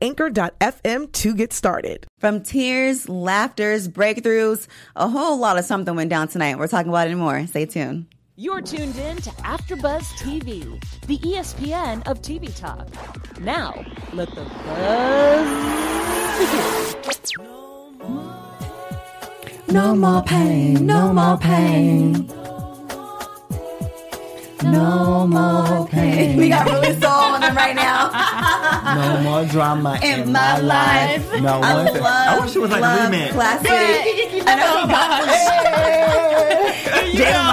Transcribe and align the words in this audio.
anchor.fm 0.00 1.12
to 1.12 1.34
get 1.34 1.52
started. 1.52 2.06
From 2.18 2.42
tears, 2.42 3.08
laughters, 3.08 3.88
breakthroughs, 3.88 4.66
a 4.96 5.08
whole 5.08 5.38
lot 5.38 5.58
of 5.58 5.64
something 5.64 5.94
went 5.94 6.10
down 6.10 6.28
tonight. 6.28 6.58
We're 6.58 6.66
talking 6.68 6.88
about 6.90 7.08
it 7.08 7.16
more. 7.16 7.46
Stay 7.46 7.66
tuned. 7.66 8.06
You're 8.36 8.62
tuned 8.62 8.96
in 8.96 9.18
to 9.18 9.30
AfterBuzz 9.30 10.04
TV, 10.18 10.82
the 11.06 11.18
ESPN 11.18 12.02
of 12.08 12.22
TV 12.22 12.54
talk. 12.56 12.88
Now, 13.40 13.84
let 14.14 14.30
the 14.30 14.44
buzz 14.66 15.48
begin. 16.38 17.02
No 19.74 19.94
more 19.94 20.22
pain, 20.22 20.86
no 20.86 21.12
more 21.12 21.36
pain. 21.36 22.26
No 22.26 22.26
more 22.26 22.28
pain. 22.28 22.41
We 26.38 26.48
got 26.48 26.66
really 26.66 26.98
soul 27.00 27.10
on 27.10 27.40
them 27.40 27.56
right 27.56 27.74
now. 27.74 28.10
No 28.92 29.20
more 29.22 29.44
drama 29.46 29.98
in, 30.02 30.20
In 30.22 30.32
my 30.32 30.58
life. 30.58 31.30
No 31.40 31.60
I 31.62 31.74
one. 31.84 31.94
love, 31.94 32.02
I 32.04 32.40
wish 32.44 32.56
it 32.56 32.58
was 32.58 32.70
like 32.70 32.80
love 32.82 33.10
remix. 33.12 33.30
classic. 33.32 33.70
I 34.46 34.54
know. 34.56 34.86
Oh 36.02 37.12
Jalen 37.12 37.44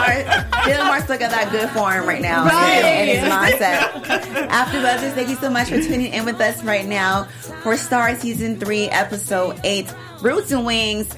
Mar- 0.51 0.65
Jay 0.65 0.77
Lamar 0.77 1.01
still 1.01 1.17
got 1.19 1.31
that 1.31 1.49
good 1.51 1.69
form 1.69 2.05
right 2.07 2.21
now 2.21 2.45
Right. 2.45 2.83
in 2.83 3.07
his 3.17 3.29
mindset. 3.29 4.47
After 4.49 4.81
Buzzers, 4.81 5.13
thank 5.13 5.29
you 5.29 5.35
so 5.35 5.49
much 5.49 5.69
for 5.69 5.79
tuning 5.81 6.11
in 6.13 6.25
with 6.25 6.39
us 6.41 6.63
right 6.63 6.85
now 6.85 7.25
for 7.63 7.77
Star 7.77 8.15
Season 8.15 8.59
3, 8.59 8.89
Episode 8.89 9.59
8, 9.63 9.93
Roots 10.21 10.51
and 10.51 10.65
Wings. 10.65 11.09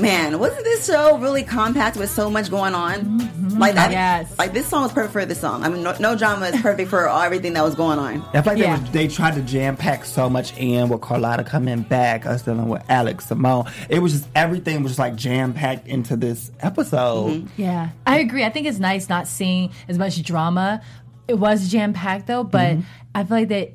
Man, 0.00 0.38
wasn't 0.38 0.64
this 0.64 0.86
show 0.86 1.18
really 1.18 1.42
compact 1.42 1.96
with 1.96 2.10
so 2.10 2.30
much 2.30 2.50
going 2.50 2.74
on? 2.74 3.00
Mm-hmm. 3.00 3.58
Like 3.58 3.74
that, 3.74 3.90
Yes. 3.90 4.38
like 4.38 4.52
this 4.52 4.66
song 4.66 4.84
was 4.84 4.92
perfect 4.92 5.12
for 5.12 5.24
this 5.26 5.40
song. 5.40 5.64
I 5.64 5.68
mean, 5.68 5.82
no, 5.82 5.94
no 6.00 6.16
drama 6.16 6.46
is 6.46 6.60
perfect 6.62 6.88
for 6.88 7.08
all, 7.08 7.20
everything 7.20 7.52
that 7.54 7.64
was 7.64 7.74
going 7.74 7.98
on. 7.98 8.22
I 8.32 8.40
feel 8.42 8.52
like 8.54 8.58
Yeah. 8.58 8.76
they, 8.76 8.82
was, 8.82 8.90
they 8.92 9.08
tried 9.08 9.34
to 9.34 9.42
jam 9.42 9.76
pack 9.76 10.04
so 10.04 10.30
much 10.30 10.56
in 10.56 10.88
with 10.88 11.00
Carlotta 11.00 11.44
coming 11.44 11.82
back, 11.82 12.24
us 12.26 12.42
dealing 12.42 12.68
with 12.68 12.82
Alex 12.88 13.26
Simone. 13.26 13.66
It 13.88 13.98
was 13.98 14.12
just 14.12 14.28
everything 14.34 14.82
was 14.82 14.92
just 14.92 14.98
like 14.98 15.16
jam 15.16 15.52
packed 15.52 15.86
into 15.88 16.16
this 16.16 16.50
episode. 16.60 17.30
Mm-hmm. 17.42 17.60
Yeah, 17.62 17.90
I 18.06 18.18
agree. 18.20 18.44
I 18.44 18.50
think 18.50 18.66
it's 18.66 18.78
nice 18.78 19.08
not 19.08 19.26
seeing 19.28 19.72
as 19.88 19.98
much 19.98 20.22
drama. 20.22 20.80
It 21.28 21.34
was 21.34 21.68
jam 21.68 21.92
packed 21.92 22.26
though, 22.28 22.44
but 22.44 22.76
mm-hmm. 22.76 22.82
I 23.14 23.24
feel 23.24 23.36
like 23.38 23.48
that 23.48 23.72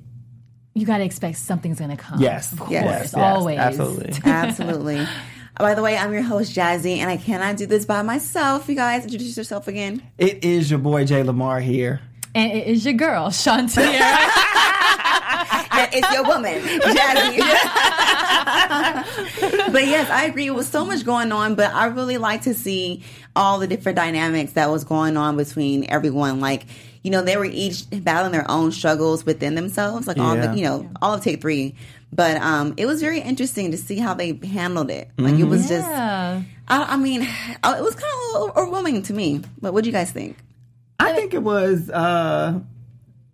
you 0.74 0.86
got 0.86 0.98
to 0.98 1.04
expect 1.06 1.38
something's 1.38 1.80
going 1.80 1.92
to 1.92 1.98
come. 1.98 2.20
Yes, 2.20 2.52
of 2.52 2.60
course, 2.60 2.72
Yes, 2.72 2.84
yes, 2.86 3.02
yes, 3.04 3.14
always. 3.14 3.58
absolutely. 3.60 4.14
Absolutely. 4.26 5.08
By 5.58 5.74
the 5.74 5.82
way, 5.82 5.98
I'm 5.98 6.12
your 6.12 6.22
host, 6.22 6.54
Jazzy, 6.54 6.98
and 6.98 7.10
I 7.10 7.18
cannot 7.18 7.56
do 7.56 7.66
this 7.66 7.86
by 7.86 8.02
myself. 8.02 8.68
You 8.68 8.76
guys, 8.76 9.04
introduce 9.04 9.38
yourself 9.38 9.70
again. 9.70 10.04
It 10.18 10.44
is 10.44 10.70
your 10.70 10.80
boy 10.80 11.06
Jay 11.06 11.24
Lamar 11.24 11.62
here. 11.62 12.02
And 12.34 12.52
it 12.52 12.68
is 12.68 12.84
your 12.84 12.96
girl, 12.96 13.30
Shantia. 13.30 13.76
Yeah, 15.76 15.90
it's 15.92 16.12
your 16.14 16.24
woman, 16.24 16.62
Jazzy. 16.62 17.38
but 19.74 19.86
yes, 19.86 20.10
I 20.10 20.24
agree. 20.26 20.48
It 20.48 20.56
was 20.56 20.70
so 20.70 20.86
much 20.86 21.04
going 21.04 21.34
on, 21.34 21.56
but 21.56 21.74
I 21.74 21.88
really 21.88 22.18
like 22.18 22.44
to 22.44 22.54
see 22.54 23.04
all 23.36 23.60
the 23.60 23.68
different 23.68 23.98
dynamics 23.98 24.54
that 24.54 24.70
was 24.70 24.86
going 24.86 25.18
on 25.18 25.36
between 25.36 25.86
everyone. 25.90 26.40
Like, 26.40 26.66
you 27.06 27.12
know, 27.12 27.22
they 27.22 27.38
were 27.38 27.46
each 27.46 27.84
battling 28.04 28.32
their 28.32 28.50
own 28.50 28.72
struggles 28.72 29.26
within 29.26 29.54
themselves, 29.54 30.08
like 30.08 30.18
all 30.18 30.36
Yeah. 30.36 30.48
the, 30.48 30.58
you 30.58 30.64
know, 30.66 30.90
all 31.04 31.14
of 31.14 31.22
take 31.22 31.40
three. 31.40 31.76
But 32.12 32.38
um, 32.38 32.74
it 32.78 32.86
was 32.88 33.00
very 33.00 33.20
interesting 33.22 33.72
to 33.72 33.78
see 33.78 33.98
how 33.98 34.16
they 34.16 34.40
handled 34.44 34.90
it. 34.90 35.10
Like, 35.18 35.36
it 35.36 35.44
was 35.44 35.68
just, 35.70 35.88
yeah. 35.88 36.42
I, 36.68 36.84
I 36.94 36.98
mean, 36.98 37.22
it 37.64 37.64
was 37.64 37.94
kind 37.96 38.14
of 38.48 38.58
overwhelming 38.58 39.04
to 39.04 39.14
me. 39.14 39.42
But 39.62 39.74
what 39.74 39.84
do 39.84 39.90
you 39.90 39.94
guys 39.94 40.10
think? 40.12 40.36
I 41.00 41.14
think 41.14 41.34
it 41.36 41.44
was 41.44 41.90
uh, 41.92 42.60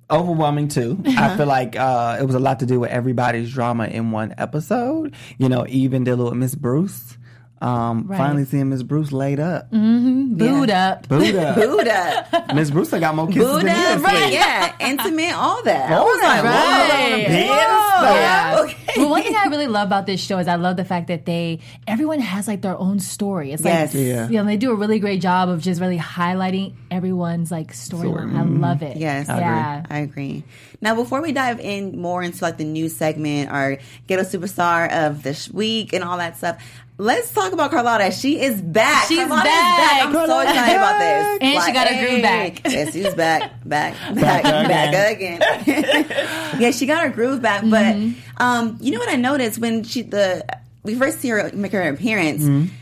overwhelming 0.09 0.67
too. 0.67 1.01
I 1.05 1.37
feel 1.37 1.45
like 1.45 1.75
uh, 1.77 2.17
it 2.19 2.25
was 2.25 2.35
a 2.35 2.39
lot 2.39 2.59
to 2.59 2.65
do 2.65 2.79
with 2.81 2.89
everybody's 2.89 3.51
drama 3.53 3.85
in 3.87 4.11
one 4.11 4.33
episode. 4.37 5.15
You 5.37 5.47
know, 5.47 5.65
even 5.69 6.03
dealing 6.03 6.25
with 6.25 6.33
Miss 6.33 6.55
Bruce. 6.55 7.17
Um, 7.61 8.05
Right. 8.07 8.17
Finally 8.17 8.45
seeing 8.45 8.69
Miss 8.69 8.81
Bruce 8.83 9.11
laid 9.11 9.39
up. 9.39 9.69
Booed 9.71 10.69
up. 10.71 11.07
Buddha. 11.07 11.53
Buddha. 11.57 12.45
Miss 12.55 12.71
Bruce 12.71 12.91
I 12.93 12.99
got 12.99 13.15
more 13.15 13.27
kisses 13.27 13.43
Buddha, 13.47 13.65
than 13.65 13.75
he 13.75 13.81
has 13.81 14.01
right? 14.01 14.17
sleep. 14.23 14.33
Yeah, 14.33 14.75
intimate, 14.79 15.33
all 15.33 15.63
that. 15.63 15.91
I 15.91 15.95
All 15.95 16.05
was 16.05 16.21
that, 16.21 16.43
whoa. 16.43 16.49
right. 16.49 17.27
Bed 17.27 17.47
Whoa. 17.49 18.13
Yeah. 18.15 18.57
Okay. 18.63 18.77
well, 18.97 19.09
one 19.09 19.23
thing 19.23 19.35
I 19.35 19.45
really 19.45 19.67
love 19.67 19.87
about 19.87 20.05
this 20.07 20.19
show 20.21 20.37
is 20.39 20.47
I 20.47 20.55
love 20.55 20.75
the 20.75 20.85
fact 20.85 21.07
that 21.07 21.25
they 21.25 21.59
everyone 21.87 22.19
has 22.19 22.47
like 22.47 22.61
their 22.61 22.77
own 22.77 22.99
story. 22.99 23.51
It's 23.51 23.63
Yes. 23.63 23.93
like 23.93 24.03
Yeah. 24.03 24.27
you 24.27 24.37
know 24.37 24.45
they 24.45 24.57
do 24.57 24.71
a 24.71 24.75
really 24.75 24.99
great 24.99 25.21
job 25.21 25.49
of 25.49 25.61
just 25.61 25.79
really 25.79 25.99
highlighting 25.99 26.73
everyone's 26.89 27.51
like 27.51 27.73
storyline. 27.73 28.35
I 28.37 28.41
love 28.43 28.81
it. 28.81 28.97
Yes, 28.97 29.29
I 29.29 29.39
yeah. 29.39 29.83
I 29.89 29.99
agree. 29.99 30.43
Now, 30.83 30.95
before 30.95 31.21
we 31.21 31.31
dive 31.31 31.59
in 31.59 32.01
more 32.01 32.23
into 32.23 32.43
like 32.43 32.57
the 32.57 32.63
news 32.63 32.95
segment 32.95 33.51
or 33.51 33.77
ghetto 34.07 34.23
superstar 34.23 34.91
of 35.07 35.21
this 35.21 35.47
week 35.49 35.93
and 35.93 36.03
all 36.03 36.17
that 36.17 36.37
stuff, 36.37 36.57
let's 37.01 37.31
talk 37.31 37.51
about 37.51 37.71
Carlotta. 37.71 38.11
She 38.11 38.39
is 38.39 38.61
back. 38.61 39.07
She's 39.07 39.17
Carlotta 39.17 39.43
back. 39.43 39.79
Is 39.79 39.85
back. 39.85 40.05
I'm 40.05 40.13
so 40.13 40.17
Carlotta's 40.19 40.51
excited 40.51 40.75
about 40.75 40.99
this. 40.99 41.37
And 41.41 41.63
she 41.63 41.73
got 41.73 41.87
her 41.87 42.07
groove 42.07 42.21
back. 42.21 42.61
Yes, 42.65 42.93
she's 42.93 43.15
back, 43.15 43.51
back, 43.65 44.15
back, 44.15 44.43
Back 44.43 44.91
back 44.91 45.15
again. 45.17 45.41
yeah, 46.61 46.71
she 46.71 46.85
got 46.85 47.03
her 47.03 47.09
groove 47.09 47.41
back. 47.41 47.63
Mm-hmm. 47.63 48.11
But 48.37 48.43
um, 48.43 48.77
you 48.79 48.91
know 48.91 48.99
what 48.99 49.09
I 49.09 49.15
noticed 49.15 49.59
when 49.59 49.83
she 49.83 50.03
the 50.03 50.45
we 50.83 50.95
first 50.95 51.19
see 51.19 51.29
her 51.29 51.49
make 51.53 51.71
her 51.71 51.89
appearance. 51.89 52.43
Mm-hmm. 52.43 52.73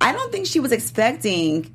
I 0.00 0.12
don't 0.12 0.32
think 0.32 0.46
she 0.46 0.60
was 0.60 0.72
expecting 0.72 1.72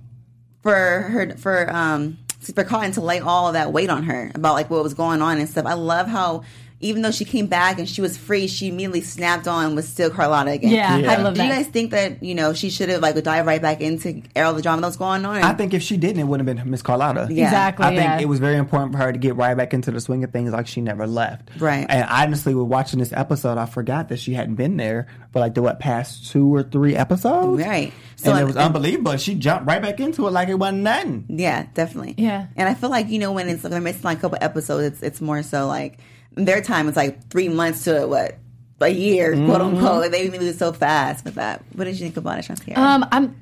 for 0.62 0.74
her 0.74 1.35
for 1.38 1.74
um 1.74 2.18
for 2.53 2.66
Cotton 2.66 2.91
to 2.94 3.02
lay 3.02 3.22
all 3.22 3.47
of 3.47 3.53
that 3.53 3.72
weight 3.72 3.90
on 3.90 4.03
her 4.03 4.30
about 4.35 4.53
like 4.53 4.70
what 4.70 4.84
was 4.84 4.94
going 4.94 5.22
on 5.22 5.40
and 5.40 5.50
stuff. 5.50 5.66
I 5.66 5.74
love 5.74 6.08
how 6.08 6.44
even 6.84 7.02
though 7.02 7.12
she 7.12 7.26
came 7.26 7.48
back 7.48 7.80
and 7.80 7.88
she 7.88 8.02
was 8.02 8.18
free, 8.18 8.48
she 8.48 8.68
immediately 8.68 9.02
snapped 9.02 9.48
on 9.48 9.66
and 9.66 9.76
was 9.76 9.88
still 9.88 10.10
Carlotta 10.10 10.52
again. 10.52 10.72
Yeah, 10.72 10.98
Yeah. 10.98 11.12
I 11.12 11.16
love 11.18 11.34
Do 11.34 11.40
that. 11.40 11.48
you 11.48 11.54
guys 11.54 11.68
think 11.68 11.92
that 11.92 12.22
you 12.22 12.36
know 12.36 12.54
she 12.54 12.70
should 12.70 12.90
have 12.90 13.02
like 13.02 13.22
dive 13.24 13.46
right 13.46 13.62
back 13.62 13.82
into 13.82 14.22
all 14.36 14.54
the 14.54 14.62
drama 14.62 14.82
that 14.82 14.88
was 14.88 14.98
going 14.98 15.26
on? 15.26 15.38
I 15.38 15.54
think 15.54 15.74
if 15.74 15.82
she 15.82 15.98
didn't, 15.98 16.20
it 16.20 16.26
wouldn't 16.26 16.48
have 16.48 16.58
been 16.58 16.70
Miss 16.72 16.82
Carlotta. 16.82 17.28
Yeah. 17.32 17.46
Exactly. 17.46 17.86
I 17.86 17.90
think 17.90 18.02
yeah. 18.04 18.20
it 18.20 18.28
was 18.28 18.40
very 18.40 18.58
important 18.58 18.92
for 18.92 18.98
her 19.00 19.12
to 19.12 19.18
get 19.18 19.36
right 19.36 19.56
back 19.56 19.74
into 19.74 19.92
the 19.92 20.02
swing 20.02 20.24
of 20.24 20.32
things 20.32 20.52
like 20.52 20.68
she 20.68 20.82
never 20.82 21.08
left. 21.08 21.50
Right. 21.60 21.86
And 21.90 22.08
honestly, 22.10 22.54
with 22.54 22.68
watching 22.68 23.00
this 23.00 23.14
episode, 23.14 23.58
I 23.58 23.66
forgot 23.66 24.10
that 24.10 24.20
she 24.20 24.34
hadn't 24.34 24.56
been 24.56 24.78
there 24.78 25.08
for 25.32 25.40
like 25.40 25.54
the 25.56 25.62
what 25.62 25.80
past 25.80 26.32
two 26.32 26.54
or 26.54 26.64
three 26.64 26.96
episodes. 26.96 27.64
Right. 27.64 27.94
So 28.18 28.32
and 28.32 28.40
it 28.42 28.46
was 28.46 28.56
and- 28.56 28.66
unbelievable. 28.66 29.18
She 29.18 29.36
jumped 29.36 29.68
right 29.68 29.82
back 29.82 30.00
into 30.00 30.28
it 30.28 30.32
like 30.32 30.50
it 30.50 30.56
wasn't 30.56 30.80
nothing. 30.84 31.26
Yeah, 31.30 31.66
definitely. 31.74 32.16
Yeah. 32.18 32.48
And 32.56 32.68
I 32.68 32.74
feel 32.74 32.90
like, 32.90 33.10
you 33.10 33.20
know, 33.20 33.32
when 33.32 33.48
it's 33.50 33.64
like 33.64 33.72
they're 33.72 33.82
missing 33.82 34.02
like 34.04 34.18
a 34.18 34.22
couple 34.22 34.38
episodes, 34.42 34.86
it's 34.86 35.04
it's 35.04 35.22
more 35.22 35.44
so 35.44 35.68
like 35.68 35.98
their 36.36 36.62
time 36.62 36.88
is 36.90 36.96
like 36.96 37.30
three 37.30 37.50
months 37.50 37.84
to 37.86 38.06
what? 38.08 38.38
A 38.82 38.90
year, 38.90 39.34
quote 39.34 39.62
unquote. 39.62 40.02
Like 40.02 40.12
they 40.12 40.30
move 40.30 40.56
so 40.56 40.74
fast 40.74 41.24
with 41.24 41.36
that. 41.36 41.64
What 41.74 41.86
did 41.86 41.94
you 41.94 42.00
think 42.06 42.18
about 42.18 42.40
it, 42.40 42.46
Shantiera? 42.46 42.78
Um, 42.78 43.06
I'm. 43.12 43.40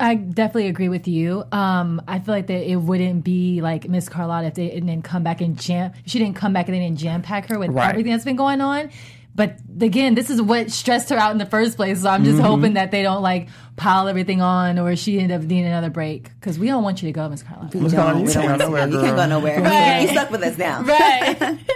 I 0.00 0.16
definitely 0.16 0.66
agree 0.66 0.88
with 0.88 1.06
you. 1.06 1.44
Um, 1.52 2.02
I 2.08 2.18
feel 2.18 2.34
like 2.34 2.48
that 2.48 2.68
it 2.68 2.76
wouldn't 2.76 3.22
be 3.22 3.60
like 3.60 3.88
Miss 3.88 4.08
Carlotta 4.08 4.48
if 4.48 4.54
they 4.54 4.68
didn't 4.70 5.02
come 5.02 5.22
back 5.22 5.40
and 5.40 5.56
jam. 5.56 5.92
She 6.06 6.18
didn't 6.18 6.34
come 6.34 6.52
back 6.52 6.66
and 6.66 6.74
they 6.74 6.80
didn't 6.80 6.98
jam 6.98 7.22
pack 7.22 7.46
her 7.48 7.58
with 7.58 7.70
Right. 7.70 7.90
everything 7.90 8.10
that's 8.10 8.24
been 8.24 8.34
going 8.36 8.60
on. 8.60 8.90
But 9.38 9.60
again, 9.80 10.16
this 10.16 10.30
is 10.30 10.42
what 10.42 10.72
stressed 10.72 11.10
her 11.10 11.16
out 11.16 11.30
in 11.30 11.38
the 11.38 11.46
first 11.46 11.76
place. 11.76 12.02
So 12.02 12.08
I'm 12.08 12.24
just 12.24 12.38
mm-hmm. 12.38 12.44
hoping 12.44 12.72
that 12.74 12.90
they 12.90 13.04
don't 13.04 13.22
like 13.22 13.48
pile 13.76 14.08
everything 14.08 14.42
on, 14.42 14.80
or 14.80 14.96
she 14.96 15.20
end 15.20 15.30
up 15.30 15.42
needing 15.42 15.66
another 15.66 15.90
break 15.90 16.24
because 16.40 16.58
we 16.58 16.66
don't 16.66 16.82
want 16.82 17.00
you 17.00 17.08
to 17.08 17.12
go, 17.12 17.28
Miss 17.28 17.44
Carlotta. 17.44 17.78
we 17.78 17.84
What's 17.84 17.94
don't, 17.94 18.02
going 18.02 18.16
on? 18.16 18.22
we 18.22 18.28
You 18.30 18.34
don't 18.34 18.42
can't 18.42 18.48
want 18.48 18.58
go 18.58 18.64
to 18.64 18.70
nowhere, 18.70 18.88
You 18.88 19.00
can't 19.00 19.16
go 19.16 19.26
nowhere. 19.26 19.62
Right. 19.62 20.02
You 20.02 20.08
stuck 20.08 20.32
with 20.32 20.42
us 20.42 20.58
now. 20.58 20.82
Right. 20.88 21.58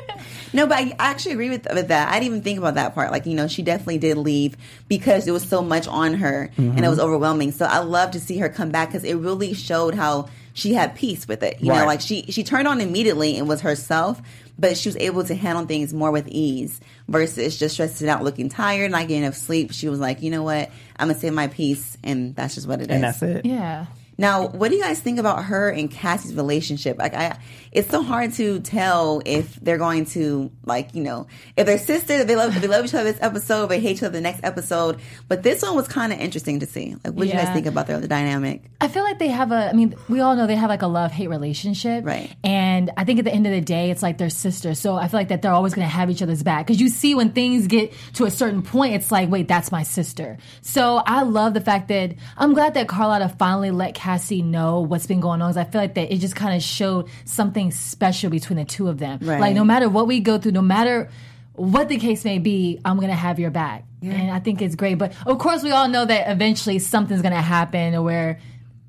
No, 0.55 0.67
but 0.67 0.77
I 0.77 0.95
actually 0.99 1.33
agree 1.33 1.49
with 1.49 1.67
with 1.73 1.89
that. 1.89 2.11
I 2.11 2.21
didn't 2.21 2.27
even 2.27 2.43
think 2.43 2.59
about 2.59 2.75
that 2.75 2.95
part. 2.95 3.11
Like, 3.11 3.25
you 3.25 3.35
know, 3.35 3.49
she 3.49 3.63
definitely 3.63 3.97
did 3.97 4.19
leave 4.19 4.55
because 4.87 5.25
there 5.25 5.33
was 5.33 5.49
so 5.49 5.63
much 5.63 5.89
on 5.89 6.13
her 6.13 6.51
and 6.59 6.69
it 6.69 6.73
mm-hmm. 6.75 6.91
was 6.91 6.99
overwhelming. 6.99 7.53
So 7.53 7.65
I 7.65 7.79
love 7.79 8.11
to 8.11 8.21
see 8.21 8.37
her 8.37 8.51
come 8.51 8.71
back 8.71 8.91
because 8.91 9.03
it 9.03 9.15
really 9.15 9.55
showed 9.55 9.95
how 9.95 10.29
she 10.53 10.75
had 10.75 10.95
peace 10.95 11.27
with 11.27 11.43
it. 11.43 11.61
You 11.61 11.73
know, 11.73 11.87
like 11.87 12.01
she 12.01 12.25
she 12.31 12.45
turned 12.45 12.69
on 12.69 12.81
immediately 12.81 13.39
and 13.39 13.49
was 13.49 13.63
herself, 13.63 14.21
but 14.63 14.79
she 14.79 14.89
was 14.89 14.97
able 14.99 15.25
to 15.25 15.35
handle 15.35 15.67
things 15.67 15.93
more 15.93 16.13
with 16.13 16.29
ease 16.29 16.81
versus 17.09 17.59
just 17.59 17.75
stressing 17.75 18.09
out, 18.09 18.23
looking 18.23 18.49
tired, 18.49 18.93
not 18.93 19.09
getting 19.09 19.25
enough 19.25 19.35
sleep. 19.35 19.73
She 19.73 19.89
was 19.89 19.99
like, 19.99 20.23
you 20.23 20.31
know 20.31 20.45
what, 20.45 20.71
I'm 20.97 21.09
gonna 21.09 21.19
say 21.19 21.31
my 21.31 21.49
piece, 21.49 21.99
and 22.05 22.35
that's 22.37 22.55
just 22.55 22.69
what 22.69 22.81
it 22.81 22.85
is. 22.85 22.95
And 22.95 23.03
that's 23.03 23.23
it. 23.23 23.45
yeah. 23.45 23.87
Now, 24.19 24.49
what 24.49 24.71
do 24.71 24.77
you 24.77 24.83
guys 24.83 25.01
think 25.01 25.19
about 25.19 25.45
her 25.45 25.71
and 25.71 25.91
Cassie's 25.91 26.35
relationship? 26.35 26.99
Like, 26.99 27.15
I, 27.15 27.39
it's 27.73 27.91
so 27.91 28.03
hard 28.03 28.33
to 28.35 28.61
tell 28.61 29.23
if 29.25 29.57
they're 29.57 29.79
going 29.79 30.05
to, 30.07 30.51
like, 30.65 30.95
you 30.95 31.03
know, 31.03 31.27
if 31.57 31.67
they're 31.67 31.79
sisters, 31.79 32.27
they 32.27 32.37
love, 32.37 32.61
they 32.61 32.69
love 32.69 32.85
each 32.85 32.95
other 32.95 33.05
this 33.05 33.21
episode, 33.23 33.69
they 33.69 33.81
hate 33.81 33.97
each 33.97 34.03
other 34.03 34.13
the 34.13 34.21
next 34.21 34.45
episode. 34.45 35.01
But 35.29 35.43
this 35.43 35.63
one 35.63 35.75
was 35.75 35.89
kind 35.89 36.13
of 36.13 36.21
interesting 36.21 36.61
to 36.61 36.67
see. 36.67 36.95
Like, 37.05 37.15
what 37.15 37.25
do 37.25 37.27
you 37.27 37.33
guys 37.33 37.53
think 37.53 37.67
about 37.67 37.87
their 37.87 37.99
the 37.99 38.09
dynamic? 38.09 38.65
I 38.81 38.89
feel 38.89 39.03
like 39.03 39.19
they 39.19 39.29
have 39.29 39.53
a. 39.53 39.71
I 39.71 39.73
mean, 39.73 39.95
we 40.09 40.21
all 40.21 40.37
know 40.37 40.47
they 40.47 40.57
have 40.57 40.71
like 40.71 40.83
a 40.83 40.87
love 40.87 41.11
hate 41.11 41.29
relationship, 41.29 42.05
Right. 42.05 42.35
And 42.45 42.91
I 42.97 43.05
think 43.05 43.19
at 43.19 43.25
the 43.25 43.33
end 43.33 43.47
of 43.47 43.53
the 43.53 43.61
day, 43.61 43.91
it's 43.91 44.03
like 44.03 44.19
they're 44.19 44.31
sisters. 44.31 44.79
So 44.79 44.97
I 44.97 45.09
feel 45.09 45.21
like 45.21 45.29
that 45.29 45.43
they're 45.43 45.53
always 45.53 45.75
going 45.75 45.87
to 45.87 45.93
have 45.93 46.11
each 46.11 46.23
other's 46.23 46.43
back 46.43 46.67
because 46.67 46.81
you 46.81 46.89
see 46.89 47.15
when 47.15 47.33
things 47.33 47.67
get 47.67 47.93
to 48.15 48.25
a 48.25 48.31
certain 48.31 48.63
point, 48.63 48.95
it's 48.95 49.11
like, 49.11 49.31
wait, 49.31 49.49
that's 49.49 49.73
my 49.73 49.83
sister. 49.83 50.39
So 50.61 50.97
I 50.97 51.23
love 51.23 51.55
the 51.55 51.61
fact 51.61 51.89
that 51.89 52.15
I'm 52.37 52.55
glad 52.55 52.75
that 52.75 52.89
Carlotta 52.89 53.29
finally 53.31 53.71
let 53.71 53.95
Cassie 53.95 54.12
know 54.43 54.81
what's 54.81 55.07
been 55.07 55.21
going 55.21 55.43
on. 55.43 55.51
Because 55.51 55.67
I 55.67 55.71
feel 55.71 55.81
like 55.81 55.95
that 55.95 56.13
it 56.13 56.19
just 56.19 56.37
kind 56.37 56.57
of 56.57 56.63
showed 56.63 57.09
something 57.25 57.71
special 57.71 58.31
between 58.31 58.59
the 58.59 58.65
two 58.65 58.89
of 58.89 58.99
them. 58.99 59.19
Right. 59.23 59.41
Like 59.41 59.55
no 59.55 59.65
matter 59.65 59.89
what 59.89 60.07
we 60.07 60.21
go 60.21 60.39
through, 60.39 60.53
no 60.53 60.63
matter 60.63 61.11
what 61.55 61.89
the 61.89 61.99
case 61.99 62.25
may 62.25 62.39
be, 62.39 62.81
I'm 62.85 62.99
gonna 62.99 63.15
have 63.15 63.39
your 63.39 63.51
back. 63.51 63.85
And 64.03 64.31
I 64.31 64.41
think 64.41 64.61
it's 64.63 64.75
great. 64.75 64.99
But 64.99 65.15
of 65.27 65.39
course 65.39 65.63
we 65.63 65.71
all 65.71 65.89
know 65.89 66.05
that 66.05 66.31
eventually 66.31 66.79
something's 66.79 67.23
gonna 67.23 67.41
happen 67.41 67.95
or 67.95 68.03
where 68.03 68.41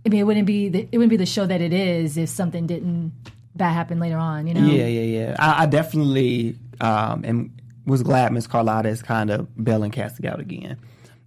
I 0.06 0.10
mean 0.10 0.22
it 0.22 0.24
wouldn't 0.24 0.48
be 0.48 0.70
the, 0.70 0.88
it 0.92 0.98
wouldn't 0.98 1.12
be 1.12 1.18
the 1.18 1.26
show 1.26 1.46
that 1.46 1.62
it 1.62 1.74
is 1.74 2.18
if 2.18 2.30
something 2.30 2.66
didn't 2.68 3.14
bad 3.56 3.74
happen 3.74 4.00
later 4.00 4.18
on, 4.18 4.48
you 4.48 4.54
know? 4.54 4.66
Yeah, 4.66 4.88
yeah, 4.88 5.20
yeah. 5.28 5.36
I, 5.40 5.64
I 5.64 5.66
definitely 5.66 6.58
um, 6.82 7.24
am, 7.26 7.54
was 7.86 8.04
glad 8.04 8.32
Miss 8.34 8.48
Carlotta 8.48 8.90
is 8.90 9.02
kind 9.02 9.30
of 9.30 9.48
bailing 9.64 9.92
Cassie 9.92 10.28
out 10.28 10.40
again. 10.40 10.78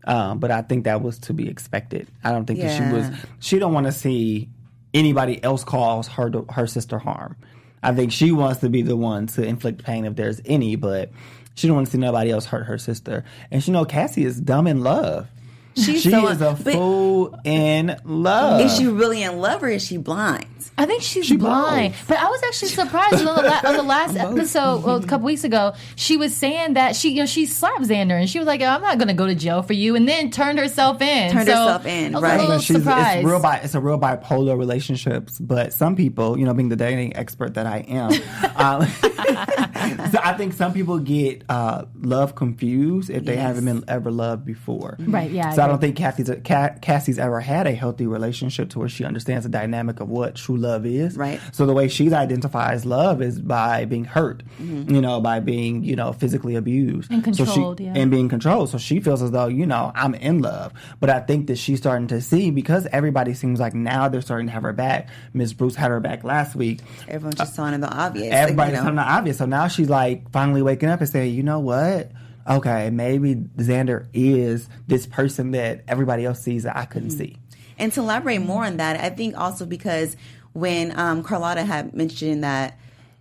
Um, 0.07 0.39
but 0.39 0.51
I 0.51 0.63
think 0.63 0.85
that 0.85 1.03
was 1.03 1.19
to 1.21 1.33
be 1.33 1.49
expected. 1.49 2.09
I 2.23 2.31
don't 2.31 2.47
think 2.47 2.61
that 2.61 2.77
she 2.77 2.95
was. 2.95 3.07
She 3.41 3.59
don't 3.59 3.73
want 3.73 3.87
to 3.87 3.93
see 3.93 4.49
anybody 4.95 5.43
else 5.43 5.65
cause 5.65 6.09
her 6.09 6.31
to, 6.31 6.47
her 6.51 6.67
sister 6.67 6.99
harm. 6.99 7.37
I 7.83 7.95
think 7.95 8.13
she 8.13 8.33
wants 8.33 8.61
to 8.61 8.69
be 8.69 8.83
the 8.83 8.97
one 8.97 9.27
to 9.29 9.45
inflict 9.45 9.85
pain 9.85 10.05
if 10.05 10.17
there's 10.17 10.41
any, 10.45 10.77
but 10.77 11.11
she 11.55 11.67
don't 11.67 11.77
want 11.77 11.87
to 11.89 11.93
see 11.93 11.99
nobody 11.99 12.31
else 12.31 12.47
hurt 12.47 12.65
her 12.65 12.79
sister. 12.79 13.25
And 13.51 13.63
she 13.63 13.71
know 13.71 13.85
Cassie 13.85 14.25
is 14.25 14.41
dumb 14.41 14.67
in 14.67 14.83
love. 14.83 15.29
She's 15.77 16.03
she 16.03 16.11
so- 16.11 16.29
is 16.29 16.41
a 16.41 16.59
but- 16.63 16.73
fool 16.75 17.39
in 17.45 17.97
love. 18.05 18.61
Is 18.63 18.77
she 18.77 18.87
really 18.87 19.23
in 19.23 19.39
love 19.39 19.63
or 19.63 19.69
is 19.69 19.85
she 19.85 19.97
blind? 19.99 20.47
I 20.79 20.85
think 20.85 21.03
she's 21.03 21.25
She 21.25 21.39
blind. 21.39 21.95
both. 21.95 22.09
But 22.09 22.19
I 22.19 22.29
was 22.29 22.43
actually 22.43 22.69
surprised 22.69 23.15
on 23.15 23.25
the, 23.25 23.33
la- 23.43 23.61
on 23.71 23.77
the 23.79 23.83
last 23.83 24.15
episode, 24.17 24.85
well, 24.85 24.97
a 24.97 25.07
couple 25.07 25.25
weeks 25.25 25.43
ago, 25.45 25.73
she 25.95 26.19
was 26.19 26.37
saying 26.37 26.75
that 26.75 26.95
she, 26.97 27.11
you 27.13 27.21
know, 27.21 27.27
she 27.27 27.47
slapped 27.47 27.81
Xander 27.85 28.11
and 28.21 28.29
she 28.29 28.39
was 28.39 28.47
like, 28.47 28.61
"I'm 28.61 28.83
not 28.83 28.99
going 28.99 29.09
to 29.09 29.15
go 29.15 29.27
to 29.27 29.35
jail 29.35 29.63
for 29.63 29.73
you," 29.73 29.97
and 29.97 30.07
then 30.07 30.31
turned 30.31 30.59
herself 30.59 31.01
in. 31.01 31.33
Turned 31.33 31.47
So, 31.49 31.53
herself 31.55 31.87
in, 31.87 32.15
I 32.15 32.19
was 32.19 32.23
right. 32.23 32.33
A 32.35 32.37
little 32.37 32.47
Because 32.49 32.65
she's- 32.65 32.79
surprised. 32.83 33.19
It's 33.21 33.27
real 33.27 33.41
bi- 33.41 33.57
it's 33.63 33.75
a 33.75 33.81
real 33.81 33.99
bipolar 33.99 34.59
relationships, 34.59 35.39
but 35.39 35.73
some 35.73 35.97
people, 35.97 36.39
you 36.39 36.45
know, 36.45 36.53
being 36.53 36.69
the 36.69 36.77
dating 36.77 37.17
expert 37.17 37.55
that 37.55 37.67
I 37.67 37.79
am, 37.89 38.13
um, 38.57 38.87
so 40.11 40.19
I 40.23 40.35
think 40.37 40.53
some 40.53 40.73
people 40.75 40.99
get 40.99 41.43
uh, 41.49 41.85
love 42.03 42.35
confused 42.35 43.09
if 43.09 43.25
they 43.25 43.35
Yes. 43.35 43.43
haven't 43.43 43.65
been 43.65 43.85
ever 43.89 44.11
loved 44.11 44.45
before. 44.45 44.97
Right, 45.01 45.31
yeah, 45.31 45.53
So 45.53 45.66
I 45.67 45.69
don't 45.69 45.81
think 45.81 45.97
Kathy's 45.97 46.31
Ca- 46.45 46.75
Cassie's 46.81 47.19
ever 47.19 47.41
had 47.41 47.67
a 47.67 47.73
healthy 47.73 48.07
relationship 48.07 48.71
to 48.71 48.79
where 48.79 48.89
she 48.89 49.05
understands 49.05 49.45
the 49.45 49.51
dynamic 49.51 50.01
of 50.01 50.09
what 50.09 50.37
true 50.37 50.57
love 50.57 50.87
is. 50.87 51.17
Right. 51.17 51.41
So 51.53 51.67
the 51.67 51.73
way 51.73 51.89
she 51.89 52.13
identifies 52.13 52.85
love 52.87 53.21
is 53.21 53.39
by 53.41 53.85
being 53.85 54.05
hurt, 54.05 54.43
mm-hmm. 54.61 54.95
you 54.95 55.01
know, 55.01 55.21
by 55.21 55.41
being 55.41 55.85
you 55.85 55.97
know 55.97 56.13
physically 56.13 56.55
abused 56.57 57.11
And 57.11 57.23
So 57.37 57.45
she- 57.45 57.53
controlled, 57.53 57.81
yeah. 57.81 57.93
and 57.95 58.11
being 58.11 58.29
controlled. 58.29 58.71
So 58.71 58.79
she 58.79 59.01
feels 59.01 59.23
as 59.23 59.31
though, 59.31 59.49
you 59.49 59.67
know, 59.67 59.93
I'm 59.95 60.15
in 60.15 60.41
love. 60.43 60.73
But 61.01 61.11
I 61.11 61.21
think 61.21 61.49
that 61.49 61.57
she's 61.59 61.79
starting 61.79 62.09
to 62.09 62.21
see 62.21 62.51
because 62.51 62.87
everybody 62.93 63.35
seems 63.35 63.61
like 63.61 63.75
now 63.75 64.09
they're 64.09 64.23
starting 64.23 64.47
to 64.47 64.53
have 64.53 64.63
her 64.63 64.73
back. 64.73 65.09
Miss 65.35 65.53
Bruce 65.53 65.75
had 65.75 65.91
her 65.91 66.01
back 66.01 66.25
last 66.25 66.55
week. 66.55 66.81
Everyone's 67.09 67.37
just 67.37 67.53
uh, 67.55 67.57
telling 67.57 67.73
her 67.73 67.79
the 67.79 67.93
obvious. 67.93 68.31
like, 68.31 68.33
Everybody's 68.33 68.73
you 68.73 68.77
know. 68.79 68.83
telling 68.83 68.97
her 68.99 69.05
obvious. 69.19 69.39
So 69.39 69.47
now 69.47 69.69
she's 69.69 69.89
like 69.91 70.31
finally 70.31 70.63
waking 70.63 70.89
up 70.89 71.01
and 71.01 71.09
saying, 71.09 71.35
you 71.35 71.43
know 71.43 71.61
what? 71.61 72.11
Okay, 72.49 72.91
maybe 72.91 73.35
Xander 73.35 74.07
is 74.13 74.69
this 74.87 75.07
person 75.07 75.51
that 75.53 75.83
everybody 75.89 76.25
else 76.25 76.41
sees 76.41 76.63
that 76.63 76.77
I 76.77 76.85
couldn't 76.85 77.11
see. 77.11 77.37
And 77.79 77.93
to 77.95 78.01
elaborate 78.01 78.39
more 78.41 78.65
on 78.65 78.77
that, 78.79 78.99
I 79.01 79.11
think 79.11 79.37
also 79.37 79.67
because 79.67 80.17
when 80.53 80.99
um, 80.99 81.23
Carlotta 81.23 81.65
had 81.65 81.93
mentioned 81.95 82.45
that, 82.45 82.79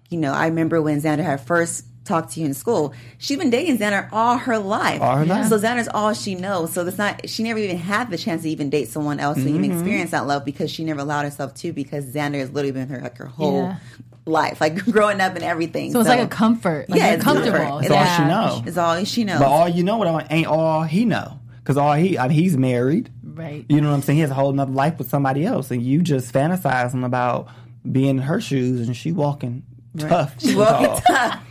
you 0.10 0.18
know, 0.18 0.31
I 0.31 0.45
remember 0.48 0.81
when 0.81 1.01
Xander 1.01 1.24
had 1.24 1.42
first 1.42 1.86
talked 2.06 2.33
to 2.33 2.39
you 2.39 2.45
in 2.45 2.54
school, 2.54 2.94
she's 3.18 3.38
been 3.38 3.50
dating 3.50 3.80
Xander 3.80 4.07
all 4.12 4.38
her 4.38 4.60
life. 4.60 5.01
All 5.01 5.18
her 5.18 5.25
life. 5.25 5.48
So 5.48 5.57
Xander's 5.57 5.89
all 5.92 6.13
she 6.13 6.36
knows. 6.36 6.72
So 6.72 6.86
it's 6.86 7.00
not, 7.00 7.27
she 7.27 7.42
never 7.42 7.57
even 7.60 7.77
had 7.77 8.12
the 8.12 8.18
chance 8.18 8.44
to 8.44 8.50
even 8.50 8.69
date 8.69 8.89
someone 8.89 9.19
else 9.19 9.38
to 9.38 9.44
Mm-hmm. 9.44 9.56
even 9.63 9.72
experience 9.72 10.12
that 10.12 10.27
love 10.27 10.45
because 10.45 10.69
she 10.72 10.83
never 10.86 11.00
allowed 11.01 11.24
herself 11.25 11.56
to 11.56 11.74
because 11.74 12.06
Xander 12.06 12.36
has 12.39 12.51
literally 12.51 12.72
been 12.74 12.88
her 12.89 13.01
like 13.01 13.18
her 13.18 13.25
whole 13.25 13.63
Yeah. 13.63 13.77
Life, 14.25 14.60
like 14.62 14.83
growing 14.92 15.22
up 15.22 15.36
and 15.36 15.44
everything. 15.44 15.92
so 15.92 16.00
it's 16.00 16.10
like 16.10 16.19
a 16.19 16.27
comfort. 16.27 16.89
Like 16.89 17.00
Yeah, 17.00 17.13
it's 17.13 17.24
comfortable. 17.24 17.57
comfort. 17.60 17.81
That's 17.89 17.92
all 17.92 17.98
Yeah. 18.06 18.18
she 18.18 18.24
knows. 18.57 18.68
It's 18.68 18.77
all 18.77 19.04
she 19.06 19.24
knows. 19.24 19.39
But 19.39 19.48
all 19.48 19.69
you 19.69 19.83
know 19.83 19.98
what 19.98 20.07
I 20.07 20.27
ain't 20.30 20.48
all 20.48 20.83
he 20.83 21.06
know. 21.06 21.39
Because 21.57 21.77
all 21.77 21.94
he, 21.94 22.18
I 22.18 22.27
mean, 22.27 22.38
he's 22.38 22.56
married. 22.57 23.10
Right. 23.24 23.66
You 23.68 23.81
know 23.81 23.89
what 23.89 23.95
I'm 23.95 24.01
saying? 24.04 24.18
He 24.18 24.22
has 24.22 24.30
a 24.31 24.36
whole 24.36 24.51
nother 24.54 24.72
life 24.72 24.98
with 25.00 25.10
somebody 25.10 25.45
else, 25.45 25.69
and 25.72 25.81
you 25.81 26.01
just 26.01 26.31
fantasizing 26.33 27.04
about 27.04 27.48
being 27.92 28.10
in 28.10 28.18
her 28.19 28.39
shoes, 28.39 28.88
and 28.88 28.95
she 28.95 29.12
walking 29.12 29.63
tough, 29.98 30.36
She's 30.39 30.51
and 30.51 30.60
walking 30.60 30.88
tall, 30.88 31.01
tough. 31.01 31.44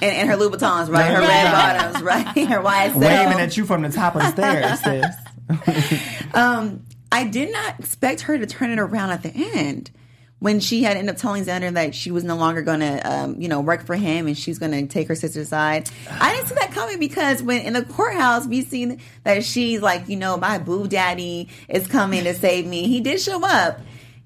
And, 0.00 0.02
and 0.04 0.28
her 0.30 0.36
Louboutins, 0.36 0.88
right? 0.90 1.10
Her 1.12 1.20
red 1.20 1.52
bottoms, 1.52 2.02
right? 2.02 2.26
Her 2.48 2.60
YSL. 2.62 2.94
waving 2.94 3.40
at 3.40 3.56
you 3.56 3.64
from 3.66 3.82
the 3.82 3.88
top 3.90 4.14
of 4.16 4.22
the 4.22 4.30
stairs, 4.32 4.80
sis. 4.80 6.02
Um, 6.34 6.84
I 7.10 7.24
did 7.24 7.52
not 7.52 7.78
expect 7.80 8.22
her 8.22 8.36
to 8.38 8.46
turn 8.46 8.70
it 8.70 8.78
around 8.78 9.10
at 9.10 9.22
the 9.22 9.30
end 9.34 9.90
when 10.40 10.60
she 10.60 10.82
had 10.82 10.96
ended 10.96 11.14
up 11.14 11.20
telling 11.20 11.44
Xander 11.44 11.72
that 11.72 11.94
she 11.94 12.10
was 12.10 12.22
no 12.22 12.36
longer 12.36 12.62
going 12.62 12.80
to, 12.80 13.00
um, 13.00 13.40
you 13.40 13.48
know, 13.48 13.60
work 13.60 13.84
for 13.84 13.96
him 13.96 14.26
and 14.26 14.38
she's 14.38 14.58
going 14.58 14.72
to 14.72 14.86
take 14.86 15.08
her 15.08 15.14
sister's 15.16 15.48
side. 15.48 15.90
I 16.08 16.34
didn't 16.34 16.48
see 16.48 16.54
that 16.54 16.70
coming 16.72 17.00
because 17.00 17.42
when 17.42 17.62
in 17.62 17.72
the 17.72 17.84
courthouse 17.84 18.46
we 18.46 18.62
seen 18.62 19.00
that 19.24 19.44
she's 19.44 19.82
like, 19.82 20.08
you 20.08 20.16
know, 20.16 20.36
my 20.36 20.58
boo 20.58 20.86
daddy 20.86 21.48
is 21.68 21.86
coming 21.88 22.24
to 22.24 22.34
save 22.34 22.66
me. 22.66 22.86
He 22.86 23.00
did 23.00 23.20
show 23.20 23.44
up. 23.44 23.80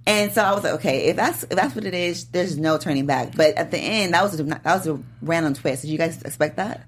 And 0.06 0.32
so 0.32 0.42
I 0.42 0.52
was 0.52 0.64
like, 0.64 0.74
okay, 0.74 1.06
if 1.06 1.16
that's 1.16 1.44
if 1.44 1.50
that's 1.50 1.76
what 1.76 1.84
it 1.84 1.94
is, 1.94 2.26
there's 2.26 2.58
no 2.58 2.76
turning 2.76 3.06
back. 3.06 3.36
But 3.36 3.54
at 3.54 3.70
the 3.70 3.78
end, 3.78 4.14
that 4.14 4.22
was 4.24 4.38
a, 4.38 4.42
that 4.42 4.64
was 4.64 4.86
a 4.88 5.00
random 5.22 5.54
twist. 5.54 5.82
Did 5.82 5.92
you 5.92 5.98
guys 5.98 6.20
expect 6.22 6.56
that? 6.56 6.84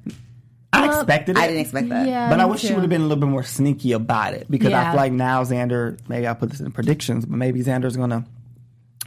I 0.73 0.87
expected 0.87 1.37
it. 1.37 1.41
I 1.41 1.47
didn't 1.47 1.61
expect 1.62 1.88
that. 1.91 2.09
Yeah, 2.09 2.29
But 2.29 2.41
I 2.41 2.44
me 2.44 2.50
wish 2.50 2.62
she 2.62 2.73
would 2.73 2.81
have 2.81 2.91
been 2.91 3.03
a 3.03 3.05
little 3.05 3.20
bit 3.20 3.29
more 3.29 3.44
sneaky 3.44 3.93
about 3.93 4.35
it 4.35 4.50
because 4.50 4.73
I 4.73 4.91
feel 4.91 4.97
like 4.97 5.12
now 5.12 5.44
Xander, 5.44 5.97
maybe 6.09 6.27
I 6.27 6.35
put 6.35 6.50
this 6.50 6.59
in 6.61 6.73
predictions, 6.73 7.25
but 7.25 7.37
maybe 7.37 7.61
Xander's 7.61 7.97
going 7.97 8.11
to 8.11 8.25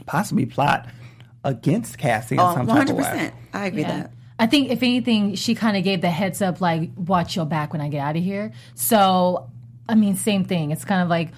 possibly 0.08 0.46
plot 0.46 0.88
against 1.44 1.98
Cassie 1.98 2.34
in 2.34 2.40
Oh, 2.40 2.54
some 2.54 2.66
100 2.66 2.86
type 2.86 2.90
of 2.90 2.96
way. 2.96 3.02
percent. 3.10 3.34
I 3.54 3.66
agree 3.66 3.82
with 3.82 3.88
Yeah. 3.88 3.96
that. 3.98 4.10
I 4.40 4.46
think 4.46 4.70
if 4.70 4.82
anything, 4.82 5.34
she 5.34 5.54
kind 5.54 5.76
of 5.76 5.84
gave 5.84 6.00
the 6.00 6.10
heads 6.10 6.42
up, 6.42 6.60
like, 6.60 6.90
watch 6.96 7.36
your 7.36 7.44
back 7.46 7.72
when 7.72 7.80
I 7.80 7.88
get 7.88 7.98
out 8.00 8.16
of 8.16 8.22
here. 8.22 8.52
So, 8.74 9.48
I 9.88 9.94
mean, 9.94 10.16
same 10.16 10.44
thing. 10.44 10.70
It's 10.70 10.84
kind 10.84 11.02
of 11.02 11.08
like, 11.08 11.30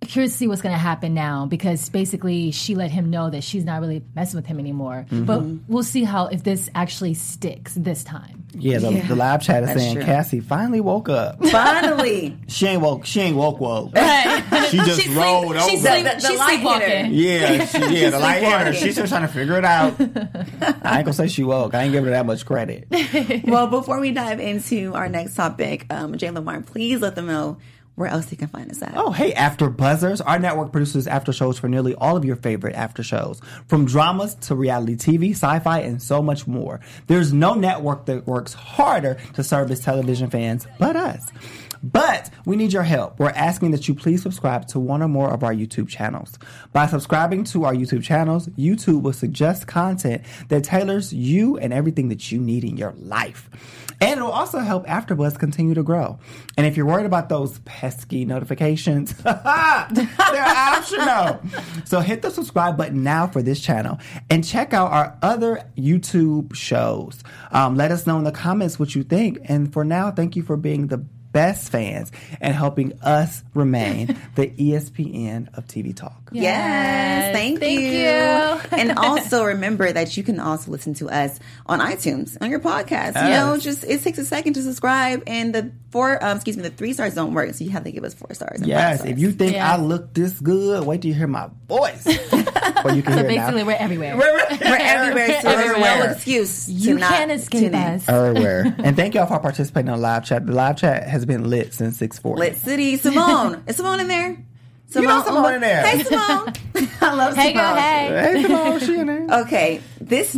curious 0.00 0.32
to 0.32 0.38
see 0.38 0.46
what's 0.48 0.60
going 0.60 0.74
to 0.74 0.78
happen 0.78 1.14
now 1.14 1.46
because 1.46 1.88
basically 1.88 2.50
she 2.50 2.74
let 2.74 2.90
him 2.90 3.08
know 3.08 3.30
that 3.30 3.42
she's 3.42 3.64
not 3.64 3.80
really 3.80 4.02
messing 4.14 4.36
with 4.36 4.46
him 4.46 4.58
anymore. 4.58 5.06
Mm-hmm. 5.10 5.24
But 5.24 5.42
we'll 5.68 5.82
see 5.82 6.04
how 6.04 6.26
if 6.26 6.42
this 6.44 6.68
actually 6.74 7.14
sticks 7.14 7.74
this 7.74 8.04
time. 8.04 8.43
Yeah, 8.56 8.78
the, 8.78 8.92
Yeah, 8.92 9.06
the 9.08 9.16
live 9.16 9.42
chat 9.42 9.62
is 9.64 9.70
saying 9.72 9.96
true. 9.96 10.04
Cassie 10.04 10.40
finally 10.40 10.80
woke 10.80 11.08
up. 11.08 11.44
Finally. 11.46 12.36
she 12.48 12.66
ain't 12.66 12.82
woke. 12.82 13.04
She 13.04 13.20
ain't 13.20 13.36
woke. 13.36 13.60
Woke. 13.60 13.92
She 14.70 14.78
just 14.78 15.02
She's 15.02 15.14
rolled 15.14 15.46
sleep- 15.48 15.60
over. 15.60 15.70
She's, 15.70 15.82
The- 15.82 15.90
sleep, 15.90 16.04
the- 16.04 16.20
the 16.20 16.28
she's 16.28 16.38
light 16.38 16.50
hit 16.50 16.60
sleepwalking. 16.60 17.12
Yeah, 17.12 17.66
she, 17.66 18.00
yeah, 18.00 18.10
the 18.10 18.18
light 18.20 18.42
hit 18.42 18.44
her. 18.44 18.58
sleepwalking. 18.58 18.74
She's 18.82 18.94
still 18.94 19.06
trying 19.06 19.22
to 19.22 19.28
figure 19.28 19.58
it 19.58 19.64
out. 19.64 20.00
I 20.00 20.96
ain't 20.98 21.04
gonna 21.04 21.12
say 21.12 21.28
she 21.28 21.44
woke. 21.44 21.74
I 21.74 21.82
ain't 21.82 21.92
giving 21.92 22.06
her 22.06 22.10
that 22.12 22.26
much 22.26 22.46
credit. 22.46 22.86
well, 23.46 23.66
before 23.66 24.00
we 24.00 24.10
dive 24.12 24.40
into 24.40 24.94
our 24.94 25.08
next 25.08 25.34
topic, 25.34 25.86
um, 25.92 26.16
Jay 26.16 26.30
Lamar, 26.30 26.60
please 26.62 27.00
let 27.00 27.14
them 27.14 27.26
know 27.26 27.58
where 27.94 28.08
else 28.08 28.30
you 28.30 28.36
can 28.36 28.48
find 28.48 28.70
us 28.70 28.82
at. 28.82 28.94
Oh, 28.96 29.10
hey, 29.10 29.32
After 29.34 29.70
Buzzers. 29.70 30.20
Our 30.20 30.38
network 30.38 30.72
produces 30.72 31.06
after 31.06 31.32
shows 31.32 31.58
for 31.58 31.68
nearly 31.68 31.94
all 31.94 32.16
of 32.16 32.24
your 32.24 32.36
favorite 32.36 32.74
after 32.74 33.02
shows, 33.02 33.40
from 33.66 33.84
dramas 33.84 34.34
to 34.36 34.54
reality 34.54 34.96
TV, 34.96 35.30
sci 35.30 35.58
fi, 35.60 35.80
and 35.80 36.02
so 36.02 36.22
much 36.22 36.46
more. 36.46 36.80
There's 37.06 37.32
no 37.32 37.54
network 37.54 38.06
that 38.06 38.26
works 38.26 38.52
harder 38.52 39.18
to 39.34 39.44
service 39.44 39.80
television 39.80 40.30
fans 40.30 40.66
but 40.78 40.96
us. 40.96 41.30
But 41.84 42.30
we 42.46 42.56
need 42.56 42.72
your 42.72 42.82
help. 42.82 43.20
We're 43.20 43.28
asking 43.30 43.72
that 43.72 43.86
you 43.86 43.94
please 43.94 44.22
subscribe 44.22 44.66
to 44.68 44.80
one 44.80 45.02
or 45.02 45.08
more 45.08 45.30
of 45.30 45.44
our 45.44 45.52
YouTube 45.52 45.88
channels. 45.88 46.38
By 46.72 46.86
subscribing 46.86 47.44
to 47.44 47.64
our 47.64 47.74
YouTube 47.74 48.02
channels, 48.02 48.48
YouTube 48.48 49.02
will 49.02 49.12
suggest 49.12 49.66
content 49.66 50.22
that 50.48 50.64
tailors 50.64 51.12
you 51.12 51.58
and 51.58 51.74
everything 51.74 52.08
that 52.08 52.32
you 52.32 52.40
need 52.40 52.64
in 52.64 52.78
your 52.78 52.92
life. 52.92 53.50
And 54.00 54.18
it'll 54.18 54.32
also 54.32 54.60
help 54.60 54.86
AfterBuzz 54.86 55.38
continue 55.38 55.74
to 55.74 55.82
grow. 55.82 56.18
And 56.56 56.66
if 56.66 56.76
you're 56.76 56.86
worried 56.86 57.06
about 57.06 57.28
those 57.28 57.58
pesky 57.60 58.24
notifications, 58.24 59.14
they're 59.22 59.36
optional. 59.36 61.42
So 61.84 62.00
hit 62.00 62.22
the 62.22 62.30
subscribe 62.30 62.78
button 62.78 63.02
now 63.02 63.26
for 63.26 63.42
this 63.42 63.60
channel 63.60 63.98
and 64.30 64.42
check 64.42 64.72
out 64.72 64.90
our 64.90 65.18
other 65.20 65.62
YouTube 65.76 66.54
shows. 66.54 67.22
Um, 67.52 67.76
let 67.76 67.90
us 67.90 68.06
know 68.06 68.16
in 68.18 68.24
the 68.24 68.32
comments 68.32 68.78
what 68.78 68.94
you 68.94 69.04
think. 69.04 69.38
And 69.44 69.72
for 69.72 69.84
now, 69.84 70.10
thank 70.10 70.34
you 70.34 70.42
for 70.42 70.56
being 70.56 70.88
the 70.88 71.04
best 71.34 71.70
fans 71.70 72.12
and 72.40 72.54
helping 72.54 72.98
us 73.02 73.42
remain 73.54 74.16
the 74.36 74.46
ESPN 74.48 75.52
of 75.58 75.66
TV 75.66 75.94
talk. 75.94 76.23
Yes, 76.34 76.42
Yes. 76.44 77.32
thank, 77.34 77.60
Thank 77.60 77.80
you. 77.80 77.86
you. 77.88 78.78
and 78.78 78.98
also 78.98 79.44
remember 79.44 79.90
that 79.92 80.16
you 80.16 80.22
can 80.22 80.40
also 80.40 80.70
listen 80.70 80.94
to 80.94 81.08
us 81.08 81.38
on 81.66 81.80
iTunes 81.80 82.36
on 82.40 82.50
your 82.50 82.60
podcast. 82.60 83.14
You 83.22 83.30
know, 83.30 83.56
just 83.58 83.84
it 83.84 84.02
takes 84.02 84.18
a 84.18 84.24
second 84.24 84.54
to 84.54 84.62
subscribe, 84.62 85.22
and 85.26 85.54
the 85.54 85.72
four, 85.90 86.22
um, 86.24 86.36
excuse 86.36 86.56
me, 86.56 86.62
the 86.64 86.70
three 86.70 86.92
stars 86.92 87.14
don't 87.14 87.34
work, 87.34 87.54
so 87.54 87.64
you 87.64 87.70
have 87.70 87.84
to 87.84 87.92
give 87.92 88.04
us 88.04 88.14
four 88.14 88.32
stars. 88.34 88.58
and 88.60 88.66
Yes, 88.68 89.00
stars. 89.00 89.10
if 89.12 89.18
you 89.18 89.30
think 89.32 89.52
Yeah. 89.54 89.72
I 89.72 89.80
look 89.80 90.12
this 90.14 90.38
good, 90.40 90.84
wait 90.84 91.02
till 91.02 91.08
you 91.10 91.14
hear 91.14 91.26
my 91.28 91.48
voice. 91.68 92.04
or 92.84 92.92
you 92.92 93.02
can 93.02 93.16
So 93.16 93.22
basically, 93.22 93.62
we're 93.64 93.72
everywhere. 93.72 94.16
we're 94.16 94.46
everywhere, 94.60 95.40
so 95.40 95.48
there's 95.48 95.78
no 95.78 96.02
excuse. 96.12 96.68
you 96.68 96.94
to 96.94 97.00
not 97.00 97.10
can't 97.10 97.30
escape 97.30 97.74
us. 97.74 98.08
Everywhere. 98.08 98.74
and 98.78 98.96
thank 98.96 99.14
y'all 99.14 99.26
for 99.26 99.38
participating 99.38 99.88
on 99.90 99.98
the 99.98 100.02
live 100.02 100.24
chat. 100.24 100.46
The 100.46 100.52
live 100.52 100.76
chat 100.76 101.08
has 101.08 101.24
been 101.24 101.48
lit 101.48 101.74
since 101.74 101.96
640. 101.98 102.40
Lit 102.40 102.58
City, 102.58 102.96
Simone. 102.96 103.62
Is 103.66 103.76
Simone 103.76 104.00
in 104.00 104.08
there? 104.08 104.36
Simone, 104.94 105.08
know 105.18 105.24
Simone 105.24 105.54
in 105.54 105.60
there. 105.60 105.82
Hey, 105.86 106.02
Simone. 106.02 106.52
I 107.00 107.14
love 107.14 107.36
Hey, 107.36 107.52
Simone. 107.52 107.54
girl, 107.54 107.74
hey. 107.76 108.32
Hey, 108.32 108.42
Simone, 108.42 108.80
she 108.80 108.98
in 108.98 109.06
there. 109.06 109.26
Okay, 109.42 109.80
this 110.00 110.36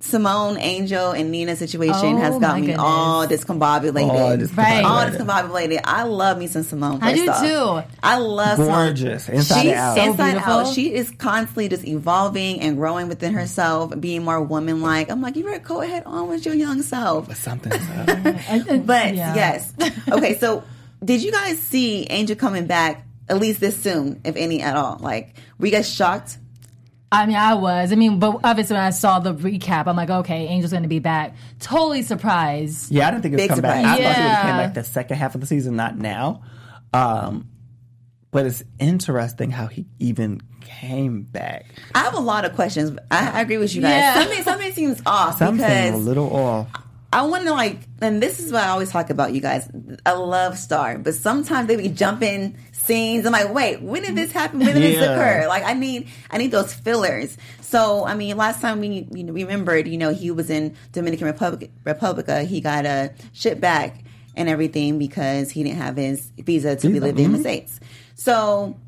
Simone, 0.00 0.58
Angel, 0.58 1.12
and 1.12 1.30
Nina 1.30 1.54
situation 1.54 1.94
Oh, 1.94 2.16
has 2.16 2.36
got 2.40 2.56
me 2.56 2.62
goodness. 2.66 2.80
all 2.80 3.24
discombobulated. 3.24 4.08
All 4.10 4.36
discombobulated. 4.36 4.56
Right. 4.56 4.84
All 4.84 5.04
discombobulated. 5.06 5.80
I 5.84 6.02
love 6.02 6.38
me 6.38 6.48
some 6.48 6.64
Simone. 6.64 6.98
I 7.00 7.14
do 7.14 7.30
off. 7.30 7.40
too. 7.86 7.90
I 8.02 8.18
love 8.18 8.56
Simone. 8.56 8.72
Gorgeous. 8.86 9.28
Inside 9.28 9.62
She's 9.62 9.72
out. 9.74 9.94
so 9.96 10.02
inside 10.02 10.30
beautiful. 10.32 10.52
out. 10.54 10.74
She 10.74 10.92
is 10.92 11.08
constantly 11.12 11.68
just 11.68 11.86
evolving 11.86 12.60
and 12.62 12.76
growing 12.78 13.06
within 13.08 13.32
herself, 13.34 13.92
being 14.00 14.24
more 14.24 14.42
woman-like. 14.42 15.08
I'm 15.08 15.22
like, 15.22 15.36
you 15.36 15.44
better 15.44 15.60
go 15.60 15.82
ahead 15.82 16.02
on 16.04 16.28
with 16.28 16.46
your 16.46 16.56
young 16.56 16.82
self. 16.82 17.32
Something's 17.36 17.76
up. 17.76 18.08
And- 18.08 18.40
and- 18.68 18.86
But 18.86 19.14
yeah. 19.14 19.36
yes. 19.36 19.72
Okay, 20.10 20.36
so 20.36 20.64
did 21.04 21.22
you 21.22 21.30
guys 21.30 21.60
see 21.60 22.08
Angel 22.10 22.34
coming 22.34 22.66
back 22.66 23.06
at 23.28 23.38
least 23.38 23.60
this 23.60 23.80
soon, 23.80 24.20
if 24.24 24.36
any 24.36 24.60
at 24.62 24.76
all? 24.76 24.98
Like, 25.00 25.34
were 25.58 25.66
you 25.66 25.72
guys 25.72 25.88
shocked? 25.92 26.38
I 27.10 27.26
mean, 27.26 27.36
I 27.36 27.54
was. 27.54 27.92
I 27.92 27.94
mean, 27.94 28.18
but 28.18 28.40
obviously 28.42 28.74
when 28.74 28.82
I 28.82 28.88
saw 28.90 29.18
the 29.18 29.34
recap, 29.34 29.86
I'm 29.86 29.96
like, 29.96 30.08
okay, 30.08 30.48
Angel's 30.48 30.70
going 30.72 30.82
to 30.84 30.88
be 30.88 30.98
back. 30.98 31.34
Totally 31.60 32.02
surprised. 32.02 32.90
Yeah, 32.90 33.08
I 33.08 33.10
didn't 33.10 33.22
think 33.22 33.34
it 33.34 33.36
was 33.36 33.42
Big 33.42 33.48
coming 33.50 33.62
back. 33.62 33.84
I 33.84 33.96
surprise. 33.96 33.96
thought 33.98 34.14
she 34.16 34.22
would 34.22 34.30
have 34.30 34.42
came 34.46 34.48
Yeah. 34.56 34.66
back 34.66 34.74
the 34.74 34.84
second 34.84 35.16
half 35.18 35.34
of 35.34 35.40
the 35.42 35.46
season, 35.46 35.76
not 35.76 35.98
now. 35.98 36.42
Um, 36.94 37.48
but 38.30 38.46
it's 38.46 38.62
interesting 38.78 39.50
how 39.50 39.66
he 39.66 39.84
even 39.98 40.40
came 40.62 41.22
back. 41.24 41.66
I 41.94 41.98
have 41.98 42.14
a 42.14 42.20
lot 42.20 42.46
of 42.46 42.54
questions. 42.54 42.98
I, 43.10 43.30
I 43.30 43.40
agree 43.42 43.58
with 43.58 43.74
you 43.74 43.82
guys. 43.82 43.90
Yeah. 43.90 44.14
Something, 44.14 44.42
something 44.44 44.72
seems 44.72 45.02
off 45.04 45.36
Something 45.38 45.92
a 45.92 45.96
little 45.98 46.34
off. 46.34 46.68
I 47.12 47.22
want 47.22 47.44
to 47.44 47.52
like, 47.52 47.80
and 48.00 48.22
this 48.22 48.40
is 48.40 48.50
what 48.50 48.62
I 48.62 48.68
always 48.68 48.90
talk 48.90 49.10
about, 49.10 49.34
you 49.34 49.42
guys. 49.42 49.70
I 50.06 50.12
love 50.12 50.58
Star, 50.58 50.96
but 50.96 51.14
sometimes 51.14 51.68
they 51.68 51.76
be 51.76 51.88
jumping 51.88 52.56
scenes. 52.72 53.26
I'm 53.26 53.32
like, 53.32 53.52
wait, 53.52 53.82
when 53.82 54.02
did 54.02 54.16
this 54.16 54.32
happen? 54.32 54.60
When 54.60 54.74
did 54.74 54.82
this 54.82 55.02
occur? 55.02 55.46
Like, 55.46 55.62
I 55.64 55.74
need, 55.74 56.08
I 56.30 56.38
need 56.38 56.50
those 56.50 56.72
fillers. 56.72 57.36
So, 57.60 58.06
I 58.06 58.14
mean, 58.14 58.36
last 58.38 58.62
time 58.62 58.80
we 58.80 59.06
you 59.12 59.24
know, 59.24 59.32
remembered, 59.32 59.86
you 59.86 59.98
know, 59.98 60.12
he 60.12 60.30
was 60.30 60.48
in 60.48 60.74
Dominican 60.92 61.26
Republic, 61.26 61.70
Republica. 61.84 62.42
He 62.44 62.62
got 62.62 62.86
a 62.86 63.12
ship 63.34 63.60
back 63.60 64.02
and 64.34 64.48
everything 64.48 64.98
because 64.98 65.50
he 65.50 65.62
didn't 65.62 65.78
have 65.78 65.96
his 65.96 66.30
visa 66.38 66.76
to 66.76 66.88
be 66.88 66.98
living 66.98 67.26
in 67.26 67.32
the 67.32 67.38
mhm. 67.38 67.42
states. 67.42 67.78
So, 68.14 68.78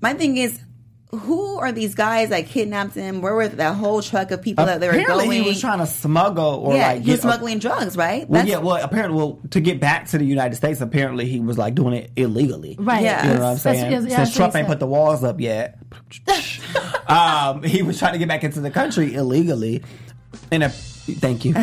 my 0.00 0.14
thing 0.14 0.38
is. 0.38 0.60
Who 1.10 1.58
are 1.58 1.70
these 1.72 1.94
guys 1.94 2.30
that 2.30 2.46
kidnapped 2.46 2.94
him? 2.94 3.22
Where 3.22 3.32
were 3.32 3.46
that 3.48 3.74
whole 3.76 4.02
truck 4.02 4.32
of 4.32 4.42
people 4.42 4.66
that 4.66 4.80
they 4.80 4.88
were 4.88 4.94
Apparently, 4.94 5.26
going? 5.26 5.42
he 5.44 5.48
was 5.48 5.60
trying 5.60 5.78
to 5.78 5.86
smuggle 5.86 6.44
or 6.64 6.74
yeah, 6.74 6.88
like 6.88 7.02
he 7.02 7.10
was 7.12 7.20
get 7.20 7.28
a- 7.30 7.32
smuggling 7.32 7.58
drugs, 7.60 7.96
right? 7.96 8.28
Well, 8.28 8.40
That's- 8.42 8.50
yeah, 8.50 8.58
well, 8.64 8.82
apparently, 8.84 9.16
well, 9.16 9.38
to 9.50 9.60
get 9.60 9.78
back 9.80 10.08
to 10.08 10.18
the 10.18 10.24
United 10.24 10.56
States, 10.56 10.80
apparently 10.80 11.26
he 11.26 11.38
was 11.38 11.56
like 11.56 11.74
doing 11.76 11.94
it 11.94 12.10
illegally. 12.16 12.76
Right. 12.78 13.04
Yeah. 13.04 13.22
You 13.26 13.34
know 13.34 13.40
what 13.40 13.46
I'm 13.52 13.56
saying? 13.58 13.90
that's- 13.90 14.10
yeah, 14.10 14.24
Since 14.24 14.36
Trump 14.36 14.56
ain't 14.56 14.66
put 14.66 14.80
the 14.80 14.86
walls 14.86 15.22
up 15.22 15.40
yet, 15.40 15.78
um, 17.06 17.62
he 17.62 17.82
was 17.82 17.98
trying 17.98 18.12
to 18.14 18.18
get 18.18 18.28
back 18.28 18.42
into 18.44 18.60
the 18.60 18.70
country 18.70 19.14
illegally. 19.14 19.82
And 20.50 20.64
a, 20.64 20.68
thank 20.68 21.44
you. 21.44 21.54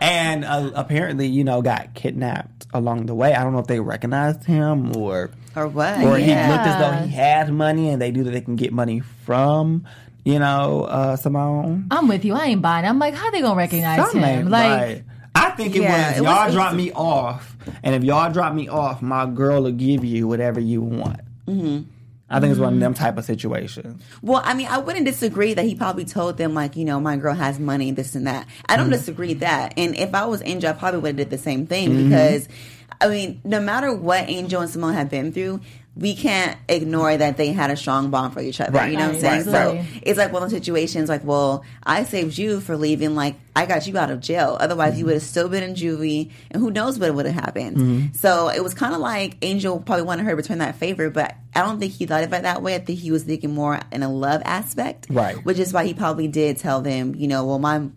and 0.00 0.44
uh, 0.44 0.70
apparently, 0.74 1.26
you 1.26 1.44
know, 1.44 1.62
got 1.62 1.94
kidnapped 1.94 2.66
along 2.72 3.06
the 3.06 3.14
way. 3.14 3.34
I 3.34 3.42
don't 3.42 3.52
know 3.52 3.58
if 3.58 3.66
they 3.66 3.80
recognized 3.80 4.44
him 4.44 4.96
or 4.96 5.30
or 5.56 5.68
what? 5.68 6.02
or 6.04 6.16
he 6.18 6.30
looked 6.30 6.66
as 6.66 6.78
though 6.78 7.04
he 7.06 7.10
had 7.12 7.52
money, 7.52 7.90
and 7.90 8.00
they 8.00 8.10
knew 8.10 8.24
that 8.24 8.30
they 8.30 8.40
can 8.40 8.56
get 8.56 8.72
money 8.72 9.00
from, 9.00 9.86
you 10.24 10.38
know, 10.38 10.82
uh, 10.84 11.16
Simone. 11.16 11.86
I'm 11.90 12.08
with 12.08 12.24
you. 12.24 12.34
I 12.34 12.46
ain't 12.46 12.62
buying. 12.62 12.84
I'm 12.86 12.98
like, 12.98 13.14
how 13.14 13.30
they 13.30 13.40
gonna 13.40 13.56
recognize 13.56 13.98
Something 13.98 14.20
him? 14.22 14.48
Like, 14.48 14.80
right. 14.80 15.04
I 15.34 15.50
think 15.50 15.74
it 15.76 15.82
Yeah, 15.82 16.10
was 16.10 16.18
it 16.18 16.22
y'all 16.24 16.48
it 16.48 16.52
drop 16.52 16.74
me 16.74 16.92
off, 16.92 17.56
and 17.82 17.94
if 17.94 18.04
y'all 18.04 18.32
drop 18.32 18.54
me 18.54 18.68
off, 18.68 19.02
my 19.02 19.26
girl 19.26 19.62
will 19.62 19.72
give 19.72 20.04
you 20.04 20.28
whatever 20.28 20.60
you 20.60 20.80
want. 20.82 21.20
Mm-hmm. 21.46 21.88
I 22.30 22.38
think 22.38 22.52
it's 22.52 22.60
one 22.60 22.74
of 22.74 22.80
them 22.80 22.94
mm-hmm. 22.94 23.02
type 23.02 23.18
of 23.18 23.24
situations. 23.24 24.02
Well, 24.22 24.40
I 24.44 24.54
mean, 24.54 24.68
I 24.68 24.78
wouldn't 24.78 25.04
disagree 25.04 25.52
that 25.54 25.64
he 25.64 25.74
probably 25.74 26.04
told 26.04 26.36
them 26.36 26.54
like, 26.54 26.76
you 26.76 26.84
know, 26.84 27.00
my 27.00 27.16
girl 27.16 27.34
has 27.34 27.58
money, 27.58 27.90
this 27.90 28.14
and 28.14 28.28
that. 28.28 28.46
I 28.68 28.76
don't 28.76 28.86
mm-hmm. 28.86 28.92
disagree 28.92 29.34
that. 29.34 29.74
And 29.76 29.96
if 29.96 30.14
I 30.14 30.26
was 30.26 30.40
Angel, 30.44 30.70
I 30.70 30.72
probably 30.74 31.00
would 31.00 31.08
have 31.08 31.16
did 31.16 31.30
the 31.30 31.38
same 31.42 31.66
thing 31.66 31.90
mm-hmm. 31.90 32.08
because, 32.08 32.48
I 33.00 33.08
mean, 33.08 33.40
no 33.42 33.60
matter 33.60 33.92
what 33.92 34.28
Angel 34.28 34.60
and 34.60 34.70
Simone 34.70 34.94
have 34.94 35.10
been 35.10 35.32
through. 35.32 35.60
We 35.96 36.14
can't 36.14 36.56
ignore 36.68 37.16
that 37.16 37.36
they 37.36 37.52
had 37.52 37.70
a 37.70 37.76
strong 37.76 38.10
bond 38.10 38.32
for 38.32 38.40
each 38.40 38.60
other. 38.60 38.72
Right. 38.72 38.92
You 38.92 38.96
know 38.96 39.08
what 39.08 39.16
I'm 39.16 39.20
saying? 39.20 39.52
right. 39.52 39.84
So 39.84 40.00
it's 40.02 40.18
like 40.18 40.32
one 40.32 40.42
of 40.42 40.50
those 40.50 40.56
situations 40.56 41.08
like, 41.08 41.24
well, 41.24 41.64
I 41.82 42.04
saved 42.04 42.38
you 42.38 42.60
for 42.60 42.76
leaving. 42.76 43.14
Like, 43.14 43.36
I 43.56 43.66
got 43.66 43.86
you 43.86 43.98
out 43.98 44.10
of 44.10 44.20
jail. 44.20 44.56
Otherwise, 44.58 44.94
you 44.94 45.00
mm-hmm. 45.00 45.06
would 45.06 45.14
have 45.14 45.22
still 45.22 45.48
been 45.48 45.62
in 45.62 45.74
juvie, 45.74 46.30
and 46.50 46.62
who 46.62 46.70
knows 46.70 46.98
what 46.98 47.12
would 47.14 47.26
have 47.26 47.34
happened. 47.34 47.76
Mm-hmm. 47.76 48.14
So 48.14 48.48
it 48.48 48.62
was 48.62 48.72
kind 48.72 48.94
of 48.94 49.00
like 49.00 49.36
Angel 49.42 49.80
probably 49.80 50.04
wanted 50.04 50.24
her 50.24 50.30
to 50.30 50.36
return 50.36 50.58
that 50.58 50.76
favor, 50.76 51.10
but 51.10 51.34
I 51.54 51.62
don't 51.62 51.80
think 51.80 51.92
he 51.92 52.06
thought 52.06 52.22
of 52.22 52.32
it 52.32 52.42
that 52.42 52.62
way. 52.62 52.76
I 52.76 52.78
think 52.78 53.00
he 53.00 53.10
was 53.10 53.24
thinking 53.24 53.52
more 53.52 53.80
in 53.90 54.02
a 54.02 54.10
love 54.10 54.42
aspect, 54.44 55.08
Right. 55.10 55.36
Which 55.44 55.58
is 55.58 55.72
why 55.72 55.84
he 55.84 55.94
probably 55.94 56.28
did 56.28 56.58
tell 56.58 56.80
them, 56.80 57.14
you 57.14 57.26
know, 57.28 57.44
well, 57.44 57.58
my 57.58 57.88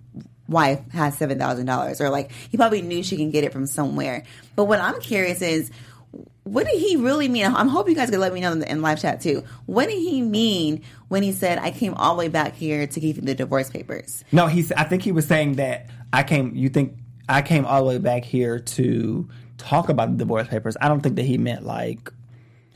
wife 0.47 0.81
has 0.91 1.17
seven 1.17 1.37
thousand 1.37 1.67
dollars, 1.67 2.01
or 2.01 2.09
like 2.09 2.31
he 2.49 2.57
probably 2.57 2.81
knew 2.81 3.03
she 3.03 3.17
can 3.17 3.31
get 3.31 3.43
it 3.43 3.53
from 3.53 3.65
somewhere. 3.67 4.23
But 4.55 4.65
what 4.65 4.79
I'm 4.79 4.99
curious 4.99 5.41
is. 5.41 5.71
What 6.43 6.67
did 6.67 6.79
he 6.79 6.97
really 6.97 7.29
mean? 7.29 7.45
I'm 7.45 7.67
hoping 7.67 7.93
you 7.93 7.99
guys 7.99 8.09
could 8.09 8.19
let 8.19 8.33
me 8.33 8.41
know 8.41 8.51
in, 8.51 8.63
in 8.63 8.81
live 8.81 9.01
chat 9.01 9.21
too. 9.21 9.43
What 9.65 9.87
did 9.87 9.99
he 9.99 10.21
mean 10.21 10.83
when 11.07 11.23
he 11.23 11.31
said, 11.31 11.57
"I 11.57 11.71
came 11.71 11.93
all 11.95 12.15
the 12.15 12.19
way 12.19 12.27
back 12.27 12.55
here 12.55 12.85
to 12.85 12.99
give 12.99 13.15
you 13.15 13.21
the 13.21 13.33
divorce 13.33 13.69
papers"? 13.69 14.23
No, 14.31 14.47
he's. 14.47 14.71
I 14.73 14.83
think 14.83 15.03
he 15.03 15.11
was 15.11 15.25
saying 15.25 15.55
that 15.55 15.89
I 16.11 16.23
came. 16.23 16.55
You 16.55 16.69
think 16.69 16.97
I 17.29 17.41
came 17.41 17.65
all 17.65 17.81
the 17.81 17.87
way 17.87 17.97
back 17.97 18.23
here 18.23 18.59
to 18.59 19.27
talk 19.57 19.89
about 19.89 20.11
the 20.11 20.17
divorce 20.17 20.47
papers? 20.47 20.75
I 20.81 20.89
don't 20.89 21.01
think 21.01 21.15
that 21.15 21.25
he 21.25 21.37
meant 21.37 21.65
like, 21.65 22.11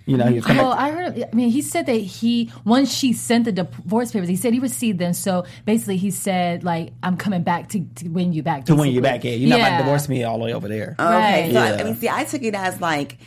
you 0.08 0.18
know, 0.18 0.26
he 0.26 0.36
was 0.36 0.46
coming. 0.46 0.64
Well, 0.64 0.72
I 0.74 0.90
heard. 0.90 1.24
I 1.32 1.36
mean, 1.36 1.50
he 1.50 1.62
said 1.62 1.86
that 1.86 1.94
he 1.94 2.52
once 2.66 2.92
she 2.94 3.14
sent 3.14 3.46
the 3.46 3.52
divorce 3.52 4.12
papers, 4.12 4.30
he 4.30 4.36
said 4.38 4.54
he 4.54 4.60
received 4.60 4.98
them. 5.00 5.14
So 5.14 5.46
basically, 5.66 5.98
he 5.98 6.10
said 6.12 6.64
like, 6.64 6.94
"I'm 7.04 7.18
coming 7.18 7.44
back 7.44 7.70
to, 7.70 7.82
to 7.96 8.08
win 8.08 8.34
you 8.34 8.42
back." 8.42 8.66
to 8.66 8.76
win 8.76 8.92
you 8.92 9.02
back, 9.02 9.24
yeah, 9.24 9.32
you're 9.32 9.50
not 9.50 9.60
about 9.60 9.78
to 9.78 9.84
divorce 9.84 10.10
me 10.10 10.24
all 10.24 10.40
the 10.40 10.46
way 10.46 10.54
over 10.54 10.68
there. 10.68 10.96
Okay, 11.00 11.04
Right. 11.04 11.52
so 11.54 11.60
I, 11.60 11.70
Yeah. 11.76 11.82
I 11.82 11.84
mean, 11.84 11.96
see, 11.98 12.10
I 12.10 12.24
took 12.24 12.42
it 12.44 12.56
as 12.56 12.80
like 12.82 13.18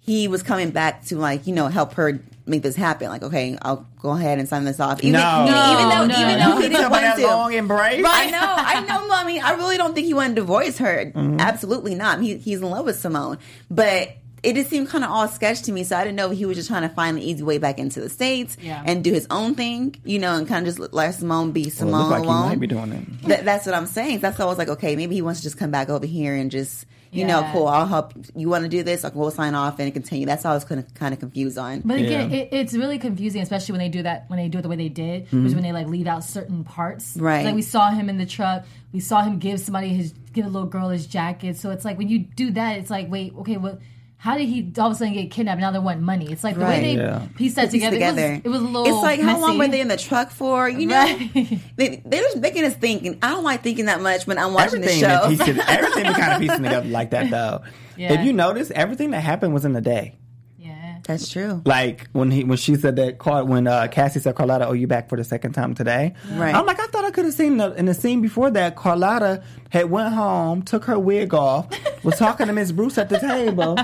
he 0.00 0.26
was 0.28 0.42
coming 0.42 0.70
back 0.70 1.04
to 1.06 1.16
like 1.18 1.46
you 1.46 1.54
know 1.54 1.66
help 1.66 1.94
her 1.94 2.20
make 2.46 2.62
this 2.62 2.76
happen. 2.76 3.08
Like, 3.08 3.22
okay, 3.24 3.58
I'll 3.60 3.86
go 4.00 4.10
ahead 4.12 4.38
and 4.38 4.48
sign 4.48 4.64
this 4.64 4.80
off. 4.80 5.00
Even, 5.04 5.20
No. 5.20 5.44
even, 5.44 5.54
even 5.74 5.88
though, 5.90 6.06
No, 6.06 6.20
even 6.20 6.38
no. 6.38 6.54
though 6.54 6.60
he 6.62 6.68
didn't 6.70 6.90
want 6.90 7.04
about 7.04 7.16
to. 7.16 7.20
that 7.22 7.28
long 7.36 7.52
embrace? 7.52 8.02
I 8.08 8.30
know, 8.30 8.38
I 8.40 8.80
know, 8.86 9.06
mommy. 9.08 9.38
I 9.38 9.52
really 9.52 9.76
don't 9.76 9.92
think 9.94 10.06
he 10.06 10.14
wanted 10.14 10.36
to 10.36 10.40
divorce 10.40 10.78
her. 10.78 11.12
Mm-hmm. 11.14 11.40
Absolutely 11.40 11.94
not. 11.94 12.22
He, 12.22 12.38
he's 12.38 12.62
in 12.62 12.70
love 12.70 12.86
with 12.86 12.98
Simone, 12.98 13.36
but 13.70 14.16
it 14.42 14.54
just 14.54 14.70
seemed 14.70 14.88
kind 14.88 15.04
of 15.04 15.10
all 15.10 15.26
sketch 15.28 15.62
to 15.62 15.72
me. 15.72 15.84
So 15.84 15.96
I 15.96 16.04
didn't 16.04 16.16
know 16.16 16.30
if 16.30 16.38
he 16.38 16.46
was 16.46 16.56
just 16.56 16.68
trying 16.68 16.82
to 16.82 16.88
find 16.94 17.16
an 17.16 17.22
easy 17.22 17.42
way 17.42 17.58
back 17.58 17.78
into 17.78 18.00
the 18.00 18.08
states 18.08 18.56
Yeah. 18.60 18.82
and 18.86 19.02
do 19.02 19.12
his 19.12 19.26
own 19.30 19.54
thing, 19.54 19.96
you 20.04 20.18
know, 20.18 20.34
and 20.36 20.46
kind 20.46 20.66
of 20.66 20.74
just 20.76 20.92
let 20.92 21.14
Simone 21.14 21.52
be 21.52 21.62
Well, 21.62 21.68
it 21.68 21.72
Simone 21.72 21.92
looks 22.00 22.10
like 22.10 22.22
he 22.22 22.28
alone. 22.28 22.48
might 22.48 22.60
be 22.60 22.66
doing 22.66 22.92
it. 22.92 23.26
Th- 23.26 23.40
that's 23.40 23.66
what 23.66 23.74
I'm 23.74 23.86
saying. 23.86 24.20
That's 24.20 24.38
why 24.38 24.44
I 24.44 24.48
was 24.48 24.58
like, 24.58 24.68
okay, 24.68 24.96
maybe 24.96 25.14
he 25.14 25.22
wants 25.22 25.40
to 25.40 25.44
just 25.44 25.56
come 25.58 25.70
back 25.70 25.88
over 25.88 26.06
here 26.06 26.34
and 26.34 26.50
just, 26.50 26.86
you 27.10 27.24
know, 27.24 27.48
cool. 27.52 27.66
I'll 27.66 27.86
help. 27.86 28.12
You 28.36 28.50
want 28.50 28.64
to 28.64 28.68
do 28.68 28.82
this? 28.82 29.02
Like, 29.02 29.14
we'll 29.14 29.30
sign 29.30 29.54
off 29.54 29.78
and 29.80 29.90
continue. 29.94 30.26
That's 30.26 30.44
all 30.44 30.52
I 30.52 30.54
was 30.56 30.64
kind 30.64 30.78
of 30.78 30.92
kind 30.92 31.14
of 31.14 31.18
confused 31.20 31.56
on. 31.56 31.80
But 31.80 31.96
again, 31.96 32.30
Yeah. 32.30 32.36
it, 32.36 32.48
it's 32.52 32.74
really 32.74 32.98
confusing, 32.98 33.40
especially 33.40 33.72
when 33.72 33.78
they 33.80 33.88
do 33.88 34.02
that. 34.02 34.28
When 34.28 34.38
they 34.38 34.48
do 34.48 34.58
it 34.58 34.62
the 34.62 34.68
way 34.68 34.76
they 34.76 34.90
did, 34.90 35.22
which 35.32 35.46
is 35.46 35.54
when 35.54 35.62
they 35.64 35.72
like 35.72 35.86
leave 35.86 36.06
out 36.06 36.22
certain 36.22 36.64
parts. 36.64 37.16
Right. 37.16 37.46
Like 37.46 37.54
we 37.54 37.62
saw 37.62 37.90
him 37.90 38.10
in 38.10 38.18
the 38.18 38.26
truck. 38.26 38.64
We 38.92 39.00
saw 39.00 39.22
him 39.22 39.38
give 39.38 39.58
somebody 39.60 39.88
his 39.88 40.12
give 40.34 40.44
a 40.44 40.48
little 40.50 40.68
girl 40.68 40.90
his 40.90 41.06
jacket. 41.06 41.56
So 41.56 41.70
it's 41.70 41.84
like 41.84 41.96
when 41.96 42.10
you 42.10 42.18
do 42.18 42.50
that, 42.52 42.76
it's 42.78 42.90
like 42.90 43.10
wait, 43.10 43.34
okay, 43.38 43.56
well, 43.56 43.78
how 44.20 44.36
did 44.36 44.48
he 44.48 44.72
all 44.78 44.88
of 44.88 44.92
a 44.92 44.94
sudden 44.96 45.14
get 45.14 45.30
kidnapped? 45.30 45.60
Now 45.60 45.70
they 45.70 45.78
want 45.78 46.00
money. 46.00 46.30
It's 46.30 46.42
like 46.42 46.56
the 46.56 46.62
Right. 46.62 46.82
way 46.82 46.96
they 46.96 47.00
Yeah. 47.02 47.22
pieced 47.36 47.54
that 47.56 47.70
Piece 47.70 47.82
together. 47.84 48.40
It, 48.44 48.44
was, 48.44 48.44
it 48.44 48.48
was 48.48 48.60
a 48.62 48.64
little. 48.64 48.84
It's 48.96 49.02
like 49.02 49.20
how 49.20 49.38
long 49.40 49.58
were 49.58 49.68
they 49.68 49.80
in 49.80 49.86
the 49.88 49.96
truck 49.96 50.30
for? 50.30 50.68
You 50.68 50.86
know, 50.86 50.96
Right. 50.96 51.60
they, 51.76 52.02
they're 52.04 52.22
just 52.22 52.38
making 52.38 52.64
us 52.64 52.74
think, 52.74 53.04
and 53.04 53.16
I 53.22 53.30
don't 53.30 53.44
like 53.44 53.62
thinking 53.62 53.84
that 53.86 54.00
much 54.02 54.26
when 54.26 54.36
I'm 54.38 54.52
watching 54.54 54.80
the 54.80 54.88
show. 54.88 55.06
that 55.06 55.28
pieced 55.28 55.68
everything 55.68 56.06
we 56.08 56.14
kind 56.14 56.32
of 56.32 56.40
piecing 56.40 56.62
together 56.64 56.88
like 56.88 57.10
that 57.10 57.30
though. 57.30 57.62
Yeah. 57.96 58.12
If 58.14 58.24
you 58.26 58.32
notice, 58.32 58.70
everything 58.72 59.10
that 59.12 59.20
happened 59.20 59.54
was 59.54 59.64
in 59.64 59.72
the 59.72 59.80
day. 59.80 60.14
That's 61.08 61.30
true. 61.30 61.62
Like 61.64 62.06
when 62.12 62.30
he 62.30 62.44
when 62.44 62.58
she 62.58 62.74
said 62.74 62.96
that 62.96 63.16
Car- 63.16 63.42
when 63.42 63.66
uh, 63.66 63.88
Cassie 63.90 64.20
said 64.20 64.34
Carlotta, 64.34 64.68
"Oh, 64.68 64.74
you 64.74 64.86
back 64.86 65.08
for 65.08 65.16
the 65.16 65.24
second 65.24 65.52
time 65.52 65.74
today?" 65.74 66.12
Right. 66.32 66.54
I'm 66.54 66.66
like, 66.66 66.78
I 66.78 66.86
thought 66.88 67.06
I 67.06 67.10
could 67.10 67.24
have 67.24 67.32
seen 67.32 67.56
the, 67.56 67.72
in 67.72 67.86
the 67.86 67.94
scene 67.94 68.20
before 68.20 68.50
that. 68.50 68.76
Carlotta 68.76 69.42
had 69.70 69.90
went 69.90 70.12
home, 70.12 70.60
took 70.60 70.84
her 70.84 70.98
wig 70.98 71.32
off, 71.32 71.66
was 72.04 72.18
talking 72.18 72.46
to 72.46 72.52
Miss 72.52 72.72
Bruce 72.72 72.98
at 72.98 73.08
the 73.08 73.18
table, 73.18 73.78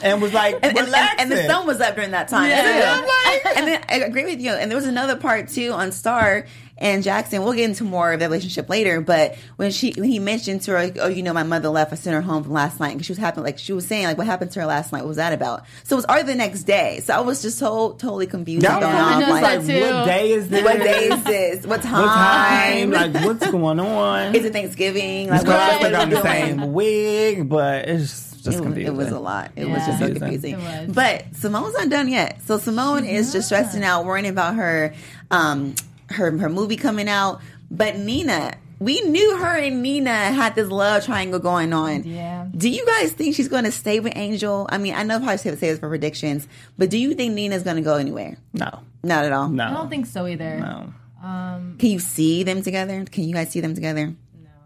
and 0.00 0.22
was 0.22 0.32
like, 0.32 0.54
and, 0.62 0.78
and, 0.78 0.94
and, 1.18 1.30
the 1.30 1.44
sun 1.46 1.66
was 1.66 1.80
up 1.80 1.96
during 1.96 2.12
that 2.12 2.28
time. 2.28 2.48
Yeah. 2.48 2.62
too. 2.62 3.02
I'm 3.02 3.04
like- 3.04 3.56
and 3.56 3.66
then 3.66 3.84
I 3.88 4.06
agree 4.06 4.24
with 4.24 4.40
you. 4.40 4.52
And 4.52 4.70
there 4.70 4.76
was 4.76 4.86
another 4.86 5.16
part 5.16 5.48
too 5.48 5.72
on 5.72 5.90
Star 5.90 6.46
and 6.76 7.02
Jackson. 7.02 7.42
We'll 7.42 7.52
get 7.52 7.64
into 7.64 7.84
more 7.84 8.12
of 8.12 8.20
that 8.20 8.26
relationship 8.26 8.68
later. 8.68 9.00
But 9.00 9.36
when 9.56 9.70
she 9.70 9.92
when 9.92 10.10
he 10.10 10.18
mentioned 10.18 10.62
to 10.62 10.72
her, 10.72 10.78
like, 10.78 10.98
oh, 11.00 11.08
you 11.08 11.22
know, 11.22 11.32
my 11.32 11.42
mother 11.42 11.68
left. 11.68 11.92
I 11.92 11.96
sent 11.96 12.14
her 12.14 12.20
home 12.20 12.42
from 12.42 12.52
last 12.52 12.80
night 12.80 12.94
because 12.94 13.06
she 13.06 13.12
was 13.12 13.18
happy. 13.18 13.40
Like 13.40 13.58
she 13.58 13.72
was 13.72 13.86
saying, 13.86 14.04
like, 14.06 14.18
what 14.18 14.26
happened 14.26 14.50
to 14.52 14.60
her 14.60 14.66
last 14.66 14.92
night? 14.92 15.02
What 15.02 15.08
was 15.08 15.16
that 15.18 15.32
about? 15.32 15.64
So 15.84 15.94
it 15.94 15.98
was 15.98 16.04
already 16.06 16.26
the 16.28 16.34
next 16.34 16.64
day. 16.64 17.00
So 17.00 17.14
I 17.14 17.20
was 17.20 17.42
just 17.42 17.58
so 17.58 17.92
totally 17.92 18.26
confused. 18.26 18.64
Y'all 18.64 18.72
and 18.74 18.82
thrown 18.82 18.94
probably 18.94 19.24
off, 19.24 19.28
noticed 19.28 19.42
like, 19.42 19.60
that 19.60 19.88
too. 19.88 19.94
what 19.94 20.06
day 20.06 20.32
is 20.32 20.48
this? 20.48 20.64
what 20.64 20.78
day 20.78 21.08
is 21.08 21.24
this? 21.24 21.66
What 21.66 21.82
time? 21.82 22.02
What 22.02 22.14
time? 22.14 23.12
Like, 23.12 23.24
what's 23.24 23.50
going 23.50 23.80
on? 23.80 24.34
is 24.34 24.44
it 24.44 24.52
Thanksgiving? 24.52 25.28
Like, 25.28 25.46
what, 25.46 25.56
Carlotta 25.56 25.78
what 25.82 25.92
got 25.92 26.02
are 26.02 26.08
we 26.08 26.14
the 26.14 26.22
same 26.22 26.72
wig, 26.72 27.48
but 27.48 27.88
it's 27.88 28.32
just, 28.44 28.44
just 28.44 28.58
it 28.58 28.68
was, 28.68 28.78
it 28.78 28.94
was 28.94 29.10
a 29.10 29.18
lot. 29.18 29.52
It 29.56 29.66
was 29.66 29.86
just 29.86 29.98
so 30.00 30.06
Confusing. 30.06 30.54
confusing. 30.54 30.54
It 30.54 30.86
was. 30.88 30.94
But 30.94 31.34
Simone's 31.36 31.74
not 31.74 31.88
done 31.88 32.08
yet. 32.08 32.42
So 32.42 32.58
Simone 32.58 33.04
is 33.04 33.32
just 33.32 33.46
stressing 33.46 33.82
out, 33.82 34.04
worrying 34.04 34.26
about 34.26 34.56
her, 34.56 34.92
um, 35.30 35.74
her 36.14 36.36
her 36.38 36.48
movie 36.48 36.76
coming 36.76 37.08
out. 37.08 37.40
But 37.70 37.96
Nina, 37.98 38.54
we 38.78 39.00
knew 39.02 39.36
her 39.38 39.56
and 39.56 39.82
Nina 39.82 40.10
had 40.14 40.54
this 40.54 40.68
love 40.68 41.04
triangle 41.04 41.38
going 41.40 41.72
on. 41.72 42.04
Yeah. 42.04 42.46
Do 42.56 42.68
you 42.68 42.84
guys 42.86 43.12
think 43.12 43.34
she's 43.34 43.48
going 43.48 43.64
to 43.64 43.72
stay 43.72 44.00
with 44.00 44.12
Angel? 44.16 44.66
I 44.70 44.78
mean, 44.78 44.94
I 44.94 45.02
know 45.02 45.18
probably 45.18 45.38
say 45.38 45.50
this 45.50 45.78
for 45.78 45.88
predictions, 45.88 46.46
but 46.78 46.90
do 46.90 46.98
you 46.98 47.14
think 47.14 47.34
Nina's 47.34 47.62
going 47.62 47.76
to 47.76 47.82
go 47.82 47.96
anywhere? 47.96 48.36
No, 48.52 48.80
Not 49.02 49.24
at 49.24 49.32
all. 49.32 49.48
no, 49.48 49.64
I 49.64 49.72
don't 49.72 49.88
think 49.90 50.06
so 50.06 50.26
either. 50.26 50.58
no, 50.60 50.92
um, 51.26 51.76
Can 51.78 51.90
you 51.90 51.98
see 51.98 52.42
them 52.42 52.62
together? 52.62 53.04
Can 53.10 53.24
you 53.24 53.34
guys 53.34 53.50
see 53.50 53.60
them 53.60 53.74
together? 53.74 54.14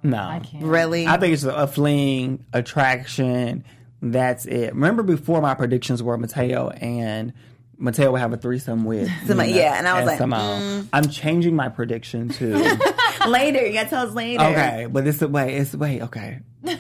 no. 0.03 0.17
I 0.19 0.41
can't. 0.41 0.65
Really? 0.65 1.07
I 1.07 1.17
think 1.19 1.35
it's 1.35 1.45
a 1.45 1.67
fleeing 1.67 2.45
attraction. 2.53 3.65
That's 4.01 4.47
it. 4.47 4.75
Remember 4.75 5.03
before 5.03 5.41
my 5.41 5.55
predictions 5.55 6.03
were 6.03 6.17
Mateo 6.17 6.71
and 6.71 7.33
Mateo 7.79 8.11
would 8.13 8.21
have 8.21 8.33
a 8.33 8.37
threesome 8.37 8.85
with 8.85 9.09
Simone, 9.27 9.47
Nina 9.47 9.59
yeah, 9.59 9.79
and 9.79 9.87
I 9.87 9.99
was 10.01 10.07
like, 10.07 10.19
Simone. 10.19 10.61
Mm. 10.83 10.89
I'm 10.93 11.09
changing 11.09 11.55
my 11.55 11.69
prediction 11.69 12.29
to 12.31 12.57
later. 13.29 13.65
You 13.67 13.73
got 13.73 13.85
to 13.85 13.89
tell 13.91 14.07
us 14.09 14.15
later. 14.15 14.43
okay, 14.43 14.87
but 14.91 15.07
it's 15.07 15.19
the 15.19 15.29
way. 15.29 15.55
It's 15.57 15.75
wait, 15.75 16.03
okay. 16.03 16.41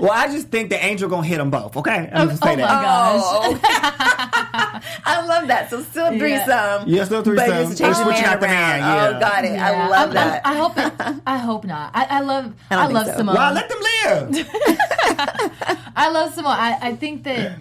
Well, 0.00 0.12
I 0.12 0.28
just 0.28 0.48
think 0.48 0.70
the 0.70 0.82
angel 0.82 1.10
gonna 1.10 1.26
hit 1.26 1.36
them 1.36 1.50
both. 1.50 1.76
Okay, 1.76 2.08
I'm 2.10 2.30
just 2.30 2.42
oh 2.42 2.46
saying 2.46 2.58
Oh 2.58 2.62
my 2.62 2.68
that. 2.68 2.82
gosh. 2.82 3.22
Oh, 3.22 4.80
I 5.04 5.26
love 5.26 5.48
that. 5.48 5.68
So 5.68 5.82
still 5.82 6.06
a 6.06 6.18
threesome. 6.18 6.88
Yeah, 6.88 7.04
still 7.04 7.22
But 7.22 7.24
threesome. 7.36 7.48
just 7.68 7.78
change 7.78 7.80
We're 7.80 8.04
the 8.04 8.04
switching 8.04 8.22
man 8.22 8.32
out 8.32 8.40
the 8.40 8.46
man, 8.46 8.80
around. 8.80 8.96
yeah. 9.10 9.16
Oh, 9.16 9.20
got 9.20 9.44
it. 9.44 9.58
I 9.58 9.88
love 9.88 9.92
I'm- 9.92 10.00
I'm- 10.00 10.14
that. 10.14 10.46
I 10.46 10.54
hope. 10.54 10.78
It, 10.78 11.22
I 11.26 11.36
hope 11.36 11.64
not. 11.66 11.90
I, 11.94 12.04
I 12.06 12.20
love. 12.20 12.54
I 12.70 12.76
I, 12.76 12.86
love 12.86 13.04
think 13.04 13.06
so. 13.08 13.18
Simone. 13.18 13.34
Well, 13.34 13.52
let 13.52 13.68
them 13.68 13.78
live. 14.34 14.48
I 15.96 16.10
love 16.10 16.32
Simone. 16.34 16.52
I, 16.52 16.78
I 16.80 16.96
think 16.96 17.24
that 17.24 17.58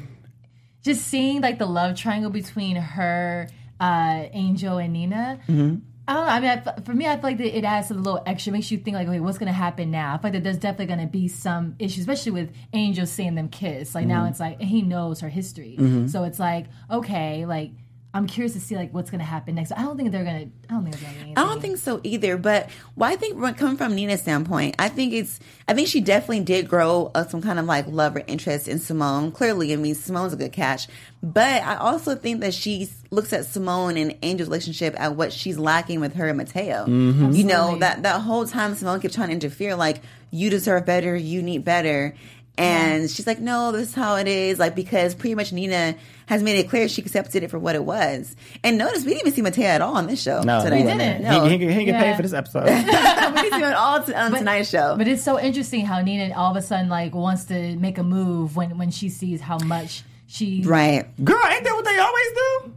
just 0.84 1.02
seeing 1.08 1.42
like 1.42 1.60
the 1.60 1.66
love 1.66 1.96
triangle 1.96 2.32
between 2.32 2.76
her, 2.76 3.48
uh, 3.80 4.24
Angel, 4.32 4.78
and 4.78 4.94
Nina. 4.94 5.40
Mm-hmm. 5.48 5.76
I 6.08 6.14
don't 6.14 6.26
know. 6.26 6.32
I 6.32 6.40
mean, 6.40 6.50
I, 6.66 6.82
for 6.82 6.94
me, 6.94 7.06
I 7.06 7.14
feel 7.16 7.24
like 7.24 7.38
that 7.38 7.56
it 7.56 7.64
adds 7.64 7.92
a 7.92 7.94
little 7.94 8.24
extra, 8.26 8.52
makes 8.52 8.72
you 8.72 8.80
think 8.80 8.96
like, 8.96 9.08
okay, 9.08 9.20
what's 9.20 9.38
going 9.38 9.48
to 9.48 9.54
happen 9.54 9.92
now? 9.92 10.16
I 10.16 10.18
feel 10.18 10.24
like 10.24 10.34
that 10.34 10.44
there's 10.44 10.58
definitely 10.58 10.88
going 10.88 11.02
to 11.02 11.06
be 11.12 11.28
some 11.28 11.76
issues, 11.78 12.00
especially 12.00 12.32
with 12.32 12.52
Angel 12.74 13.06
seeing 13.06 13.36
them 13.36 13.48
kiss. 13.50 13.94
Like 13.94 14.04
Mm-hmm. 14.06 14.10
now, 14.10 14.26
it's 14.26 14.40
like 14.40 14.60
he 14.60 14.82
knows 14.82 15.20
her 15.20 15.30
history, 15.30 15.78
so 16.08 16.24
it's 16.24 16.40
like, 16.40 16.66
okay, 16.90 17.46
like 17.46 17.72
I'm 18.12 18.26
curious 18.26 18.54
to 18.54 18.60
see 18.60 18.76
like 18.76 18.92
what's 18.92 19.12
going 19.12 19.20
to 19.20 19.26
happen 19.26 19.54
next. 19.54 19.72
I 19.72 19.84
don't 19.84 19.96
think 19.96 20.12
they're 20.12 20.24
going 20.24 20.50
to. 20.50 20.68
I 20.70 20.74
don't 20.74 20.84
think 20.84 21.00
they're 21.00 21.14
going 21.14 21.36
to. 21.36 21.40
I 21.40 21.44
don't 21.46 21.62
think 21.62 21.78
so 21.78 22.02
either. 22.04 22.38
But 22.38 22.70
well, 22.96 23.12
I 23.12 23.16
think 23.16 23.40
coming 23.58 23.78
from 23.78 23.94
Nina's 23.94 24.22
standpoint, 24.22 24.76
I 24.80 24.90
think 24.90 25.14
it's. 25.14 25.40
I 25.68 25.76
think 25.76 25.90
she 25.90 26.02
definitely 26.02 26.40
did 26.40 26.68
grow 26.68 27.12
uh, 27.14 27.26
some 27.28 27.42
kind 27.42 27.60
of 27.60 27.66
like 27.66 27.86
love 27.88 28.16
or 28.16 28.24
interest 28.26 28.68
in 28.68 28.80
Simone. 28.80 29.32
Clearly, 29.32 29.74
I 29.74 29.76
mean, 29.76 29.94
Simone's 29.94 30.34
a 30.34 30.38
good 30.38 30.54
catch. 30.54 30.88
But 31.22 31.62
I 31.62 31.76
also 31.76 32.16
think 32.16 32.42
that 32.42 32.56
she 32.56 32.90
looks 33.12 33.32
at 33.32 33.46
Simone 33.46 33.96
and 33.96 34.18
Angel's 34.24 34.50
relationship 34.50 35.00
at 35.00 35.16
what 35.16 35.32
she's 35.32 35.60
lacking 35.60 36.00
with 36.00 36.16
her 36.16 36.30
and 36.30 36.38
Mateo. 36.38 36.86
Mm-hmm. 36.88 37.32
You 37.34 37.44
know 37.44 37.78
that 37.78 38.02
that 38.04 38.22
whole 38.22 38.48
time 38.48 38.74
Simone 38.74 39.02
kept 39.02 39.14
trying 39.14 39.28
to 39.28 39.34
interfere, 39.34 39.76
like 39.76 40.02
you 40.32 40.50
deserve 40.50 40.86
better, 40.86 41.16
you 41.16 41.44
need 41.44 41.64
better. 41.64 42.16
And 42.60 43.10
she's 43.10 43.26
like, 43.26 43.40
no, 43.40 43.72
this 43.72 43.90
is 43.90 43.96
how 43.96 44.16
it 44.18 44.28
is. 44.28 44.60
Like, 44.60 44.76
because 44.76 45.16
pretty 45.16 45.34
much 45.36 45.54
Nina 45.54 45.96
has 46.26 46.44
made 46.44 46.60
it 46.60 46.70
clear 46.70 46.88
she 46.90 47.02
accepted 47.02 47.42
it 47.42 47.50
for 47.50 47.58
what 47.58 47.76
it 47.76 47.84
was. 47.86 48.36
And 48.64 48.78
notice 48.78 49.00
we 49.04 49.12
didn't 49.12 49.22
even 49.22 49.34
see 49.34 49.42
Mateo 49.42 49.66
at 49.66 49.82
all 49.82 49.96
on 49.96 50.08
this 50.08 50.22
show 50.22 50.42
No, 50.42 50.64
today. 50.64 50.78
he 50.80 50.84
didn't. 50.84 51.24
No. 51.24 51.46
He, 51.46 51.58
he, 51.58 51.66
he, 51.68 51.74
he 51.74 51.86
get 51.86 51.96
Yeah. 51.96 52.04
paid 52.04 52.16
for 52.18 52.22
this 52.22 52.34
episode. 52.34 52.66
we 52.66 52.70
didn't 52.70 53.52
see 53.54 53.58
him 53.58 53.64
at 53.64 53.74
all 53.76 54.04
t- 54.04 54.14
on 54.14 54.32
tonight's 54.32 54.70
show. 54.70 54.96
But 54.98 55.08
it's 55.08 55.24
so 55.24 55.40
interesting 55.40 55.86
how 55.86 56.02
Nina 56.02 56.36
all 56.36 56.52
of 56.52 56.58
a 56.58 56.62
sudden 56.62 56.90
like 56.90 57.16
wants 57.16 57.46
to 57.46 57.76
make 57.78 57.98
a 57.98 58.04
move 58.04 58.56
when 58.56 58.78
when 58.78 58.92
she 58.92 59.10
sees 59.10 59.42
how 59.42 59.58
much 59.60 60.04
she. 60.28 60.62
right. 60.66 61.06
Girl, 61.24 61.42
ain't 61.50 61.64
that 61.64 61.74
what 61.74 61.86
they 61.86 61.98
always 61.98 62.28
do? 62.34 62.74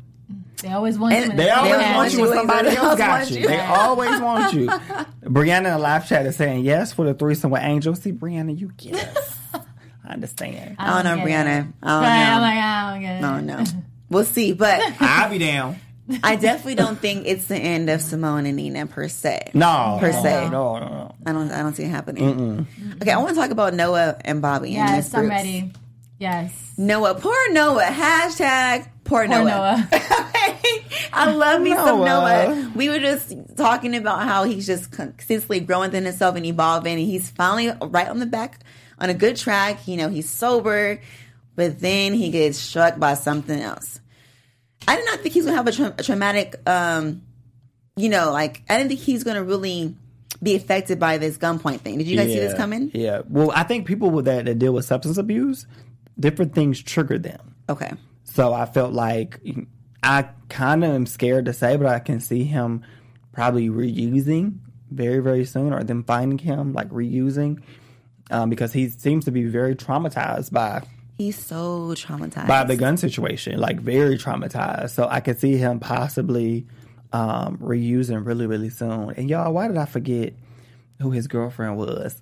They 0.63 0.73
always 0.73 0.97
want 0.97 1.13
you. 1.15 1.19
And 1.23 1.29
when 1.31 1.37
They 1.39 1.49
it's 1.51 1.57
always 1.59 1.73
always 1.83 1.95
want 1.97 2.13
you 2.13 2.21
when 2.21 2.33
somebody 2.35 2.71
They 2.71 2.77
else 2.77 2.99
got 2.99 3.31
you. 3.33 3.41
you. 3.41 3.49
They 3.49 3.61
always 3.61 4.21
want 4.21 4.55
you. 4.55 4.67
Brianna 5.25 5.57
in 5.59 5.65
the 5.65 5.79
live 5.79 6.09
chat 6.09 6.25
is 6.25 6.37
saying 6.37 6.65
yes 6.65 6.93
for 6.93 7.05
the 7.05 7.15
threesome 7.15 7.51
with 7.51 7.63
Angel. 7.63 7.95
See, 7.97 8.13
Brianna, 8.13 8.57
you 8.57 8.71
get 8.77 8.95
us. 9.17 9.39
I 10.05 10.13
understand. 10.15 10.77
I 10.79 11.03
don't 11.03 11.05
know, 11.19 11.25
get 11.25 11.27
Brianna. 11.47 11.61
it. 11.69 11.75
I 11.83 11.89
don't 11.89 12.03
Right, 12.03 12.25
know. 12.25 12.35
I'm 12.35 12.41
like, 12.43 12.59
I 12.59 12.91
don't 12.93 13.01
get 13.03 13.17
it. 13.17 13.25
I 13.25 13.35
don't 13.37 13.47
know. 13.47 13.83
We'll 14.11 14.25
see. 14.25 14.53
But 14.53 14.83
I'll 15.01 15.31
be 15.31 15.39
down. 15.39 15.77
I 16.23 16.37
definitely 16.37 16.75
don't 16.75 16.99
think 16.99 17.27
it's 17.27 17.47
the 17.47 17.57
end 17.57 17.89
of 17.89 18.03
Simone 18.03 18.45
and 18.47 18.57
Nina 18.57 18.87
per 18.87 19.09
se. 19.09 19.53
No, 19.55 19.99
Per 20.01 20.11
no, 20.13 20.23
se. 20.23 20.49
No, 20.51 20.79
no, 20.79 20.89
no. 20.89 21.15
I 21.25 21.33
don't. 21.33 21.51
I 21.53 21.63
don't 21.63 21.75
see 21.75 21.85
it 21.85 21.89
happening. 21.91 22.67
Okay, 23.01 23.13
I 23.13 23.17
want 23.19 23.31
to 23.31 23.35
talk 23.37 23.51
about 23.51 23.73
Noah 23.75 24.17
and 24.23 24.43
Bobby. 24.43 24.75
and 24.77 24.89
Yes, 24.97 25.15
I'm 25.15 25.27
Brooks. 25.27 25.31
ready. 25.43 25.73
Yes. 26.19 26.53
Noah, 26.77 27.15
poor 27.15 27.53
Noah. 27.53 27.85
Hashtag 27.85 28.89
poor, 29.05 29.27
Poor 29.27 29.29
Noah. 29.29 29.45
Noah. 29.45 29.89
I 31.13 31.31
love 31.33 31.61
me 31.63 31.71
some 31.75 32.01
Noah. 32.01 32.05
Noah. 32.55 32.73
We 32.75 32.89
were 32.89 32.99
just 32.99 33.33
talking 33.57 33.95
about 33.97 34.23
how 34.25 34.45
he's 34.45 34.67
just 34.67 34.91
consistently 34.91 35.61
growing 35.61 35.89
within 35.91 36.05
himself 36.05 36.37
and 36.37 36.45
evolving, 36.47 36.95
and 36.95 37.03
he's 37.03 37.31
finally 37.31 37.73
right 37.81 38.09
on 38.09 38.19
the 38.19 38.27
back 38.27 38.61
on 39.03 39.11
a 39.11 39.15
good 39.15 39.37
track. 39.37 39.87
You 39.87 39.99
know, 39.99 40.09
he's 40.09 40.31
sober, 40.31 40.99
but 41.55 41.81
then 41.81 42.15
he 42.15 42.31
gets 42.31 42.57
struck 42.57 42.99
by 42.99 43.13
something 43.15 43.61
else. 43.61 44.01
I 44.89 44.97
did 44.97 45.05
not 45.05 45.21
think 45.21 45.35
he's 45.35 45.45
gonna 45.45 45.59
have 45.59 45.67
a, 45.67 45.73
tra- 45.73 45.95
a 45.99 46.03
traumatic, 46.03 46.57
um, 46.67 47.23
you 47.97 48.09
know, 48.09 48.33
like 48.33 48.63
I 48.71 48.79
didn't 48.79 48.89
think 48.89 49.01
he's 49.01 49.25
gonna 49.25 49.45
really 49.45 49.95
be 50.43 50.57
affected 50.57 50.99
by 50.99 51.19
this 51.19 51.37
gunpoint 51.37 51.81
thing. 51.81 51.99
Did 51.99 52.07
you 52.09 52.17
guys 52.17 52.29
see 52.29 52.39
this 52.39 52.55
coming? 52.55 52.91
Yeah. 52.95 53.23
Well, 53.29 53.53
I 53.55 53.65
think 53.65 53.87
people 53.87 54.11
with 54.11 54.25
that, 54.25 54.47
that 54.47 54.59
deal 54.59 54.73
with 54.73 54.85
substance 54.85 55.19
abuse, 55.19 55.67
different 56.19 56.55
things 56.55 56.83
trigger 56.83 57.19
them. 57.19 57.55
Okay. 57.69 57.93
So 58.25 58.53
I 58.53 58.67
felt 58.67 58.93
like 58.93 59.41
I 60.03 60.29
kind 60.49 60.85
of 60.85 60.91
am 60.91 61.07
scared 61.07 61.45
to 61.45 61.53
say, 61.53 61.77
but 61.77 61.87
I 61.87 61.99
can 62.01 62.19
see 62.19 62.45
him 62.45 62.83
probably 63.33 63.69
reusing 63.69 64.59
very, 64.91 65.21
very 65.21 65.45
soon, 65.45 65.73
or 65.73 65.85
them 65.85 66.03
finding 66.03 66.39
him 66.39 66.73
like 66.73 66.89
reusing, 66.89 67.63
um, 68.31 68.49
because 68.51 68.73
he 68.73 68.89
seems 68.89 69.25
to 69.27 69.31
be 69.31 69.45
very 69.45 69.75
traumatized 69.75 70.53
by 70.53 70.83
He's 71.19 71.39
so 71.39 71.93
traumatized. 71.95 72.49
by 72.49 72.65
the 72.65 72.77
gun 72.77 72.97
situation, 72.97 73.61
like 73.61 73.81
very 73.81 74.17
traumatized. 74.19 74.91
So 74.91 75.07
I 75.09 75.21
could 75.21 75.39
see 75.39 75.57
him 75.57 75.79
possibly 75.79 76.67
um, 77.13 77.59
reusing 77.59 78.25
really, 78.27 78.47
really 78.47 78.71
soon. 78.71 79.11
And 79.17 79.29
y'all, 79.29 79.53
why 79.53 79.69
did 79.69 79.77
I 79.77 79.85
forget 79.85 80.33
who 81.01 81.11
his 81.11 81.27
girlfriend 81.29 81.77
was 81.77 82.21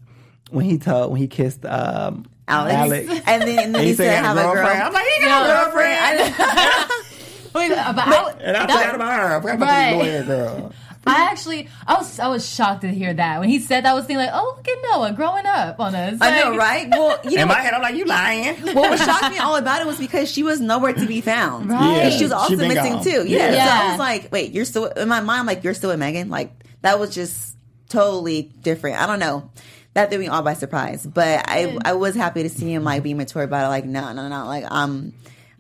when 0.50 0.64
he 0.64 0.78
told 0.78 1.12
when 1.12 1.20
he 1.20 1.28
kissed 1.28 1.64
um, 1.64 2.26
Alex. 2.48 2.74
And 3.26 3.42
then, 3.42 3.58
and 3.58 3.74
then 3.74 3.82
he, 3.82 3.88
he 3.90 3.94
said, 3.94 4.24
have 4.24 4.36
had 4.36 4.36
a 4.36 4.40
a 4.40 4.42
girl. 4.42 4.54
girlfriend. 4.54 4.82
I'm 4.82 4.92
like, 4.92 5.04
he 5.06 5.24
got 5.24 5.42
a 5.44 5.64
girlfriend. 5.64 5.98
I- 6.00 7.02
Wait, 7.54 7.68
but 7.70 7.78
I, 7.78 8.34
And 8.40 8.56
I 8.56 8.60
forgot 8.62 8.94
about 8.94 9.20
her. 9.20 9.36
I 9.36 9.40
forgot 9.40 9.56
about 9.56 9.66
Right. 9.68 9.90
this 10.04 10.28
lawyer 10.28 10.44
girl. 10.44 10.72
I 11.11 11.29
actually, 11.31 11.68
I 11.87 11.94
was, 11.94 12.18
I 12.18 12.29
was 12.29 12.49
shocked 12.49 12.83
to 12.83 12.88
hear 12.88 13.12
that 13.12 13.40
when 13.40 13.49
he 13.49 13.59
said 13.59 13.85
that. 13.85 13.90
I 13.90 13.94
was 13.94 14.05
thinking 14.05 14.25
like, 14.25 14.31
oh, 14.33 14.55
look 14.57 14.68
at 14.68 14.79
Noah 14.83 15.12
growing 15.12 15.46
up 15.46 15.81
on 15.81 15.94
us. 15.94 16.18
I 16.20 16.38
know, 16.40 16.57
right? 16.57 16.88
Well, 16.88 17.18
you 17.25 17.31
know, 17.37 17.42
In 17.42 17.49
my 17.49 17.61
head, 17.61 17.75
I'm 17.75 17.83
like, 17.83 17.94
you 17.94 18.05
lying. 18.05 18.57
what 18.75 18.90
was 18.90 19.03
shocked 19.03 19.31
me 19.31 19.38
all 19.38 19.57
about 19.57 19.81
it 19.81 19.87
was 19.87 19.99
because 19.99 20.31
she 20.31 20.42
was 20.42 20.61
nowhere 20.61 20.92
to 20.92 21.07
be 21.07 21.20
found. 21.20 21.70
Right. 21.70 21.96
And 21.96 22.14
she 22.14 22.23
was 22.25 22.33
also 22.33 22.51
she 22.51 22.57
missing 22.57 22.94
gone. 22.94 23.05
too. 23.05 23.27
Yeah. 23.27 23.53
Yeah. 23.53 23.66
So 23.66 23.73
I 23.73 23.90
was 23.90 23.99
like, 23.99 24.33
wait, 24.33 24.53
you're 24.53 24.64
still 24.64 24.87
in 24.87 25.09
my 25.09 25.20
mind, 25.20 25.40
I'm 25.40 25.46
like, 25.46 25.64
you're 25.64 25.75
still 25.75 25.90
with 25.90 25.99
Megan? 25.99 26.31
Like, 26.31 26.53
that 26.83 26.99
was 26.99 27.14
just 27.14 27.57
totally 27.88 28.42
different. 28.62 29.01
I 29.01 29.07
don't 29.07 29.18
know. 29.18 29.51
That 29.94 30.11
threw 30.11 30.20
me 30.20 30.29
all 30.29 30.42
by 30.42 30.55
surprise. 30.55 31.05
But 31.05 31.44
I 31.49 31.77
I 31.85 31.94
was 31.94 32.14
happy 32.14 32.44
to 32.44 32.49
see 32.49 32.73
him 32.73 32.85
like 32.85 33.03
be 33.03 33.12
mature 33.12 33.42
about 33.42 33.66
it, 33.66 33.68
like, 33.68 33.85
no, 33.85 34.12
no, 34.12 34.29
no. 34.29 34.46
Like 34.46 34.64
I'm 34.70 35.12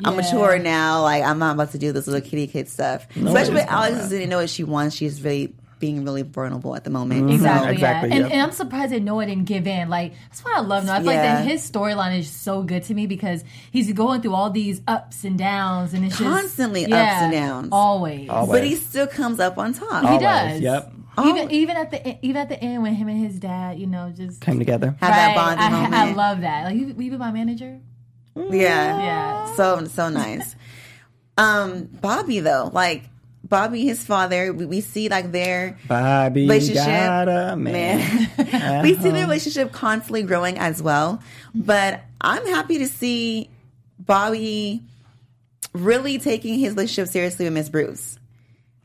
I'm 0.04 0.14
Yeah. 0.14 0.20
mature 0.22 0.58
now. 0.58 1.02
Like 1.02 1.22
I'm 1.24 1.38
not 1.38 1.54
about 1.54 1.72
to 1.72 1.78
do 1.78 1.92
this 1.92 2.06
little 2.06 2.20
kitty 2.26 2.46
kid 2.46 2.68
stuff. 2.68 3.06
Especially 3.16 3.54
with 3.54 3.66
Alex 3.68 4.08
didn't 4.08 4.28
know 4.30 4.38
what 4.38 4.50
she 4.50 4.64
wants. 4.64 4.96
She's 4.96 5.22
really 5.22 5.54
being 5.78 6.04
really 6.04 6.20
vulnerable 6.20 6.76
at 6.76 6.84
the 6.84 6.90
moment. 6.90 7.22
Mm-hmm. 7.22 7.32
Exactly. 7.36 7.72
Exactly, 7.72 8.08
Yeah. 8.10 8.14
And, 8.16 8.24
yep. 8.26 8.32
and 8.34 8.42
I'm 8.42 8.52
surprised 8.52 8.92
that 8.92 9.00
Noah 9.02 9.24
didn't 9.24 9.44
give 9.46 9.66
in. 9.66 9.88
Like 9.88 10.12
that's 10.28 10.44
why 10.44 10.52
I 10.56 10.60
love 10.60 10.84
Noah. 10.84 10.96
I 10.96 10.98
feel 10.98 11.06
like 11.06 11.14
Yeah. 11.16 11.36
that 11.36 11.46
his 11.46 11.68
storyline 11.70 12.18
is 12.18 12.28
so 12.28 12.62
good 12.62 12.82
to 12.84 12.94
me 12.94 13.06
because 13.06 13.42
he's 13.70 13.90
going 13.92 14.20
through 14.20 14.34
all 14.34 14.50
these 14.50 14.82
ups 14.86 15.24
and 15.24 15.38
downs, 15.38 15.94
and 15.94 16.04
it's 16.04 16.18
just 16.18 16.28
Constantly 16.30 16.84
ups 16.84 16.90
yeah, 16.90 17.24
and 17.24 17.32
downs. 17.32 17.68
Always. 17.72 18.28
Always. 18.28 18.50
But 18.60 18.68
he 18.68 18.74
still 18.76 19.06
comes 19.06 19.40
up 19.40 19.56
on 19.56 19.72
top. 19.72 20.02
He 20.06 20.18
does. 20.18 20.60
Yep. 20.60 20.92
Even 21.24 21.50
even 21.50 21.76
at 21.76 21.90
the 21.90 22.18
even 22.24 22.36
at 22.36 22.48
the 22.48 22.62
end 22.62 22.82
when 22.82 22.94
him 22.94 23.08
and 23.08 23.18
his 23.26 23.38
dad, 23.38 23.78
you 23.78 23.86
know, 23.86 24.12
just 24.14 24.40
Came 24.40 24.58
together. 24.58 24.94
Have 25.00 25.10
that 25.10 25.34
bonding 25.34 25.66
I, 25.66 25.70
moment. 25.70 25.94
I 25.94 26.12
love 26.12 26.40
that. 26.42 26.64
Like 26.64 26.76
you, 26.76 26.94
will 26.94 27.02
you 27.02 27.10
be 27.10 27.16
my 27.16 27.32
manager? 27.32 27.80
Yeah. 28.34 28.52
Yeah. 28.98 29.54
So 29.54 29.84
so 29.86 30.08
nice. 30.08 30.56
um, 31.36 31.84
Bobby 31.84 32.40
though, 32.40 32.70
like 32.72 33.04
Bobby, 33.42 33.84
his 33.84 34.04
father, 34.04 34.52
we, 34.52 34.64
we 34.66 34.80
see 34.80 35.08
like 35.08 35.32
their 35.32 35.78
Bobby 35.88 36.42
relationship. 36.42 36.84
got 36.84 37.28
a 37.28 37.56
man. 37.56 38.28
Man. 38.36 38.82
we 38.82 38.94
see 38.94 39.10
their 39.10 39.24
relationship 39.24 39.72
constantly 39.72 40.22
growing 40.22 40.58
as 40.58 40.82
well. 40.82 41.20
But 41.54 42.02
I'm 42.20 42.46
happy 42.46 42.78
to 42.78 42.86
see 42.86 43.50
Bobby 43.98 44.82
really 45.72 46.18
taking 46.18 46.58
his 46.58 46.70
relationship 46.70 47.08
seriously 47.12 47.46
with 47.46 47.54
Miss 47.54 47.68
Bruce. 47.68 48.18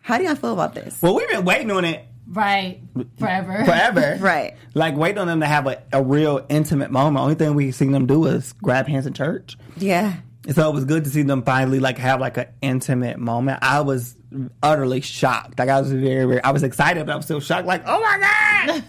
How 0.01 0.17
do 0.17 0.23
y'all 0.23 0.35
feel 0.35 0.53
about 0.53 0.75
this? 0.75 1.01
Well, 1.01 1.15
we've 1.15 1.29
been 1.29 1.45
waiting 1.45 1.71
on 1.71 1.83
it 1.85 2.05
Right. 2.27 2.81
Forever. 3.19 3.65
forever. 3.65 4.17
Right. 4.21 4.55
Like 4.73 4.95
waiting 4.95 5.19
on 5.19 5.27
them 5.27 5.41
to 5.41 5.45
have 5.45 5.67
a, 5.67 5.81
a 5.93 6.01
real 6.03 6.45
intimate 6.49 6.91
moment. 6.91 7.21
Only 7.21 7.35
thing 7.35 7.53
we've 7.55 7.75
seen 7.75 7.91
them 7.91 8.05
do 8.07 8.25
is 8.25 8.53
grab 8.53 8.87
hands 8.87 9.05
in 9.05 9.13
church. 9.13 9.57
Yeah. 9.77 10.15
So 10.51 10.69
it 10.69 10.73
was 10.73 10.85
good 10.85 11.03
to 11.05 11.09
see 11.09 11.23
them 11.23 11.41
finally 11.43 11.79
like 11.79 11.97
have 11.97 12.19
like 12.19 12.37
an 12.37 12.47
intimate 12.61 13.17
moment. 13.17 13.59
I 13.61 13.81
was 13.81 14.15
utterly 14.61 15.01
shocked. 15.01 15.57
Like 15.57 15.69
I 15.69 15.79
was 15.79 15.91
very, 15.91 16.25
very 16.25 16.43
I 16.43 16.51
was 16.51 16.63
excited, 16.63 17.05
but 17.05 17.13
I 17.13 17.15
was 17.15 17.25
still 17.25 17.39
shocked. 17.39 17.65
Like, 17.65 17.83
oh 17.85 17.99
my 17.99 18.19
god, 18.19 18.83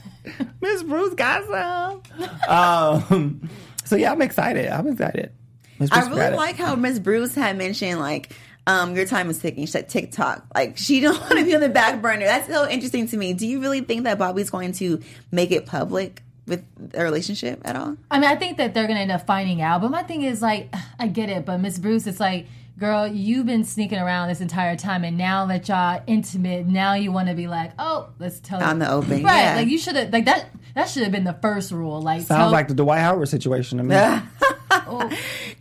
Miss 0.61 0.83
Bruce 0.83 1.15
got 1.15 1.45
some. 1.47 2.03
um, 2.49 3.49
so 3.85 3.97
yeah, 3.97 4.13
I'm 4.13 4.21
excited. 4.21 4.69
I'm 4.69 4.87
excited. 4.87 5.33
I 5.91 6.09
really 6.09 6.37
like 6.37 6.57
how 6.57 6.75
Miss 6.75 6.99
Bruce 6.99 7.35
had 7.35 7.57
mentioned 7.57 8.01
like 8.01 8.33
um, 8.67 8.97
your 8.97 9.07
time 9.07 9.31
is 9.31 9.39
ticking. 9.39 9.65
She 9.65 9.71
said 9.73 9.89
TikTok. 9.89 10.45
Like 10.55 10.77
she 10.77 11.01
don't 11.01 11.19
want 11.21 11.39
to 11.39 11.45
be 11.45 11.55
on 11.55 11.61
the 11.61 11.69
back 11.69 12.03
burner. 12.03 12.25
That's 12.25 12.49
so 12.49 12.69
interesting 12.69 13.09
to 13.09 13.17
me. 13.17 13.33
Do 13.33 13.47
you 13.47 13.61
really 13.61 13.81
think 13.81 14.05
that 14.05 14.19
Bobby's 14.19 14.51
going 14.51 14.73
to 14.75 15.01
make 15.31 15.51
it 15.53 15.67
public 15.67 16.23
with 16.47 16.65
their 16.77 17.05
relationship 17.05 17.61
at 17.65 17.77
all? 17.77 17.97
I 18.11 18.19
mean, 18.19 18.31
I 18.31 18.37
think 18.37 18.59
that 18.59 18.75
they're 18.75 18.87
gonna 18.87 19.01
end 19.01 19.13
up 19.13 19.27
finding 19.27 19.61
out. 19.63 19.81
But 19.81 19.91
my 19.91 20.03
thing 20.03 20.23
is 20.23 20.43
like, 20.43 20.73
I 20.99 21.09
get 21.09 21.29
it, 21.31 21.45
but 21.45 21.59
Miss 21.59 21.79
Bruce, 21.79 22.07
it's 22.07 22.21
like, 22.21 22.47
girl, 22.79 23.07
you've 23.07 23.47
been 23.47 23.65
sneaking 23.65 23.99
around 23.99 24.29
this 24.29 24.41
entire 24.41 24.77
time, 24.77 25.03
and 25.05 25.17
now 25.17 25.47
that 25.47 25.69
y'all 25.69 26.03
intimate, 26.07 26.67
now 26.67 26.95
you 26.95 27.11
want 27.11 27.29
to 27.29 27.35
be 27.35 27.47
like, 27.47 27.73
oh, 27.79 28.11
let's 28.19 28.39
tell 28.41 28.63
On 28.63 28.79
you. 28.79 28.85
the 28.85 28.91
open, 28.93 29.23
right? 29.23 29.37
yeah. 29.43 29.55
Like 29.57 29.69
you 29.69 29.79
should 29.79 29.97
have 29.97 30.13
like 30.13 30.27
that. 30.27 30.51
That 30.75 30.91
should 30.91 31.05
have 31.05 31.13
been 31.13 31.25
the 31.25 31.33
first 31.41 31.73
rule. 31.73 32.03
Like, 32.03 32.21
Sounds 32.23 32.39
tell, 32.39 32.51
like 32.53 32.69
the 32.69 32.75
Dwight 32.75 33.01
Howard 33.01 33.29
situation 33.31 33.79
to 33.79 33.85
me. 33.85 33.95
Oh. 34.87 35.11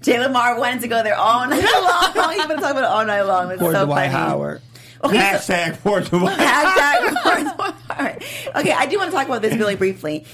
Jay 0.02 0.20
Lamar 0.20 0.60
wanted 0.60 0.82
to 0.82 0.88
go 0.88 1.02
there 1.04 1.16
all 1.16 1.48
night 1.48 1.64
long. 2.16 2.34
He's 2.34 2.46
been 2.46 2.58
talking 2.58 2.72
about 2.78 2.84
it 2.84 2.90
all 2.90 3.06
night 3.06 3.22
long. 3.24 3.52
It's 3.52 3.60
Poor 3.62 3.74
so 3.74 3.86
Dwight 3.86 4.12
funny. 4.12 4.24
Howard. 4.24 4.62
Okay, 5.04 5.38
so- 5.40 5.54
Hashtag 5.54 5.80
poor 5.82 6.02
Dwight. 6.02 6.38
Hashtag 6.40 7.76
Okay, 8.56 8.72
I 8.72 8.86
do 8.86 8.98
want 8.98 9.12
to 9.12 9.16
talk 9.18 9.28
about 9.28 9.42
this 9.42 9.56
really 9.56 9.76
briefly. 9.76 10.26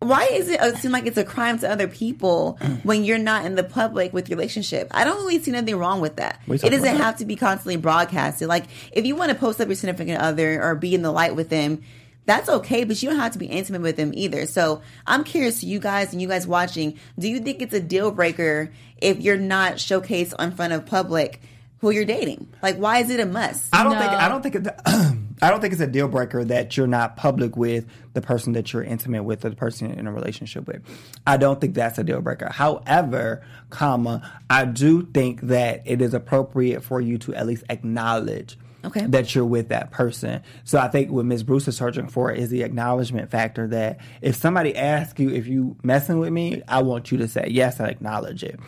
Why 0.00 0.24
is 0.32 0.48
it, 0.50 0.60
it 0.60 0.76
seem 0.76 0.92
like 0.92 1.06
it's 1.06 1.16
a 1.16 1.24
crime 1.24 1.58
to 1.60 1.70
other 1.70 1.88
people 1.88 2.58
when 2.82 3.04
you're 3.04 3.16
not 3.18 3.46
in 3.46 3.54
the 3.54 3.64
public 3.64 4.12
with 4.12 4.28
your 4.28 4.36
relationship? 4.36 4.88
I 4.90 5.04
don't 5.04 5.16
really 5.16 5.38
see 5.42 5.50
nothing 5.50 5.76
wrong 5.76 6.00
with 6.02 6.16
that. 6.16 6.40
It 6.46 6.58
doesn't 6.60 6.74
about 6.74 6.82
that. 6.82 6.96
have 7.00 7.16
to 7.18 7.24
be 7.24 7.36
constantly 7.36 7.76
broadcasted. 7.76 8.46
Like 8.48 8.64
if 8.92 9.06
you 9.06 9.16
want 9.16 9.30
to 9.30 9.34
post 9.34 9.60
up 9.62 9.68
your 9.68 9.76
significant 9.76 10.20
other 10.20 10.62
or 10.62 10.74
be 10.74 10.94
in 10.94 11.00
the 11.02 11.10
light 11.12 11.34
with 11.34 11.48
them, 11.48 11.82
that's 12.26 12.48
okay, 12.48 12.84
but 12.84 13.02
you 13.02 13.10
don't 13.10 13.18
have 13.18 13.32
to 13.32 13.38
be 13.38 13.46
intimate 13.46 13.82
with 13.82 13.96
them 13.96 14.12
either. 14.14 14.46
So 14.46 14.80
I'm 15.06 15.24
curious 15.24 15.60
to 15.60 15.66
you 15.66 15.78
guys 15.78 16.12
and 16.12 16.22
you 16.22 16.28
guys 16.28 16.46
watching, 16.46 16.98
do 17.18 17.28
you 17.28 17.40
think 17.40 17.60
it's 17.62 17.74
a 17.74 17.80
deal 17.80 18.10
breaker 18.10 18.72
if 19.00 19.20
you're 19.20 19.36
not 19.36 19.74
showcased 19.74 20.34
in 20.42 20.52
front 20.52 20.72
of 20.72 20.86
public 20.86 21.40
who 21.78 21.90
you're 21.90 22.06
dating? 22.06 22.48
Like 22.62 22.76
why 22.76 22.98
is 23.00 23.10
it 23.10 23.20
a 23.20 23.26
must? 23.26 23.74
I 23.74 23.84
don't 23.84 23.92
No. 23.92 23.98
think 24.00 24.12
I 24.12 24.28
don't 24.28 24.42
think 24.42 24.54
it, 24.54 24.68
I 25.42 25.50
don't 25.50 25.60
think 25.60 25.72
it's 25.72 25.82
a 25.82 25.86
deal 25.86 26.08
breaker 26.08 26.42
that 26.44 26.76
you're 26.76 26.86
not 26.86 27.16
public 27.16 27.56
with 27.56 27.86
the 28.14 28.22
person 28.22 28.54
that 28.54 28.72
you're 28.72 28.84
intimate 28.84 29.24
with 29.24 29.44
or 29.44 29.50
the 29.50 29.56
person 29.56 29.88
you're 29.90 29.98
in 29.98 30.06
a 30.06 30.12
relationship 30.12 30.66
with. 30.66 30.82
I 31.26 31.36
don't 31.36 31.60
think 31.60 31.74
that's 31.74 31.98
a 31.98 32.04
deal 32.04 32.22
breaker. 32.22 32.48
However, 32.50 33.42
comma, 33.68 34.22
I 34.48 34.64
do 34.64 35.02
think 35.12 35.42
that 35.42 35.82
it 35.84 36.00
is 36.00 36.14
appropriate 36.14 36.82
for 36.82 37.00
you 37.02 37.18
to 37.18 37.34
at 37.34 37.46
least 37.46 37.64
acknowledge 37.68 38.56
Okay. 38.84 39.06
that 39.06 39.34
you're 39.34 39.44
with 39.44 39.68
that 39.68 39.90
person. 39.90 40.42
So 40.64 40.78
I 40.78 40.88
think 40.88 41.10
what 41.10 41.24
Ms. 41.24 41.42
Bruce 41.42 41.66
is 41.68 41.76
searching 41.76 42.08
for 42.08 42.30
is 42.30 42.50
the 42.50 42.62
acknowledgement 42.62 43.30
factor 43.30 43.66
that 43.68 43.98
if 44.20 44.36
somebody 44.36 44.76
asks 44.76 45.18
you 45.18 45.30
if 45.30 45.46
you 45.46 45.76
messing 45.82 46.18
with 46.18 46.32
me, 46.32 46.62
I 46.68 46.82
want 46.82 47.10
you 47.10 47.18
to 47.18 47.28
say 47.28 47.46
yes 47.50 47.80
and 47.80 47.88
acknowledge 47.88 48.42
it. 48.42 48.58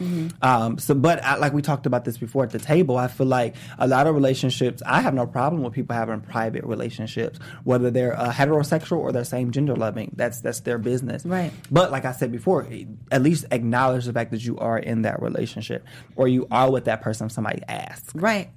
Um, 0.43 0.79
so, 0.79 0.95
but 0.95 1.23
I, 1.23 1.37
like 1.37 1.53
we 1.53 1.63
talked 1.63 1.87
about 1.87 2.05
this 2.05 2.17
before 2.19 2.45
at 2.45 2.51
the 2.51 2.59
table, 2.59 2.97
I 2.97 3.09
feel 3.09 3.27
like 3.27 3.55
a 3.79 3.87
lot 3.87 4.07
of 4.07 4.15
relationships, 4.15 4.83
I 4.87 5.01
have 5.01 5.15
no 5.15 5.27
problem 5.27 5.63
with 5.63 5.73
people 5.75 5.95
having 5.95 6.21
private 6.21 6.65
relationships, 6.65 7.39
whether 7.65 7.91
they're 7.91 8.19
uh, 8.19 8.33
heterosexual 8.33 8.99
or 8.99 9.13
they're 9.13 9.25
same 9.25 9.51
gender 9.51 9.77
loving. 9.77 10.13
That's 10.17 10.41
that's 10.41 10.61
their 10.61 10.79
business. 10.79 11.25
Right. 11.27 11.53
But 11.71 11.91
like 11.91 12.05
I 12.05 12.13
said 12.13 12.33
before, 12.33 12.67
at 13.11 13.23
least 13.23 13.45
acknowledge 13.51 14.07
the 14.07 14.13
fact 14.13 14.31
that 14.31 14.45
you 14.45 14.59
are 14.59 14.79
in 14.79 15.03
that 15.03 15.21
relationship 15.21 15.85
or 16.15 16.29
you 16.29 16.47
are 16.51 16.71
with 16.71 16.87
that 16.87 17.03
person 17.03 17.27
if 17.27 17.33
somebody 17.33 17.63
asks. 17.69 18.15
Right. 18.15 18.51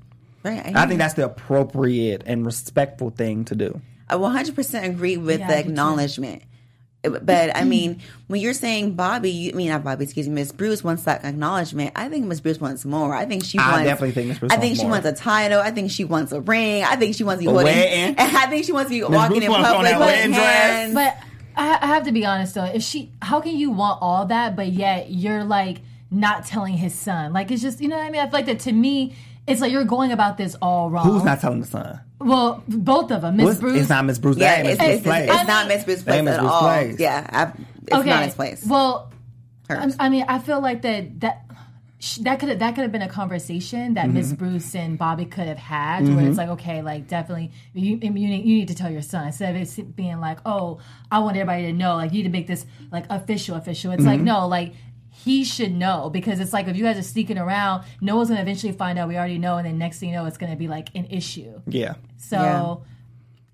Right. 0.43 0.75
I 0.75 0.85
think 0.87 0.99
that's 0.99 1.15
the 1.15 1.25
appropriate 1.25 2.23
and 2.25 2.45
respectful 2.45 3.09
thing 3.09 3.45
to 3.45 3.55
do. 3.55 3.81
I 4.09 4.15
100% 4.15 4.85
agree 4.85 5.17
with 5.17 5.39
Yeah, 5.39 5.47
the 5.47 5.53
I 5.53 5.57
do 5.57 5.63
too. 5.63 5.69
acknowledgement. 5.69 6.43
But 7.01 7.55
I 7.55 7.63
mean, 7.63 8.01
when 8.27 8.41
you're 8.41 8.53
saying 8.53 8.95
Bobby, 8.95 9.31
you 9.31 9.51
I 9.51 9.55
mean 9.55 9.69
not 9.69 9.85
Bobby, 9.85 10.03
excuse 10.03 10.27
me, 10.27 10.35
Miss 10.35 10.51
Bruce 10.51 10.83
wants 10.83 11.03
that 11.03 11.23
acknowledgement. 11.23 11.93
I 11.95 12.09
think 12.09 12.25
Miss 12.25 12.41
Bruce 12.41 12.59
wants 12.59 12.83
more. 12.83 13.13
I 13.15 13.25
think 13.25 13.45
she 13.45 13.57
I 13.57 13.71
wants. 13.71 13.85
definitely 13.85 14.11
think 14.11 14.27
Miss 14.27 14.39
Bruce 14.39 14.51
I 14.51 14.57
think 14.57 14.71
wants 14.71 14.79
she 14.79 14.83
more. 14.85 14.91
wants 14.91 15.07
a 15.07 15.13
title. 15.13 15.61
I 15.61 15.71
think 15.71 15.91
she 15.91 16.03
wants 16.03 16.33
a 16.33 16.41
ring. 16.41 16.83
I 16.83 16.97
think 16.97 17.15
she 17.15 17.23
wants 17.23 17.41
to 17.41 17.45
be 17.47 17.51
A 17.51 17.53
holding. 17.53 18.15
I 18.19 18.47
think 18.47 18.65
she 18.65 18.73
wants 18.73 18.89
to 18.91 18.95
be 18.97 19.03
walking 19.03 19.37
Bruce 19.39 19.45
in 19.45 19.51
public 19.63 19.91
with 19.93 19.99
wedding 20.01 20.31
dress. 20.33 20.43
hands. 20.43 20.93
But 20.93 21.17
I, 21.55 21.77
I 21.81 21.85
have 21.87 22.03
to 22.03 22.11
be 22.11 22.25
honest 22.25 22.55
though, 22.55 22.65
if 22.65 22.83
she, 22.83 23.13
how 23.21 23.39
can 23.39 23.55
you 23.55 23.71
want 23.71 23.99
all 24.01 24.25
that, 24.25 24.57
but 24.57 24.67
yet 24.67 25.09
you're 25.09 25.45
like 25.45 25.77
not 26.11 26.45
telling 26.47 26.73
his 26.73 26.93
son? 26.93 27.31
Like 27.31 27.49
it's 27.49 27.61
just, 27.61 27.79
you 27.79 27.87
know 27.87 27.95
what 27.97 28.07
I 28.07 28.09
mean? 28.09 28.19
I 28.19 28.25
feel 28.25 28.33
like 28.33 28.45
that 28.47 28.59
to 28.61 28.73
me, 28.73 29.15
it's 29.49 29.61
like 29.61 29.71
you're 29.71 29.83
going 29.83 30.11
about 30.11 30.37
this 30.37 30.55
all 30.61 30.89
wrong. 30.89 31.05
Who's 31.05 31.23
not 31.23 31.41
telling 31.41 31.61
the 31.61 31.67
son? 31.67 31.99
Well, 32.19 32.63
both 32.67 33.11
of 33.11 33.21
them, 33.21 33.37
Miss 33.37 33.51
it's, 33.51 33.59
Bruce. 33.59 33.79
it's 33.81 33.89
not 33.89 34.05
Miss 34.05 34.19
Bruce. 34.19 34.37
yeah, 34.37 34.55
That 34.55 34.59
ain't 34.59 34.67
it's, 34.69 34.79
Miss 34.79 34.87
it's, 34.87 35.03
Bruce 35.03 35.15
it's, 35.15 35.25
place. 35.25 35.39
it's 35.39 35.47
not 35.47 35.67
Miss 35.67 35.83
Bruce 35.83 36.01
That 36.03 36.15
ain't 36.15 36.25
place 36.25 36.25
Miss 36.25 36.35
at 36.35 36.39
Bruce 36.41 36.51
all. 36.51 36.61
place. 36.61 36.99
Yeah, 36.99 37.29
I, 37.29 37.63
it's 37.83 37.93
okay. 37.93 38.09
not 38.09 38.23
his 38.23 38.35
place. 38.35 38.65
Well, 38.65 39.11
I, 39.69 39.91
I 39.99 40.09
mean, 40.09 40.25
I 40.27 40.39
feel 40.39 40.61
like 40.61 40.81
that 40.81 41.19
that 41.21 41.45
that 42.21 42.39
could 42.39 42.59
that 42.59 42.75
could 42.75 42.81
have 42.81 42.91
been 42.91 43.01
a 43.01 43.09
conversation 43.09 43.95
that 43.95 44.05
mm-hmm. 44.05 44.15
Miss 44.15 44.33
Bruce 44.33 44.73
and 44.73 44.97
Bobby 44.97 45.25
could 45.25 45.47
have 45.47 45.57
had, 45.57 46.03
where 46.03 46.15
mm-hmm. 46.15 46.27
it's 46.27 46.37
like, 46.37 46.49
okay, 46.49 46.81
like 46.81 47.07
definitely 47.07 47.51
you 47.73 47.99
you 48.01 48.09
need, 48.09 48.45
you 48.45 48.57
need 48.59 48.67
to 48.69 48.75
tell 48.75 48.89
your 48.89 49.01
son 49.01 49.27
instead 49.27 49.55
of 49.55 49.61
it 49.61 49.95
being 49.95 50.19
like, 50.19 50.39
oh, 50.45 50.79
I 51.11 51.19
want 51.19 51.37
everybody 51.37 51.63
to 51.63 51.73
know, 51.73 51.95
like 51.95 52.11
you 52.11 52.17
need 52.17 52.23
to 52.23 52.29
make 52.29 52.47
this 52.47 52.65
like 52.91 53.05
official, 53.09 53.55
official. 53.55 53.91
It's 53.91 54.03
like 54.03 54.17
mm-hmm. 54.17 54.25
no, 54.25 54.47
like. 54.47 54.73
He 55.23 55.43
should 55.43 55.73
know 55.73 56.09
because 56.09 56.39
it's 56.39 56.53
like 56.53 56.67
if 56.67 56.75
you 56.77 56.83
guys 56.83 56.97
are 56.97 57.01
sneaking 57.03 57.37
around, 57.37 57.83
no 58.01 58.15
one's 58.15 58.29
gonna 58.29 58.41
eventually 58.41 58.71
find 58.73 58.97
out. 58.97 59.07
We 59.07 59.17
already 59.17 59.37
know, 59.37 59.57
and 59.57 59.65
then 59.65 59.77
next 59.77 59.99
thing 59.99 60.09
you 60.09 60.15
know, 60.15 60.25
it's 60.25 60.37
gonna 60.37 60.55
be 60.55 60.67
like 60.67 60.89
an 60.95 61.05
issue. 61.09 61.61
yeah. 61.67 61.95
So 62.17 62.37
Yeah. 62.37 62.75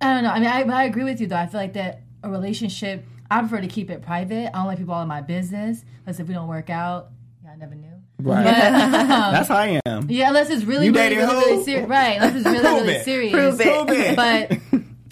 I 0.01 0.13
don't 0.13 0.23
know. 0.23 0.29
I 0.29 0.39
mean, 0.39 0.71
I, 0.71 0.81
I 0.81 0.83
agree 0.85 1.03
with 1.03 1.19
you 1.21 1.27
though. 1.27 1.35
I 1.37 1.47
feel 1.47 1.59
like 1.59 1.73
that 1.73 2.01
a 2.23 2.29
relationship, 2.29 3.05
I 3.31 3.39
prefer 3.39 3.61
to 3.61 3.67
keep 3.67 3.89
it 3.89 4.01
private. 4.01 4.49
I 4.53 4.57
don't 4.59 4.67
like 4.67 4.77
people 4.77 4.93
all 4.93 5.01
in 5.01 5.07
my 5.07 5.21
business 5.21 5.83
Unless 6.05 6.19
if 6.19 6.27
we 6.27 6.33
don't 6.33 6.47
work 6.47 6.69
out, 6.69 7.09
yeah, 7.43 7.51
I 7.51 7.55
never 7.55 7.73
knew. 7.75 7.89
Right. 8.21 8.45
Um, 8.45 9.33
That's 9.33 9.47
how 9.49 9.55
I 9.57 9.81
am. 9.85 10.07
Yeah, 10.09 10.27
unless 10.27 10.49
it's 10.49 10.63
really, 10.65 10.85
You 10.87 10.91
really, 10.93 11.15
dating 11.15 11.17
really, 11.27 11.35
really 11.51 11.63
serious. 11.63 11.89
Right, 11.89 12.15
unless 12.21 12.35
it's 12.35 12.45
really, 12.45 12.61
really 12.81 12.93
it. 12.93 13.03
serious. 13.05 13.33
Prove 13.33 13.59
it. 13.61 13.63
Prove 13.87 13.89
it. 13.89 14.15
But 14.15 14.51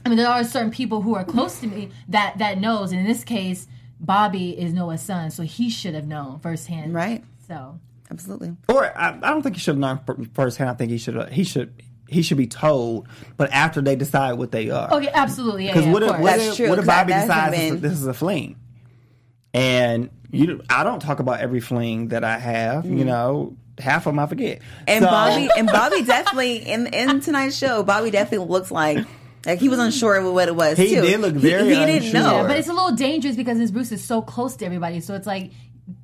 I 0.05 0.09
mean, 0.09 0.17
there 0.17 0.27
are 0.27 0.43
certain 0.43 0.69
people 0.71 1.01
who 1.01 1.15
are 1.15 1.23
close 1.23 1.59
to 1.61 1.67
me 1.67 1.89
that 2.09 2.37
that 2.37 2.59
knows, 2.59 2.91
and 2.91 2.99
in 3.01 3.07
this 3.07 3.23
case, 3.23 3.67
Bobby 4.03 4.51
is 4.59 4.73
Noah's 4.73 5.01
son, 5.01 5.31
so 5.31 5.43
he 5.43 5.69
should 5.69 5.93
have 5.95 6.05
known 6.07 6.39
firsthand. 6.39 6.93
Right. 6.93 7.23
So 7.47 7.79
Absolutely. 8.11 8.55
Or 8.69 8.85
I, 8.97 9.09
I 9.09 9.29
don't 9.31 9.41
think 9.41 9.55
he 9.55 9.59
should 9.61 9.75
have 9.75 9.79
known 10.05 10.25
firsthand. 10.33 10.69
I 10.69 10.73
think 10.73 10.91
he 10.91 10.97
should. 10.99 11.29
He 11.29 11.43
should. 11.43 11.73
He 12.07 12.21
should 12.21 12.37
be 12.37 12.45
told, 12.47 13.07
but 13.37 13.49
after 13.51 13.81
they 13.81 13.95
decide 13.95 14.33
what 14.33 14.51
they 14.51 14.69
are. 14.69 14.93
okay, 14.93 15.09
absolutely. 15.13 15.65
Because 15.65 15.85
yeah, 15.85 15.91
what 15.93 16.03
of 16.03 16.09
if 16.15 16.19
what 16.19 16.39
if, 16.39 16.59
what 16.59 16.59
if 16.59 16.75
'cause 16.75 16.85
Bobby 16.85 17.13
that 17.13 17.21
decides 17.21 17.51
this, 17.55 17.59
been- 17.65 17.75
is- 17.75 17.81
this 17.81 17.93
is 17.93 18.05
a 18.05 18.13
fling? 18.13 18.55
And 19.53 20.09
you, 20.31 20.61
I 20.69 20.83
don't 20.83 20.99
talk 21.01 21.19
about 21.19 21.39
every 21.39 21.59
fling 21.59 22.09
that 22.09 22.23
I 22.23 22.37
have. 22.37 22.85
You 22.85 23.05
know, 23.05 23.55
half 23.79 24.05
of 24.05 24.11
them 24.13 24.19
I 24.19 24.27
forget. 24.27 24.59
Mm-hmm. 24.59 24.83
And 24.87 25.03
So- 25.03 25.09
Bobby 25.09 25.49
and 25.57 25.67
Bobby 25.67 26.03
definitely 26.03 26.57
in 26.57 26.87
in 26.87 27.19
tonight's 27.21 27.57
show, 27.57 27.81
Bobby 27.83 28.11
definitely 28.11 28.47
looks 28.47 28.69
like 28.69 29.05
like 29.45 29.59
he 29.59 29.69
was 29.69 29.79
unsure 29.79 30.15
of 30.15 30.33
what 30.33 30.47
it 30.47 30.55
was. 30.55 30.77
He 30.77 30.95
too. 30.95 31.01
did 31.01 31.19
look 31.19 31.33
very 31.33 31.63
he, 31.63 31.75
he 31.75 31.85
didn't 31.85 32.05
unsure. 32.05 32.13
know. 32.21 32.41
Yeah, 32.41 32.47
but 32.47 32.57
it's 32.57 32.69
a 32.69 32.73
little 32.73 32.95
dangerous 32.95 33.35
because 33.35 33.57
his 33.57 33.71
Bruce 33.71 33.91
is 33.91 34.03
so 34.03 34.21
close 34.21 34.55
to 34.57 34.65
everybody. 34.65 34.99
So 35.01 35.15
it's 35.15 35.27
like 35.27 35.51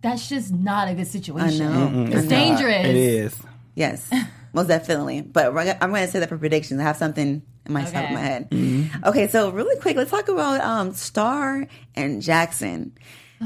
that's 0.02 0.28
just 0.28 0.52
not 0.52 0.88
a 0.90 0.94
good 0.94 1.08
situation. 1.08 1.68
I 1.68 1.90
know. 1.90 2.04
It's 2.08 2.16
I 2.18 2.22
know. 2.22 2.30
dangerous. 2.30 2.86
It 2.88 2.96
is. 2.96 3.42
Yes, 3.76 4.12
most 4.54 4.68
definitely. 4.68 5.22
But 5.22 5.48
I'm 5.48 5.90
going 5.92 6.06
to 6.06 6.12
say 6.12 6.20
that 6.20 6.30
for 6.30 6.38
predictions. 6.38 6.80
I 6.82 6.84
have 6.84 6.98
something 6.98 7.42
in 7.66 7.74
my 7.74 7.84
top 7.84 8.06
of 8.06 8.12
my 8.12 8.20
head. 8.20 8.50
Mm-hmm. 8.50 9.06
Okay, 9.06 9.28
so 9.28 9.52
really 9.52 9.80
quick, 9.80 9.96
let's 9.96 10.12
talk 10.12 10.28
about 10.28 10.60
um, 10.62 10.94
Star 10.94 11.68
and 11.96 12.22
Jackson. 12.22 12.92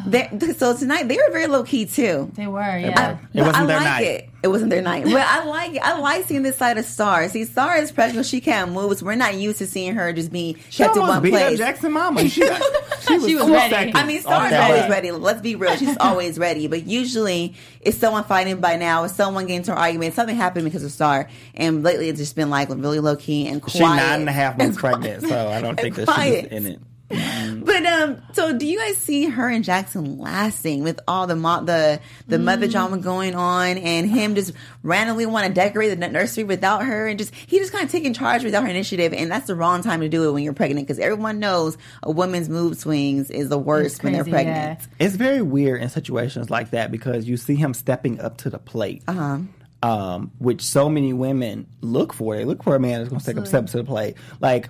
They, 0.07 0.29
so 0.57 0.75
tonight 0.75 1.07
they 1.07 1.17
were 1.17 1.31
very 1.31 1.47
low 1.47 1.63
key 1.63 1.85
too. 1.85 2.31
They 2.33 2.47
were, 2.47 2.61
yeah. 2.61 3.19
It 3.33 3.41
wasn't 3.41 3.57
I 3.57 3.65
their 3.65 3.77
like 3.77 3.85
night. 3.85 4.05
it. 4.05 4.29
It 4.43 4.49
wasn't 4.49 4.71
their 4.71 4.81
night, 4.81 5.05
but 5.05 5.15
I 5.15 5.45
like. 5.45 5.77
I 5.81 5.97
like 5.99 6.25
seeing 6.25 6.43
this 6.43 6.57
side 6.57 6.77
of 6.77 6.83
Star. 6.83 7.29
See, 7.29 7.45
Star 7.45 7.77
is 7.77 7.93
pregnant. 7.93 8.25
She 8.25 8.41
can't 8.41 8.73
move. 8.73 9.01
We're 9.01 9.15
not 9.15 9.35
used 9.35 9.59
to 9.59 9.65
seeing 9.67 9.95
her 9.95 10.11
just 10.11 10.33
being 10.33 10.57
She 10.69 10.83
kept 10.83 10.97
in 10.97 11.01
almost 11.01 11.15
one 11.15 11.23
beat 11.23 11.33
up 11.33 11.39
place. 11.47 11.57
Jackson 11.57 11.93
Mama. 11.93 12.27
She, 12.27 12.29
she 12.41 12.43
was, 12.49 13.25
She 13.25 13.35
was 13.35 13.49
ready. 13.49 13.69
seconds 13.73 13.95
I 13.95 14.05
mean, 14.05 14.17
off 14.17 14.23
Star 14.23 14.47
is 14.47 14.53
always 14.53 14.89
ready. 14.89 15.11
Let's 15.11 15.39
be 15.41 15.55
real. 15.55 15.77
She's 15.77 15.95
always 15.97 16.37
ready. 16.37 16.67
But 16.67 16.85
usually, 16.85 17.55
it's 17.79 17.97
someone 17.97 18.25
fighting 18.25 18.59
by 18.59 18.75
now. 18.75 19.05
It's 19.05 19.15
someone 19.15 19.45
getting 19.45 19.57
into 19.59 19.71
an 19.71 19.77
argument. 19.77 20.13
Something 20.13 20.35
happened 20.35 20.65
because 20.65 20.83
of 20.83 20.91
Star. 20.91 21.29
And 21.55 21.81
lately, 21.81 22.09
it's 22.09 22.19
just 22.19 22.35
been 22.35 22.49
like 22.49 22.67
really 22.69 22.99
low 22.99 23.15
key 23.15 23.47
and 23.47 23.61
quiet. 23.61 23.77
She 23.77 23.79
nine 23.83 24.19
and 24.19 24.29
a 24.29 24.33
half 24.33 24.57
months 24.57 24.77
pregnant, 24.79 25.23
so 25.23 25.47
I 25.47 25.61
don't 25.61 25.79
think 25.79 25.95
that 25.95 26.01
she's 26.07 26.13
quiet. 26.13 26.51
in 26.51 26.67
it. 26.67 26.79
But 27.63 27.85
um, 27.85 28.21
so 28.33 28.57
do 28.57 28.65
you 28.67 28.77
guys 28.77 28.97
see 28.97 29.25
her 29.25 29.47
and 29.49 29.63
Jackson 29.63 30.17
lasting 30.19 30.83
with 30.83 30.99
all 31.07 31.27
the 31.27 31.35
mo- 31.35 31.63
the 31.63 31.99
the 32.27 32.37
mother 32.37 32.67
drama 32.67 32.97
going 32.97 33.35
on, 33.35 33.77
and 33.77 34.09
him 34.09 34.35
just 34.35 34.53
randomly 34.83 35.25
want 35.25 35.47
to 35.47 35.53
decorate 35.53 35.97
the 35.97 36.07
nursery 36.07 36.43
without 36.43 36.85
her, 36.85 37.07
and 37.07 37.17
just 37.17 37.33
he 37.33 37.59
just 37.59 37.71
kind 37.71 37.85
of 37.85 37.91
taking 37.91 38.13
charge 38.13 38.43
without 38.43 38.63
her 38.63 38.69
initiative, 38.69 39.13
and 39.13 39.31
that's 39.31 39.47
the 39.47 39.55
wrong 39.55 39.81
time 39.81 40.01
to 40.01 40.09
do 40.09 40.27
it 40.27 40.33
when 40.33 40.43
you're 40.43 40.53
pregnant 40.53 40.85
because 40.87 40.99
everyone 40.99 41.39
knows 41.39 41.77
a 42.03 42.11
woman's 42.11 42.49
mood 42.49 42.77
swings 42.77 43.29
is 43.31 43.49
the 43.49 43.57
worst 43.57 44.03
when 44.03 44.13
they're 44.13 44.23
pregnant. 44.23 44.79
yeah. 44.81 45.05
It's 45.05 45.15
very 45.15 45.41
weird 45.41 45.81
in 45.81 45.89
situations 45.89 46.49
like 46.49 46.71
that 46.71 46.91
because 46.91 47.25
you 47.27 47.37
see 47.37 47.55
him 47.55 47.73
stepping 47.73 48.19
up 48.19 48.37
to 48.37 48.49
the 48.49 48.59
plate. 48.59 49.03
Uh-huh. 49.07 49.39
Um, 49.81 50.31
which 50.39 50.61
so 50.61 50.87
many 50.87 51.11
women 51.11 51.67
look 51.81 52.13
for. 52.13 52.37
They 52.37 52.45
look 52.45 52.63
for 52.63 52.73
a 52.75 52.79
man 52.79 52.99
that's 52.99 53.09
going 53.09 53.19
to 53.19 53.25
take 53.25 53.37
up 53.37 53.47
steps 53.47 53.73
to 53.73 53.79
the 53.79 53.83
plate. 53.83 54.15
Like, 54.39 54.69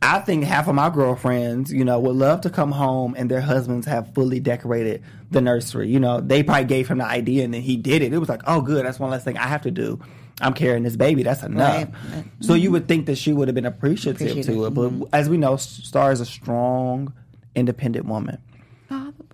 I 0.00 0.20
think 0.20 0.44
half 0.44 0.68
of 0.68 0.74
my 0.74 0.90
girlfriends, 0.90 1.72
you 1.72 1.84
know, 1.84 1.98
would 1.98 2.14
love 2.14 2.42
to 2.42 2.50
come 2.50 2.70
home 2.70 3.14
and 3.18 3.30
their 3.30 3.40
husbands 3.40 3.86
have 3.86 4.14
fully 4.14 4.38
decorated 4.38 5.02
the 5.30 5.40
nursery. 5.40 5.88
You 5.88 5.98
know, 5.98 6.20
they 6.20 6.42
probably 6.42 6.66
gave 6.66 6.88
him 6.88 6.98
the 6.98 7.04
idea 7.04 7.44
and 7.44 7.52
then 7.52 7.62
he 7.62 7.76
did 7.76 8.02
it. 8.02 8.12
It 8.12 8.18
was 8.18 8.28
like, 8.28 8.42
oh, 8.46 8.60
good, 8.60 8.86
that's 8.86 9.00
one 9.00 9.10
less 9.10 9.24
thing 9.24 9.36
I 9.36 9.48
have 9.48 9.62
to 9.62 9.70
do. 9.70 10.00
I'm 10.40 10.54
carrying 10.54 10.84
this 10.84 10.94
baby. 10.94 11.24
That's 11.24 11.42
enough. 11.42 11.88
Right. 12.14 12.24
So 12.40 12.54
you 12.54 12.70
would 12.70 12.86
think 12.86 13.06
that 13.06 13.18
she 13.18 13.32
would 13.32 13.48
have 13.48 13.56
been 13.56 13.66
appreciative, 13.66 14.20
Appreciative, 14.20 14.54
to 14.54 14.66
it, 14.66 14.70
but 14.70 15.08
as 15.12 15.28
we 15.28 15.36
know, 15.36 15.56
Star 15.56 16.12
is 16.12 16.20
a 16.20 16.26
strong, 16.26 17.12
independent 17.56 18.06
woman. 18.06 18.38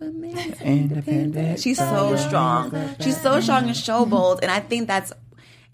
Independent. 0.00 1.60
She's 1.60 1.78
so 1.78 2.16
strong. 2.16 2.72
She's 3.00 3.20
so 3.20 3.40
strong 3.40 3.64
and 3.64 3.74
showbold, 3.74 4.40
and 4.42 4.50
I 4.50 4.60
think 4.60 4.88
that's. 4.88 5.12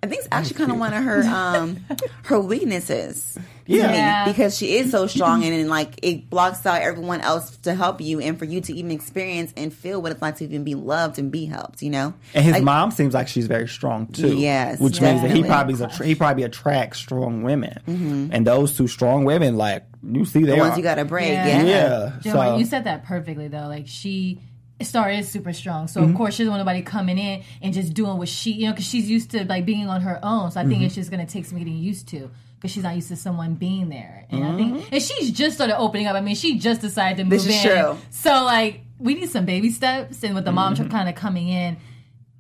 I 0.03 0.07
think 0.07 0.21
it's 0.21 0.29
actually 0.33 0.57
kind 0.57 0.73
of 0.73 0.79
one 0.79 0.95
of 0.95 1.05
her 1.05 1.23
um 1.25 1.85
her 2.25 2.41
weaknesses. 2.41 3.39
To 3.71 3.77
Yeah. 3.77 3.87
me, 3.91 3.97
Yeah. 3.97 4.25
because 4.27 4.57
she 4.57 4.77
is 4.77 4.91
so 4.91 5.07
strong 5.07 5.45
and, 5.45 5.55
and 5.55 5.69
like 5.71 5.99
it 6.03 6.29
blocks 6.29 6.65
out 6.67 6.83
everyone 6.83 7.21
else 7.21 7.57
to 7.59 7.75
help 7.75 8.01
you 8.01 8.21
and 8.21 8.39
for 8.39 8.45
you 8.45 8.61
to 8.61 8.75
even 8.75 8.91
experience 8.91 9.53
and 9.57 9.73
feel 9.73 10.03
what 10.03 10.13
it's 10.13 10.21
like 10.23 10.37
to 10.37 10.45
even 10.45 10.65
be 10.65 10.75
loved 10.75 11.19
and 11.19 11.31
be 11.31 11.47
helped. 11.47 11.83
You 11.83 11.91
know, 11.91 12.15
And 12.35 12.45
his 12.45 12.55
Like, 12.55 12.63
mom 12.63 12.91
seems 12.91 13.15
like 13.15 13.29
she's 13.29 13.47
very 13.47 13.69
strong 13.69 14.07
too. 14.09 14.37
Yes, 14.39 14.79
which 14.81 15.01
means 15.01 15.23
that 15.23 15.31
he 15.31 15.43
probably 15.45 15.75
is 15.75 15.81
a, 15.81 15.89
he 16.05 16.15
probably 16.15 16.43
attracts 16.43 16.99
strong 16.99 17.43
women, 17.43 18.29
and 18.33 18.47
those 18.47 18.77
two 18.77 18.87
strong 18.89 19.25
women, 19.25 19.57
like 19.57 19.85
you 20.03 20.25
see, 20.25 20.41
they 20.45 20.53
the 20.53 20.57
ones 20.57 20.75
are. 20.75 20.77
you 20.79 20.83
got 20.83 20.95
to 20.97 21.05
break. 21.05 21.33
Yeah. 21.33 21.47
Yeah, 21.47 21.63
yeah. 21.65 22.13
Joe, 22.23 22.33
so 22.33 22.57
you 22.57 22.65
said 22.65 22.85
that 22.85 23.05
perfectly 23.05 23.49
though. 23.49 23.67
Like 23.69 23.87
she, 23.87 24.41
Star 24.81 25.11
is 25.11 25.29
super 25.29 25.53
strong, 25.53 25.89
so 25.89 26.01
Mm-hmm. 26.01 26.11
of 26.13 26.17
course 26.17 26.35
she 26.35 26.43
doesn't 26.43 26.53
want 26.53 26.61
nobody 26.61 26.81
coming 26.81 27.19
in 27.19 27.43
and 27.61 27.75
just 27.75 27.93
doing 27.93 28.17
what 28.17 28.29
she, 28.29 28.53
you 28.53 28.65
know, 28.67 28.73
because 28.73 28.87
she's 28.87 29.11
used 29.11 29.31
to 29.33 29.45
like 29.45 29.67
being 29.67 29.87
on 29.89 30.01
her 30.01 30.19
own. 30.23 30.51
So 30.51 30.59
I 30.59 30.63
Mm-hmm. 30.63 30.71
think 30.73 30.83
it's 30.85 30.95
just 30.95 31.11
gonna 31.11 31.27
take 31.27 31.45
some 31.45 31.59
getting 31.59 31.77
used 31.77 32.09
to. 32.09 32.31
Because 32.61 32.73
she's 32.73 32.83
not 32.83 32.95
used 32.95 33.09
to 33.09 33.17
someone 33.17 33.55
being 33.55 33.89
there, 33.89 34.27
and 34.31 34.45
I 34.45 34.49
Mm-hmm. 34.49 34.57
think, 34.81 34.93
and 34.93 35.03
she's 35.03 35.31
just 35.33 35.57
started 35.57 35.79
opening 35.79 36.07
up. 36.07 36.15
I 36.15 36.21
mean, 36.21 36.35
she 36.35 36.59
just 36.59 36.83
decided 36.83 37.17
to 37.17 37.25
move 37.25 37.31
This 37.31 37.47
is 37.47 37.65
in. 37.65 37.71
true. 37.71 37.97
So 38.11 38.45
like, 38.45 38.83
we 38.99 39.15
need 39.15 39.31
some 39.31 39.47
baby 39.47 39.71
steps, 39.71 40.23
and 40.23 40.35
with 40.35 40.45
the 40.45 40.53
mom 40.53 40.75
Mm-hmm. 40.75 40.89
kind 40.91 41.09
of 41.09 41.15
coming 41.15 41.49
in, 41.49 41.79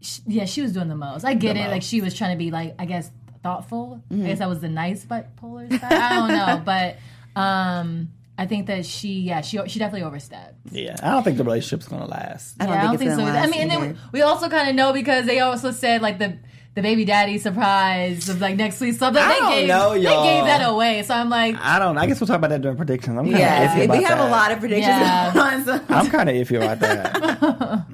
sh 0.02 0.18
yeah, 0.26 0.44
she 0.44 0.60
was 0.60 0.72
doing 0.72 0.88
the 0.88 0.94
most. 0.94 1.24
I 1.24 1.32
get 1.34 1.54
The 1.54 1.62
it. 1.64 1.70
Like 1.70 1.82
she 1.82 2.00
was 2.02 2.12
trying 2.14 2.32
to 2.32 2.38
be 2.38 2.50
like, 2.50 2.74
I 2.78 2.84
guess, 2.84 3.10
thoughtful. 3.42 4.02
Mm-hmm. 4.10 4.24
I 4.24 4.26
guess 4.28 4.38
that 4.40 4.48
was 4.50 4.60
the 4.60 4.68
nice 4.68 5.04
bipolar 5.06 5.70
side. 5.80 5.92
I 5.92 6.16
don't 6.16 6.28
know, 6.28 6.62
but 6.66 6.96
um, 7.40 8.10
I 8.36 8.44
think 8.46 8.66
that 8.66 8.84
she, 8.86 9.20
yeah, 9.20 9.40
she 9.40 9.58
she 9.68 9.78
definitely 9.78 10.02
overstepped. 10.06 10.54
yeah, 10.70 10.96
I 11.02 11.12
don't 11.12 11.22
think 11.22 11.38
the 11.38 11.44
relationship's 11.44 11.88
gonna 11.88 12.06
last. 12.06 12.56
I 12.60 12.66
don't 12.66 12.74
yeah, 12.74 12.80
think 12.80 12.82
I 12.82 12.84
don't 12.84 12.94
it's 12.94 13.00
think 13.02 13.10
so. 13.12 13.16
gonna 13.16 13.28
either. 13.30 13.38
I 13.38 13.40
last 13.42 13.50
mean, 13.50 13.60
and 13.62 13.70
then 13.70 13.80
we, 14.12 14.18
we 14.18 14.22
also 14.22 14.48
kind 14.50 14.68
of 14.68 14.74
know 14.74 14.92
because 14.92 15.24
they 15.26 15.40
also 15.40 15.70
said 15.70 16.02
like 16.02 16.18
the 16.18 16.38
the 16.80 16.88
baby 16.88 17.04
daddy 17.04 17.38
surprise 17.38 18.28
of 18.28 18.40
like 18.40 18.56
next 18.56 18.80
week. 18.80 18.94
So 18.94 19.10
they, 19.10 19.20
I 19.20 19.38
don't 19.38 19.50
gave 19.52 19.68
know, 19.68 19.92
they 19.94 20.00
y'all. 20.00 20.24
gave 20.24 20.44
that 20.44 20.68
away. 20.68 21.02
So 21.02 21.14
I'm 21.14 21.28
like, 21.28 21.56
I 21.60 21.78
don't. 21.78 21.98
I 21.98 22.06
guess 22.06 22.20
we'll 22.20 22.26
talk 22.26 22.36
about 22.36 22.50
that 22.50 22.62
during 22.62 22.76
predictions. 22.76 23.16
I'm 23.18 23.24
kind 23.24 23.34
of 23.34 23.40
yeah. 23.40 23.74
iffy 23.76 23.84
about 23.84 23.96
we 23.98 24.04
have 24.04 24.18
that. 24.18 24.28
a 24.28 24.30
lot 24.30 24.52
of 24.52 24.60
predictions 24.60 24.86
Yeah. 24.86 25.32
on. 25.36 25.64
So. 25.64 25.80
I'm 25.88 26.10
kind 26.10 26.28
of 26.28 26.34
iffy 26.36 26.56
about 26.56 26.78
that. 26.80 27.86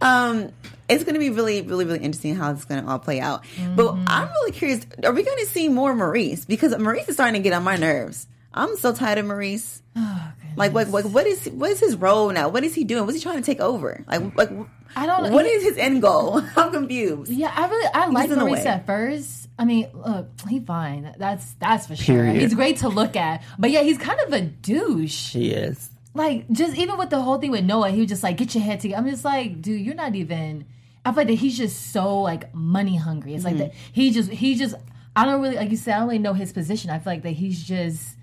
um 0.02 0.52
it's 0.88 1.04
going 1.04 1.14
to 1.14 1.20
be 1.20 1.30
really 1.30 1.60
really 1.62 1.84
really 1.84 1.98
interesting 1.98 2.34
how 2.34 2.50
it's 2.52 2.64
going 2.64 2.82
to 2.82 2.90
all 2.90 2.98
play 2.98 3.20
out 3.20 3.44
but 3.76 3.86
Mm-hmm. 3.86 4.04
i'm 4.06 4.28
really 4.28 4.52
curious 4.52 4.86
are 5.04 5.12
we 5.12 5.22
going 5.22 5.38
to 5.38 5.46
see 5.46 5.68
more 5.68 5.94
maurice 5.94 6.44
because 6.44 6.76
maurice 6.78 7.08
is 7.08 7.14
starting 7.16 7.34
to 7.42 7.44
get 7.44 7.52
on 7.52 7.62
my 7.64 7.76
nerves 7.76 8.26
i'm 8.54 8.76
so 8.76 8.92
tired 8.94 9.18
of 9.18 9.26
maurice 9.26 9.82
Oh, 9.96 10.32
like 10.58 10.72
like 10.72 10.88
like 10.88 11.04
what 11.06 11.26
is 11.26 11.46
what 11.50 11.70
is 11.70 11.80
his 11.80 11.96
role 11.96 12.30
now 12.30 12.48
what 12.48 12.64
is 12.64 12.74
he 12.74 12.84
doing 12.84 13.04
what's 13.04 13.16
he 13.16 13.22
trying 13.22 13.36
to 13.36 13.42
take 13.42 13.60
over 13.60 14.04
like 14.06 14.36
like 14.36 14.50
I 14.96 15.06
don't 15.06 15.22
know. 15.24 15.30
what 15.32 15.44
He- 15.46 15.52
is 15.52 15.62
his 15.62 15.76
end 15.78 16.02
goal 16.02 16.40
i'm 16.56 16.72
confused 16.72 17.30
yeah, 17.30 17.52
I 17.54 17.66
really 17.68 17.90
I 17.94 18.06
like 18.08 18.24
in 18.30 18.38
the 18.38 18.44
Maurice 18.44 18.64
way. 18.64 18.70
at 18.70 18.86
first. 18.86 19.48
I 19.60 19.64
mean, 19.64 19.88
look, 19.92 20.28
he's 20.48 20.62
fine. 20.64 21.14
That's 21.18 21.52
that's 21.54 21.86
for 21.88 21.96
sure. 21.96 22.14
Period. 22.24 22.40
He's 22.40 22.54
great 22.54 22.76
to 22.78 22.88
look 22.88 23.16
at, 23.16 23.42
but 23.58 23.70
yeah, 23.72 23.82
he's 23.82 23.98
kind 23.98 24.20
of 24.20 24.32
a 24.32 24.40
douche. 24.40 25.10
she 25.12 25.50
is. 25.50 25.90
like 26.14 26.48
just 26.50 26.76
even 26.78 26.96
with 26.96 27.10
the 27.10 27.20
whole 27.20 27.38
thing 27.38 27.50
with 27.50 27.64
Noah, 27.64 27.90
he 27.90 28.00
was 28.02 28.08
just 28.08 28.22
like, 28.22 28.36
"Get 28.36 28.54
your 28.54 28.62
head 28.62 28.78
together." 28.80 29.02
I'm 29.02 29.10
just 29.10 29.24
like, 29.24 29.60
dude, 29.60 29.80
you're 29.84 29.96
not 29.96 30.14
even. 30.14 30.64
I 31.04 31.10
feel 31.10 31.16
like 31.18 31.26
that 31.28 31.34
he's 31.34 31.56
just 31.58 31.90
so 31.92 32.20
like 32.20 32.54
money 32.54 32.96
hungry. 32.96 33.34
It's 33.34 33.44
Mm-hmm. 33.44 33.58
like 33.58 33.72
that 33.72 33.78
he 33.92 34.12
just 34.12 34.30
he 34.30 34.54
just. 34.54 34.76
I 35.16 35.24
don't 35.24 35.42
really 35.42 35.56
like 35.56 35.70
you 35.72 35.76
said. 35.76 35.94
I 35.94 35.98
don't 35.98 36.06
really 36.08 36.18
know 36.20 36.34
his 36.34 36.52
position. 36.52 36.90
I 36.90 36.98
feel 37.00 37.12
like 37.14 37.22
that 37.22 37.30
he's 37.30 37.62
just. 37.62 38.14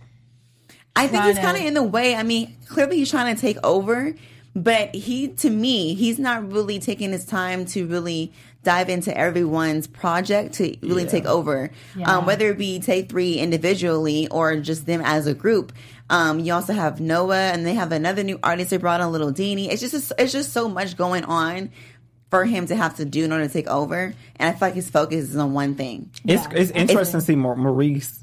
I 0.96 1.08
think 1.08 1.24
he's 1.26 1.38
kind 1.40 1.58
of 1.58 1.64
in 1.64 1.74
the 1.74 1.84
way. 1.84 2.16
I 2.16 2.24
mean, 2.24 2.56
clearly 2.68 2.98
he's 2.98 3.12
trying 3.12 3.36
to 3.36 3.40
take 3.42 3.58
over, 3.64 4.14
but 4.56 4.96
he, 4.96 5.28
to 5.30 5.50
me, 5.50 5.94
he's 5.94 6.18
not 6.20 6.50
really 6.52 6.80
taking 6.80 7.12
his 7.12 7.26
time 7.26 7.66
to 7.68 7.86
really 7.86 8.32
dive 8.64 8.90
into 8.90 9.16
everyone's 9.16 9.86
project 9.88 10.56
to 10.56 10.76
really 10.82 11.04
Yeah. 11.04 11.10
take 11.10 11.26
over. 11.26 11.70
Yeah. 11.98 12.18
Um, 12.18 12.26
whether 12.26 12.50
it 12.50 12.58
be 12.58 12.80
take 12.80 13.10
three 13.10 13.34
individually 13.36 14.28
or 14.30 14.56
just 14.58 14.86
them 14.86 15.02
as 15.04 15.28
a 15.28 15.34
group. 15.34 15.72
Um, 16.10 16.40
you 16.40 16.54
also 16.54 16.74
have 16.74 17.00
Noah, 17.00 17.36
and 17.52 17.66
they 17.66 17.74
have 17.74 17.92
another 17.92 18.24
new 18.24 18.40
artist 18.44 18.70
they 18.70 18.78
brought 18.78 19.02
on, 19.02 19.12
Little 19.12 19.32
Deanie. 19.34 19.68
It's 19.70 19.82
just 19.82 20.14
it's 20.18 20.32
just 20.32 20.54
so 20.54 20.70
much 20.70 20.98
going 20.98 21.26
on 21.26 21.70
for 22.32 22.46
him 22.46 22.66
to 22.68 22.76
have 22.76 22.96
to 22.98 23.06
do 23.06 23.24
in 23.24 23.32
order 23.32 23.46
to 23.48 23.54
take 23.54 23.68
over. 23.68 24.14
And 24.38 24.50
I 24.50 24.52
feel 24.52 24.68
like 24.70 24.74
his 24.76 24.90
focus 24.90 25.30
is 25.30 25.36
on 25.36 25.54
one 25.54 25.76
thing. 25.76 26.10
It's 26.26 26.44
Yeah. 26.44 26.50
it's 26.60 26.72
interesting 26.72 27.20
to 27.20 27.26
see 27.26 27.36
Maurice. 27.36 28.20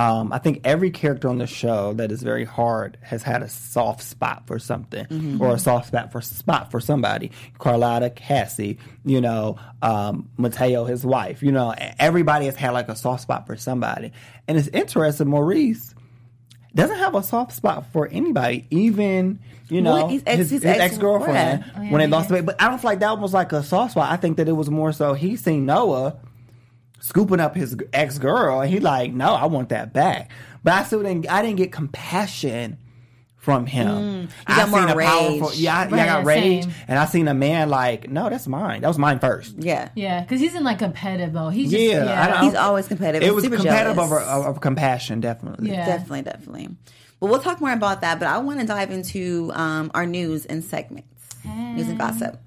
Um, 0.00 0.32
I 0.32 0.38
think 0.38 0.60
every 0.64 0.90
character 0.90 1.28
on 1.28 1.36
the 1.38 1.46
show 1.46 1.92
that 1.94 2.10
is 2.10 2.22
very 2.22 2.44
hard 2.46 2.96
has 3.02 3.22
had 3.22 3.42
a 3.42 3.48
soft 3.48 4.02
spot 4.02 4.46
for 4.46 4.58
something, 4.58 5.04
Mm-hmm. 5.06 5.42
or 5.42 5.52
a 5.54 5.58
soft 5.58 5.88
spot 5.88 6.10
for 6.12 6.20
spot 6.22 6.70
for 6.70 6.80
somebody. 6.80 7.32
Carlotta, 7.58 8.08
Cassie, 8.10 8.78
you 9.04 9.20
know, 9.20 9.56
um, 9.82 10.30
Mateo, 10.38 10.84
his 10.84 11.04
wife. 11.04 11.42
You 11.42 11.52
know, 11.52 11.74
everybody 11.98 12.46
has 12.46 12.56
had 12.56 12.70
like 12.70 12.88
a 12.88 12.96
soft 12.96 13.22
spot 13.22 13.46
for 13.46 13.56
somebody, 13.56 14.12
and 14.48 14.56
it's 14.56 14.68
interesting. 14.68 15.28
Maurice 15.28 15.94
doesn't 16.74 16.98
have 16.98 17.14
a 17.14 17.22
soft 17.22 17.52
spot 17.52 17.84
for 17.92 18.06
anybody, 18.08 18.66
even 18.70 19.40
you 19.68 19.82
know 19.82 19.94
Well, 19.94 20.08
his 20.08 20.22
ex- 20.26 20.38
his, 20.38 20.50
his 20.50 20.62
his 20.62 20.78
ex- 20.78 20.98
girlfriend. 20.98 21.64
Oh, 21.76 21.82
yeah, 21.82 21.90
when 21.90 21.98
they 21.98 22.06
he 22.06 22.10
lost 22.10 22.28
the 22.28 22.34
baby. 22.36 22.46
But 22.46 22.62
I 22.62 22.68
don't 22.68 22.78
feel 22.80 22.90
like 22.92 23.00
that 23.00 23.18
was 23.18 23.34
like 23.34 23.52
a 23.52 23.62
soft 23.62 23.92
spot. 23.92 24.10
I 24.10 24.16
think 24.16 24.36
that 24.38 24.48
it 24.48 24.52
was 24.52 24.70
more 24.70 24.92
so 24.92 25.12
he 25.14 25.36
seen 25.36 25.66
Noah 25.66 26.16
scooping 27.00 27.40
up 27.40 27.54
his 27.56 27.76
ex 27.92 28.18
girl, 28.18 28.60
and 28.60 28.70
he 28.70 28.78
like, 28.80 29.12
no, 29.12 29.34
I 29.34 29.46
want 29.46 29.70
that 29.70 29.92
back. 29.92 30.30
But 30.62 30.74
I 30.74 30.82
still 30.84 31.02
didn't. 31.02 31.28
I 31.30 31.42
didn't 31.42 31.56
get 31.56 31.72
compassion 31.72 32.78
from 33.38 33.64
him. 33.64 34.28
I 34.46 34.52
Mm. 34.52 34.56
got 34.56 34.68
more 34.68 34.80
seen 34.80 34.88
a 34.90 34.94
powerful- 35.02 35.48
rage. 35.48 35.58
Yeah, 35.58 35.78
I, 35.78 35.88
yeah, 35.88 36.02
I 36.02 36.06
got 36.06 36.24
rage, 36.26 36.64
same. 36.64 36.74
and 36.88 36.98
I 36.98 37.06
seen 37.06 37.26
a 37.26 37.32
man 37.32 37.70
like, 37.70 38.10
no, 38.10 38.28
that's 38.28 38.46
mine. 38.46 38.82
That 38.82 38.88
was 38.88 38.98
mine 38.98 39.18
first. 39.18 39.54
Yeah. 39.58 39.88
Yeah, 39.94 40.20
because 40.20 40.40
he's 40.40 40.54
in 40.54 40.62
like 40.62 40.78
competitive 40.78 41.32
mode. 41.32 41.54
He's 41.54 41.70
just 41.70 41.82
Yeah, 41.82 42.04
yeah. 42.04 42.22
I 42.22 42.26
don't- 42.30 42.44
He's 42.44 42.54
always 42.54 42.86
competitive. 42.86 43.26
It 43.26 43.34
was 43.34 43.42
super 43.44 43.56
competitive 43.56 43.94
jealous. 43.96 44.12
over 44.12 44.20
of, 44.20 44.44
of 44.46 44.60
compassion, 44.60 45.20
definitely. 45.20 45.70
Yeah. 45.70 45.86
Definitely, 45.86 46.22
definitely. 46.22 46.68
Well, 47.18 47.30
we'll 47.30 47.40
talk 47.40 47.62
more 47.62 47.72
about 47.72 48.02
that, 48.02 48.18
but 48.18 48.28
I 48.28 48.36
want 48.38 48.60
to 48.60 48.66
dive 48.66 48.90
into 48.90 49.50
um, 49.54 49.90
our 49.94 50.04
news 50.04 50.44
and 50.44 50.62
segments, 50.62 51.08
news 51.46 51.88
and 51.88 51.98
gossip. 51.98 52.38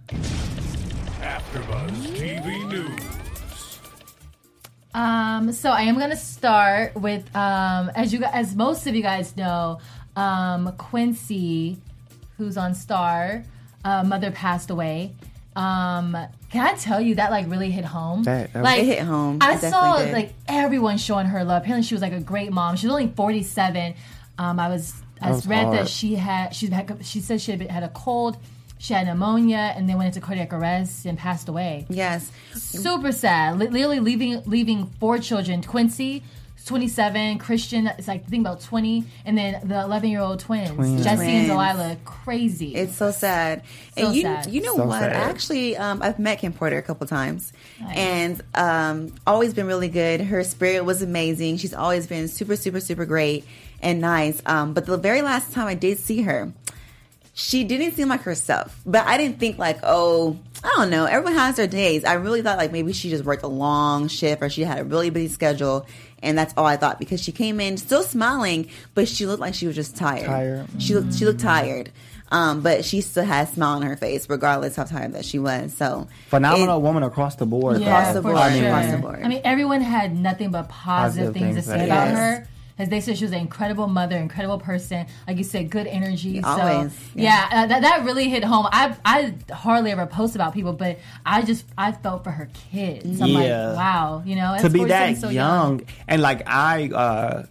AfterBuzz 1.21 2.15
TV 2.15 2.67
News. 2.69 2.92
Um, 4.93 5.51
so 5.51 5.71
I 5.71 5.83
am 5.83 5.97
gonna 5.97 6.15
start 6.15 6.95
with 6.95 7.23
um, 7.35 7.89
as 7.95 8.13
you 8.13 8.23
as 8.23 8.55
most 8.55 8.85
of 8.87 8.95
you 8.95 9.01
guys 9.01 9.35
know, 9.35 9.79
um, 10.15 10.73
Quincy, 10.77 11.77
who's 12.37 12.57
on 12.57 12.75
Star, 12.75 13.43
uh, 13.83 14.03
mother 14.03 14.31
passed 14.31 14.69
away, 14.69 15.13
Um, 15.55 16.17
can 16.49 16.65
I 16.65 16.73
tell 16.73 16.99
you 17.01 17.15
that 17.15 17.29
like 17.31 17.49
really 17.49 17.69
hit 17.71 17.85
home? 17.85 18.23
That- 18.23 18.53
that- 18.53 18.63
like 18.63 18.79
It 18.81 18.85
hit 18.85 18.99
home. 19.01 19.37
I 19.41 19.53
It 19.53 19.59
saw 19.61 19.97
did. 19.97 20.11
like 20.13 20.33
everyone 20.47 20.97
showing 20.97 21.27
her 21.27 21.43
love. 21.43 21.61
Apparently, 21.63 21.85
she 21.87 21.93
was 21.95 22.01
like 22.01 22.13
a 22.13 22.19
great 22.19 22.51
mom. 22.51 22.75
She 22.75 22.87
was 22.87 22.91
only 22.93 23.11
forty 23.15 23.43
seven. 23.43 23.93
Um, 24.39 24.59
I 24.59 24.67
was 24.69 24.93
I 25.21 25.29
was 25.31 25.45
read 25.47 25.71
that 25.73 25.87
she 25.87 26.15
had 26.15 26.53
she 26.55 26.67
had 26.67 26.97
she 27.05 27.19
said 27.19 27.39
she 27.41 27.51
had, 27.51 27.61
had 27.69 27.83
a 27.83 27.89
cold. 27.89 28.37
She 28.83 28.93
had 28.93 29.07
pneumonia 29.07 29.71
and 29.77 29.87
then 29.87 29.97
went 29.97 30.07
into 30.13 30.19
cardiac 30.19 30.51
arrest 30.51 31.05
and 31.05 31.17
passed 31.17 31.47
away. 31.47 31.85
Yes. 31.87 32.29
Super 32.53 33.13
sad. 33.13 33.57
Li- 33.57 33.69
Literally 33.69 34.01
leaving 34.01 34.43
leaving 34.45 34.87
four 34.99 35.19
children. 35.19 35.63
Quincy, 35.63 36.21
27. 36.65 37.37
Christian, 37.37 37.87
it's 37.87 38.09
like 38.09 38.25
I 38.25 38.29
think 38.29 38.41
about 38.45 38.59
20, 38.59 39.05
and 39.25 39.37
then 39.37 39.65
the 39.69 39.81
11 39.83 40.09
year 40.09 40.19
old 40.19 40.41
twins, 40.41 40.71
Twins. 40.71 41.01
Jesse 41.01 41.23
and 41.23 41.47
Delilah. 41.47 41.95
Crazy. 42.03 42.75
It's 42.75 42.95
so 42.97 43.11
sad. 43.11 43.63
So 43.97 44.07
and 44.07 44.15
you, 44.17 44.21
sad. 44.23 44.47
you 44.47 44.61
know 44.61 44.75
So 44.75 44.85
what? 44.85 44.99
sad. 44.99 45.13
Actually, 45.13 45.77
um, 45.77 46.01
I've 46.01 46.19
met 46.19 46.39
Kim 46.39 46.51
Porter 46.51 46.77
a 46.77 46.81
couple 46.81 47.07
times, 47.07 47.53
and 47.79 48.41
um, 48.53 49.13
always 49.25 49.53
been 49.53 49.65
really 49.67 49.87
good. 49.89 50.19
Her 50.19 50.43
spirit 50.43 50.83
was 50.83 51.01
amazing. 51.01 51.55
She's 51.55 51.73
always 51.73 52.05
been 52.05 52.27
super, 52.27 52.57
super, 52.57 52.81
super 52.81 53.05
great 53.05 53.45
and 53.81 54.01
nice. 54.01 54.41
Um, 54.45 54.73
but 54.73 54.85
the 54.85 54.97
very 54.97 55.21
last 55.21 55.53
time 55.53 55.67
I 55.67 55.75
did 55.75 55.99
see 55.99 56.21
her, 56.23 56.51
she 57.33 57.63
didn't 57.63 57.95
seem 57.95 58.09
like 58.09 58.21
herself. 58.21 58.79
But 58.85 59.05
I 59.07 59.17
didn't 59.17 59.39
think 59.39 59.57
like, 59.57 59.79
oh, 59.83 60.37
I 60.63 60.69
don't 60.77 60.89
know. 60.89 61.05
Everyone 61.05 61.33
has 61.33 61.55
their 61.55 61.67
days. 61.67 62.05
I 62.05 62.13
really 62.13 62.41
thought 62.41 62.57
like 62.57 62.71
maybe 62.71 62.93
she 62.93 63.09
just 63.09 63.23
worked 63.25 63.43
a 63.43 63.47
long 63.47 64.07
shift 64.07 64.41
or 64.41 64.49
she 64.49 64.63
had 64.63 64.79
a 64.79 64.83
really 64.83 65.09
busy 65.09 65.27
schedule. 65.33 65.85
And 66.21 66.37
that's 66.37 66.53
all 66.55 66.65
I 66.65 66.77
thought 66.77 66.99
because 66.99 67.21
she 67.21 67.31
came 67.31 67.59
in 67.59 67.75
still 67.77 68.03
smiling, 68.03 68.69
but 68.93 69.07
she 69.07 69.25
looked 69.25 69.41
like 69.41 69.55
she 69.55 69.67
was 69.67 69.75
just 69.75 69.97
tired. 69.97 70.25
Tired. 70.25 70.67
She 70.79 70.93
looked 70.95 71.13
she 71.15 71.25
looked 71.25 71.41
tired. 71.41 71.91
Um, 72.31 72.61
but 72.61 72.83
she 72.83 73.01
still 73.01 73.25
had 73.25 73.47
a 73.47 73.51
smile 73.51 73.75
on 73.75 73.81
her 73.83 73.95
face, 73.95 74.27
regardless 74.27 74.75
how 74.75 74.85
tired 74.85 75.13
that 75.13 75.23
she 75.23 75.37
was. 75.37 75.71
So 75.75 76.07
Phenomenal 76.29 76.79
it- 76.79 76.81
woman 76.81 77.03
across 77.03 77.35
the 77.35 77.45
board. 77.45 77.79
yeah, 77.79 77.87
across 77.87 78.13
the 78.15 78.21
for 78.23 78.31
board, 78.33 78.53
sure. 78.53 78.67
across 78.67 78.91
the 78.91 78.97
board. 78.97 79.19
I 79.23 79.27
mean, 79.27 79.41
everyone 79.43 79.81
had 79.81 80.17
nothing 80.17 80.49
but 80.49 80.67
positive, 80.69 81.33
Positive 81.33 81.33
things, 81.33 81.55
things 81.55 81.65
to 81.65 81.71
say 81.71 81.85
about 81.85 82.07
say. 82.07 82.13
her. 82.15 82.47
As 82.79 82.89
they 82.89 83.01
said, 83.01 83.17
she 83.17 83.23
was 83.25 83.31
an 83.33 83.39
incredible 83.39 83.87
mother, 83.87 84.17
incredible 84.17 84.57
person. 84.57 85.05
Like 85.27 85.37
you 85.37 85.43
said, 85.43 85.69
good 85.69 85.85
energy. 85.87 86.41
Always, 86.43 86.91
So, 86.93 86.99
yeah. 87.15 87.47
yeah, 87.51 87.63
uh, 87.63 87.67
that, 87.67 87.81
that 87.83 88.03
really 88.05 88.29
hit 88.29 88.43
home. 88.43 88.67
I 88.71 88.95
I 89.05 89.35
hardly 89.53 89.91
ever 89.91 90.05
post 90.07 90.35
about 90.35 90.53
people, 90.53 90.73
but 90.73 90.97
I 91.25 91.43
just 91.43 91.65
I 91.77 91.91
felt 91.91 92.23
for 92.23 92.31
her 92.31 92.49
kids. 92.71 93.21
I'm 93.21 93.27
Yeah. 93.29 93.67
like, 93.67 93.77
wow, 93.77 94.23
you 94.25 94.35
know, 94.35 94.55
to 94.57 94.61
that's 94.63 94.73
be 94.73 94.85
that 94.85 95.17
so 95.17 95.29
young, 95.29 95.81
and 96.07 96.21
like 96.21 96.43
I 96.47 96.89
uh 96.89 97.45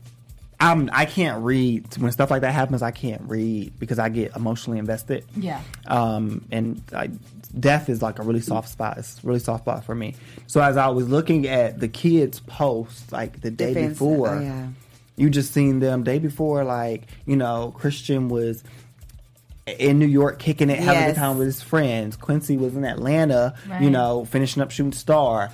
I'm 0.58 0.90
I 0.92 1.06
can't 1.06 1.42
read 1.44 1.96
when 1.98 2.12
stuff 2.12 2.30
like 2.30 2.42
that 2.42 2.52
happens 2.52 2.82
I 2.82 2.90
can't 2.92 3.22
read 3.22 3.78
because 3.80 3.98
I 3.98 4.08
get 4.08 4.34
emotionally 4.36 4.78
invested. 4.78 5.24
Yeah. 5.36 5.60
Um 5.86 6.44
and 6.52 6.80
I, 6.94 7.10
death 7.58 7.88
is 7.88 8.00
like 8.00 8.18
a 8.18 8.22
really 8.22 8.40
soft 8.40 8.68
spot. 8.68 8.96
It's 8.98 9.22
a 9.22 9.26
really 9.26 9.40
soft 9.40 9.64
spot 9.64 9.84
for 9.84 9.94
me. 9.94 10.14
So 10.46 10.60
as 10.60 10.76
I 10.76 10.88
was 10.88 11.08
looking 11.08 11.48
at 11.48 11.80
the 11.80 11.88
kids 11.88 12.40
post 12.40 13.10
like 13.12 13.40
the 13.40 13.50
day 13.50 13.74
Defense- 13.74 13.92
before 13.98 14.28
oh, 14.36 14.40
yeah. 14.40 14.66
You 15.16 15.30
just 15.30 15.52
seen 15.52 15.78
them 15.80 16.02
day 16.04 16.18
before 16.18 16.64
like, 16.64 17.02
you 17.26 17.36
know, 17.36 17.72
Christian 17.76 18.28
was 18.28 18.62
in 19.66 19.98
New 19.98 20.06
York 20.06 20.38
kicking 20.38 20.70
it, 20.70 20.78
having 20.78 21.02
a 21.02 21.06
Yes. 21.06 21.14
good 21.14 21.20
time 21.20 21.38
with 21.38 21.46
his 21.46 21.62
friends. 21.62 22.16
Quincy 22.16 22.56
was 22.56 22.74
in 22.76 22.84
Atlanta, 22.84 23.54
you 23.80 23.90
know, 23.90 24.24
finishing 24.24 24.62
up 24.62 24.70
shooting 24.70 24.92
star. 24.92 25.50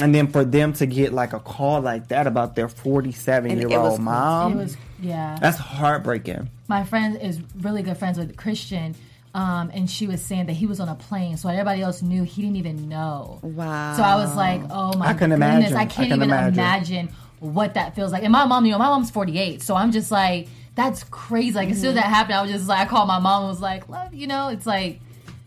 And 0.00 0.12
then 0.12 0.26
for 0.26 0.44
them 0.44 0.72
to 0.74 0.86
get 0.86 1.12
like 1.12 1.32
a 1.32 1.38
call 1.38 1.80
like 1.80 2.08
that 2.08 2.26
about 2.26 2.56
their 2.56 2.68
47 2.68 3.58
year 3.60 3.78
old 3.78 4.00
mom, 4.00 4.56
was 4.56 4.76
yeah. 5.00 5.38
that's 5.40 5.58
heartbreaking. 5.58 6.50
my 6.66 6.82
friend 6.82 7.20
is 7.22 7.40
really 7.60 7.82
good 7.82 7.96
friends 7.96 8.18
with 8.18 8.36
Christian. 8.36 8.96
Um, 9.32 9.70
and 9.74 9.88
she 9.88 10.06
was 10.06 10.22
saying 10.22 10.46
that 10.46 10.54
he 10.54 10.66
was 10.66 10.80
on 10.80 10.88
a 10.88 10.94
plane, 10.94 11.36
so 11.36 11.50
everybody 11.50 11.82
else 11.82 12.00
knew 12.00 12.22
he 12.24 12.40
didn't 12.40 12.56
even 12.56 12.88
know. 12.88 13.38
Wow. 13.42 13.94
So 13.94 14.02
I 14.02 14.16
was 14.16 14.34
like, 14.34 14.62
"Oh 14.70 14.96
my 14.96 15.08
I 15.08 15.12
goodness, 15.12 15.36
imagine. 15.36 15.76
I 15.76 15.80
I 15.82 15.84
can't 15.84 15.92
can 15.94 16.04
even 16.06 16.22
imagine. 16.22 16.54
imagine. 16.58 17.08
What 17.40 17.74
that 17.74 17.94
feels 17.94 18.12
like." 18.12 18.22
And 18.22 18.32
my 18.32 18.44
mom, 18.46 18.64
you 18.66 18.72
know, 18.72 18.78
my 18.78 18.88
mom's 18.88 19.10
forty 19.10 19.38
eight, 19.38 19.62
so 19.62 19.74
I'm 19.74 19.92
just 19.92 20.10
like, 20.10 20.48
"That's 20.74 21.04
crazy!" 21.04 21.52
Like 21.52 21.70
as 21.70 21.80
soon 21.80 21.90
as 21.90 21.94
that 21.96 22.04
happened, 22.04 22.34
I 22.34 22.42
was 22.42 22.50
just 22.50 22.68
like, 22.68 22.80
I 22.80 22.86
called 22.86 23.08
my 23.08 23.18
mom 23.18 23.42
and 23.42 23.50
was 23.50 23.60
like, 23.60 23.88
"Love," 23.88 24.14
you 24.14 24.26
know, 24.26 24.48
it's 24.48 24.66
like 24.66 25.00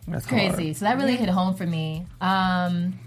That's 0.08 0.25
crazy. 0.25 0.65
hard. 0.65 0.75
So 0.78 0.86
that 0.86 0.97
really 0.97 1.15
hit 1.15 1.30
home 1.30 1.56
for 1.56 1.65
me. 1.65 2.06
Um, 2.21 2.99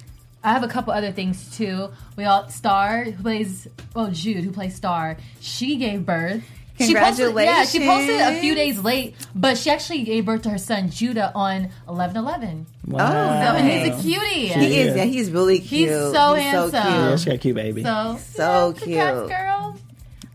I 0.44 0.52
have 0.52 0.64
a 0.64 0.68
couple 0.68 0.92
other 0.92 1.12
things 1.12 1.56
too. 1.56 1.90
We 2.16 2.24
all 2.24 2.48
Star 2.48 3.04
who 3.04 3.22
plays 3.22 3.68
well 3.94 4.10
Jude 4.10 4.44
who 4.44 4.50
plays 4.50 4.74
Star. 4.74 5.16
She 5.40 5.76
gave 5.76 6.04
birth. 6.04 6.42
She 6.86 6.94
posted, 6.94 7.34
yeah, 7.34 7.64
she 7.64 7.78
posted 7.80 8.20
a 8.20 8.40
few 8.40 8.54
days 8.54 8.78
late, 8.78 9.14
but 9.34 9.56
she 9.58 9.70
actually 9.70 10.02
gave 10.02 10.24
birth 10.26 10.42
to 10.42 10.50
her 10.50 10.58
son 10.58 10.90
Judah 10.90 11.32
on 11.34 11.70
11-11. 11.88 12.64
Wow. 12.86 13.00
Oh, 13.00 13.46
So 13.46 13.62
nice. 13.62 13.84
he's 13.86 13.98
a 13.98 14.02
cutie. 14.02 14.48
He 14.48 14.48
Yeah. 14.48 14.82
is. 14.84 14.96
Yeah, 14.96 15.04
he's 15.04 15.30
really 15.30 15.58
cute. 15.60 15.88
He's 15.90 15.98
so 16.12 16.34
handsome. 16.34 16.72
Yeah, 16.74 17.16
she 17.16 17.26
got 17.26 17.34
a 17.34 17.38
cute 17.38 17.54
baby. 17.56 17.82
So, 17.82 18.18
So 18.34 18.74
yeah, 18.76 18.80
congrats, 18.82 19.18
cute. 19.18 19.28
girl. 19.30 19.78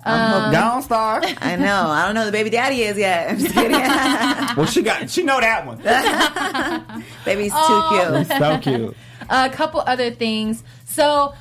Um, 0.06 0.52
Gone 0.54 0.82
star. 0.84 1.22
I 1.42 1.58
know. 1.58 1.88
I 1.90 2.06
don't 2.06 2.16
know 2.16 2.22
who 2.22 2.26
the 2.28 2.32
baby 2.32 2.50
daddy 2.50 2.82
is 2.84 2.98
yet. 2.98 3.30
I'm 3.30 3.40
just 3.40 3.54
kidding. 3.54 3.72
well, 4.56 4.66
she 4.66 4.82
got. 4.82 5.10
She 5.10 5.24
know 5.24 5.40
that 5.42 5.66
one. 5.68 5.78
Baby's 7.26 7.52
Oh. 7.54 8.16
too 8.16 8.24
cute. 8.26 8.40
so 8.40 8.58
cute. 8.60 8.98
a 9.30 9.50
couple 9.50 9.82
other 9.82 10.12
things. 10.12 10.64
So 10.86 11.34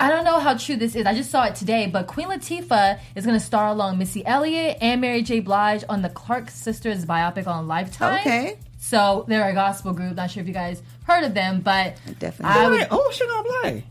I 0.00 0.08
don't 0.08 0.24
know 0.24 0.40
how 0.40 0.56
true 0.56 0.76
this 0.76 0.96
is. 0.96 1.06
I 1.06 1.14
just 1.14 1.30
saw 1.30 1.44
it 1.44 1.54
today, 1.54 1.86
but 1.86 2.08
Queen 2.08 2.26
Latifah 2.28 2.98
is 3.14 3.24
going 3.24 3.38
to 3.38 3.44
star 3.44 3.68
along 3.68 3.98
Missy 3.98 4.26
Elliott 4.26 4.78
and 4.80 5.00
Mary 5.00 5.22
J. 5.22 5.38
Blige 5.40 5.84
on 5.88 6.02
the 6.02 6.08
Clark 6.08 6.50
sisters 6.50 7.06
biopic 7.06 7.46
on 7.46 7.68
Lifetime. 7.68 8.18
Okay. 8.20 8.58
So 8.78 9.24
they're 9.28 9.48
a 9.48 9.52
gospel 9.54 9.92
group. 9.92 10.16
Not 10.16 10.30
sure 10.32 10.40
if 10.40 10.48
you 10.48 10.54
guys 10.54 10.82
heard 11.06 11.22
of 11.22 11.34
them, 11.34 11.60
but 11.60 11.96
Definitely. 12.18 12.44
I 12.60 12.68
would. 12.68 12.80
Wait, 12.80 12.88
oh, 12.90 13.10
she 13.12 13.26
gonna 13.28 13.48
play. 13.60 13.84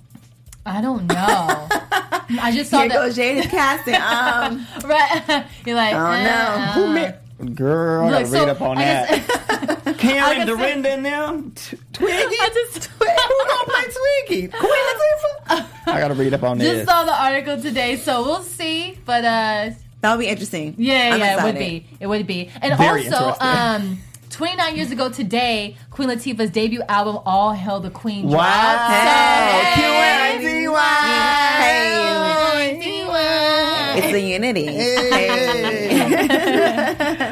I 0.65 0.81
don't 0.81 1.07
know. 1.07 1.67
I 2.41 2.51
just 2.53 2.69
saw 2.69 2.79
Here 2.81 2.89
that. 2.89 2.95
goes 2.95 3.17
Jaden's 3.17 3.47
casting. 3.47 3.95
Um, 3.95 4.67
Right? 4.89 5.45
You're 5.65 5.75
like, 5.77 5.95
Oh, 5.95 5.97
no. 5.97 6.29
uh, 6.29 6.71
Who 6.73 6.93
met? 6.93 7.55
Girl, 7.55 8.03
I 8.03 8.09
Look, 8.09 8.13
gotta 8.19 8.25
so 8.27 8.39
read 8.41 8.49
up 8.49 8.61
on 8.61 8.77
I 8.77 8.83
that. 8.83 9.09
just- 9.27 9.51
I 9.87 9.93
Karen, 9.93 10.35
can 10.35 10.39
say- 10.41 10.45
Dorinda, 10.45 10.89
and 10.91 11.05
them. 11.05 11.51
T- 11.55 11.77
Twiggy. 11.93 12.13
I 12.13 12.49
just, 12.53 12.85
Who 12.85 13.05
gonna 13.05 13.65
play 13.65 13.83
Twiggy? 14.27 14.47
Queen 14.49 14.71
Latifah. 14.71 15.67
I 15.85 15.99
gotta 15.99 16.13
read 16.13 16.33
up 16.33 16.43
on 16.43 16.57
this. 16.57 16.67
just 16.85 16.89
saw 16.89 17.03
the 17.05 17.13
article 17.13 17.61
today, 17.61 17.95
so 17.97 18.23
we'll 18.23 18.43
see. 18.43 18.97
But 19.05 19.23
uh, 19.25 19.69
that 20.01 20.11
would 20.15 20.19
be 20.23 20.27
interesting. 20.27 20.75
Yeah, 20.77 21.11
I'm 21.13 21.19
yeah, 21.19 21.39
it 21.41 21.43
would 21.43 21.57
be. 21.59 21.85
It 21.99 22.07
would 22.07 22.27
be. 22.27 22.49
And 22.61 22.77
Very 22.77 23.07
also, 23.09 23.35
um, 23.43 23.99
29 24.29 24.75
years 24.75 24.91
ago 24.91 25.09
today, 25.09 25.75
Queen 25.89 26.09
Latifah's 26.09 26.49
debut 26.51 26.81
album, 26.87 27.19
All 27.25 27.51
Hail 27.53 27.79
the 27.79 27.89
Queen, 27.89 28.27
Wow. 28.27 28.31
dropped. 28.31 28.91
Hey. 29.75 30.39
Q-A-D-Y. 30.39 31.59
Hey. 31.59 32.07
It's 33.93 34.11
the 34.11 34.21
unity. 34.21 34.65
Hey. 34.67 35.87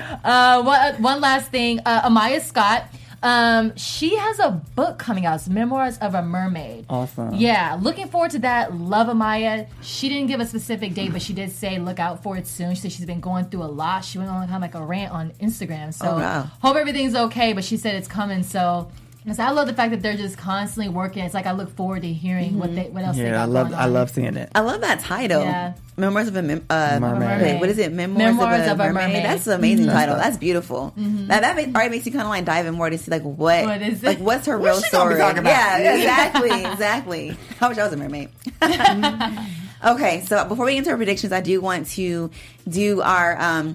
Uh, 0.22 0.62
one, 0.64 1.02
one 1.02 1.22
last 1.22 1.50
thing, 1.50 1.80
uh, 1.86 2.08
Amiyah 2.10 2.42
Scott. 2.42 2.84
Um, 3.22 3.76
she 3.76 4.16
has 4.16 4.40
a 4.40 4.52
book 4.76 4.98
coming 4.98 5.26
out. 5.26 5.36
It's 5.36 5.50
Memoirs 5.50 5.98
of 5.98 6.16
a 6.16 6.22
Mermaid. 6.22 6.86
Awesome. 6.90 7.34
Yeah, 7.36 7.78
looking 7.82 8.08
forward 8.08 8.32
to 8.32 8.40
that. 8.40 8.74
Love 8.74 9.08
Amiyah. 9.08 9.68
She 9.82 10.08
didn't 10.10 10.28
give 10.28 10.40
a 10.40 10.46
specific 10.46 10.94
date, 10.94 11.12
but 11.12 11.22
she 11.22 11.34
did 11.34 11.52
say 11.52 11.80
look 11.80 12.00
out 12.00 12.24
for 12.24 12.38
it 12.38 12.48
soon. 12.48 12.76
She 12.76 12.82
said 12.82 12.92
she's 12.94 13.06
been 13.06 13.20
going 13.20 13.46
through 13.46 13.64
a 13.64 13.66
lot. 13.66 14.06
She 14.06 14.18
went 14.18 14.30
on 14.30 14.42
kind 14.48 14.56
of 14.56 14.62
like 14.62 14.76
a 14.76 14.84
rant 14.86 15.12
on 15.12 15.32
Instagram. 15.42 15.94
So 15.94 16.08
Oh, 16.12 16.16
wow. 16.18 16.50
hope 16.62 16.76
everything's 16.78 17.16
okay. 17.16 17.54
But 17.54 17.64
she 17.64 17.78
said 17.78 17.96
it's 17.96 18.08
coming. 18.08 18.44
So. 18.44 18.90
And 19.26 19.36
so 19.36 19.44
I 19.44 19.52
love 19.52 19.68
the 19.68 19.74
fact 19.74 19.92
that 19.92 20.02
they're 20.02 20.16
just 20.16 20.38
constantly 20.38 20.88
working. 20.92 21.24
It's 21.26 21.34
like 21.34 21.46
I 21.46 21.52
look 21.52 21.76
forward 21.76 22.04
to 22.04 22.12
hearing 22.12 22.58
what 22.58 22.74
they 22.74 22.84
what 22.86 23.04
else 23.04 23.18
they 23.18 23.24
Yeah, 23.24 23.32
got 23.32 23.42
I 23.42 23.46
love. 23.46 23.68
going 23.70 23.80
I 23.80 23.86
love 23.86 24.10
seeing 24.10 24.38
it. 24.38 24.50
I 24.56 24.62
love 24.62 24.80
that 24.82 25.02
title. 25.02 25.42
Yeah. 25.42 25.74
Memoirs 25.98 26.30
of 26.30 26.36
a 26.38 26.42
mem- 26.42 26.66
uh, 26.70 26.98
Mermaid. 27.02 27.42
wait, 27.42 27.60
what 27.60 27.68
is 27.70 27.78
it? 27.78 27.92
Memoirs, 27.92 28.18
Memoirs 28.38 28.62
of, 28.62 28.68
a, 28.68 28.72
of 28.72 28.80
a 28.80 28.84
mermaid. 28.86 29.08
Mermaid. 29.08 29.26
That's 29.26 29.46
an 29.48 29.54
amazing 29.54 29.88
Mm-hmm. 29.88 29.96
title. 29.96 30.16
That's 30.16 30.38
beautiful. 30.38 30.94
That 30.96 31.42
that 31.42 31.56
makes, 31.58 31.76
already 31.76 31.90
makes 31.90 32.06
you 32.06 32.14
kind 32.14 32.24
of 32.24 32.30
like 32.30 32.46
dive 32.46 32.66
in 32.66 32.76
more 32.76 32.90
to 32.90 32.98
see 32.98 33.12
like 33.12 33.24
what, 33.24 33.66
What 33.66 33.82
is 33.82 34.02
it? 34.02 34.06
like 34.08 34.20
what's 34.20 34.46
her 34.48 34.58
What's 34.58 34.66
real 34.66 34.76
she 34.78 34.84
be 34.84 34.88
story. 35.16 35.20
about? 35.20 35.44
Yeah, 35.46 35.96
exactly, 35.96 36.50
exactly. 36.66 37.38
I 37.60 37.68
wish 37.68 37.78
I 37.78 37.84
was 37.84 37.94
a 37.94 37.98
mermaid. 37.98 38.30
okay, 39.86 40.22
so 40.22 40.46
before 40.48 40.66
we 40.66 40.72
get 40.74 40.78
into 40.80 40.92
our 40.92 40.98
predictions, 40.98 41.34
I 41.34 41.42
do 41.42 41.62
want 41.62 41.88
to 41.92 42.32
do 42.68 43.02
our 43.02 43.40
um, 43.40 43.74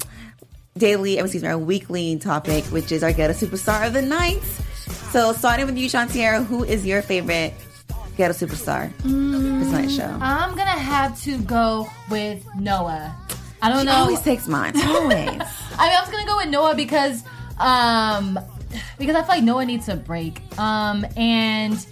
daily, 0.76 1.18
excuse 1.18 1.42
me, 1.42 1.48
our 1.50 1.58
weekly 1.58 2.16
topic, 2.18 2.64
which 2.66 2.90
is 2.92 3.02
our 3.02 3.12
Ghetto 3.12 3.34
superstar 3.34 3.86
of 3.86 3.92
the 3.92 4.02
night. 4.02 4.42
So 5.14 5.32
starting 5.32 5.66
with 5.66 5.78
you, 5.78 5.88
Shantiera, 5.88 6.44
who 6.44 6.64
is 6.64 6.84
your 6.84 7.00
favorite 7.00 7.54
ghetto 8.16 8.34
superstar 8.34 8.92
this 9.04 9.70
night 9.70 9.88
show? 9.88 10.18
I'm 10.20 10.56
gonna 10.56 10.70
have 10.70 11.22
to 11.22 11.38
go 11.38 11.88
with 12.10 12.44
Noah. 12.56 13.14
I 13.62 13.68
don't 13.68 13.78
She 13.78 13.84
know. 13.84 13.92
always 13.92 14.20
takes 14.22 14.48
mine. 14.48 14.72
Always. 14.76 15.28
I 15.28 15.30
mean, 15.30 15.40
I 15.78 16.00
was 16.00 16.10
gonna 16.10 16.26
go 16.26 16.38
with 16.38 16.48
Noah 16.48 16.74
because, 16.74 17.22
um, 17.60 18.40
because 18.98 19.14
I 19.14 19.20
feel 19.20 19.28
like 19.28 19.44
Noah 19.44 19.64
needs 19.64 19.88
a 19.88 19.94
break. 19.94 20.42
Um, 20.58 21.06
and 21.16 21.86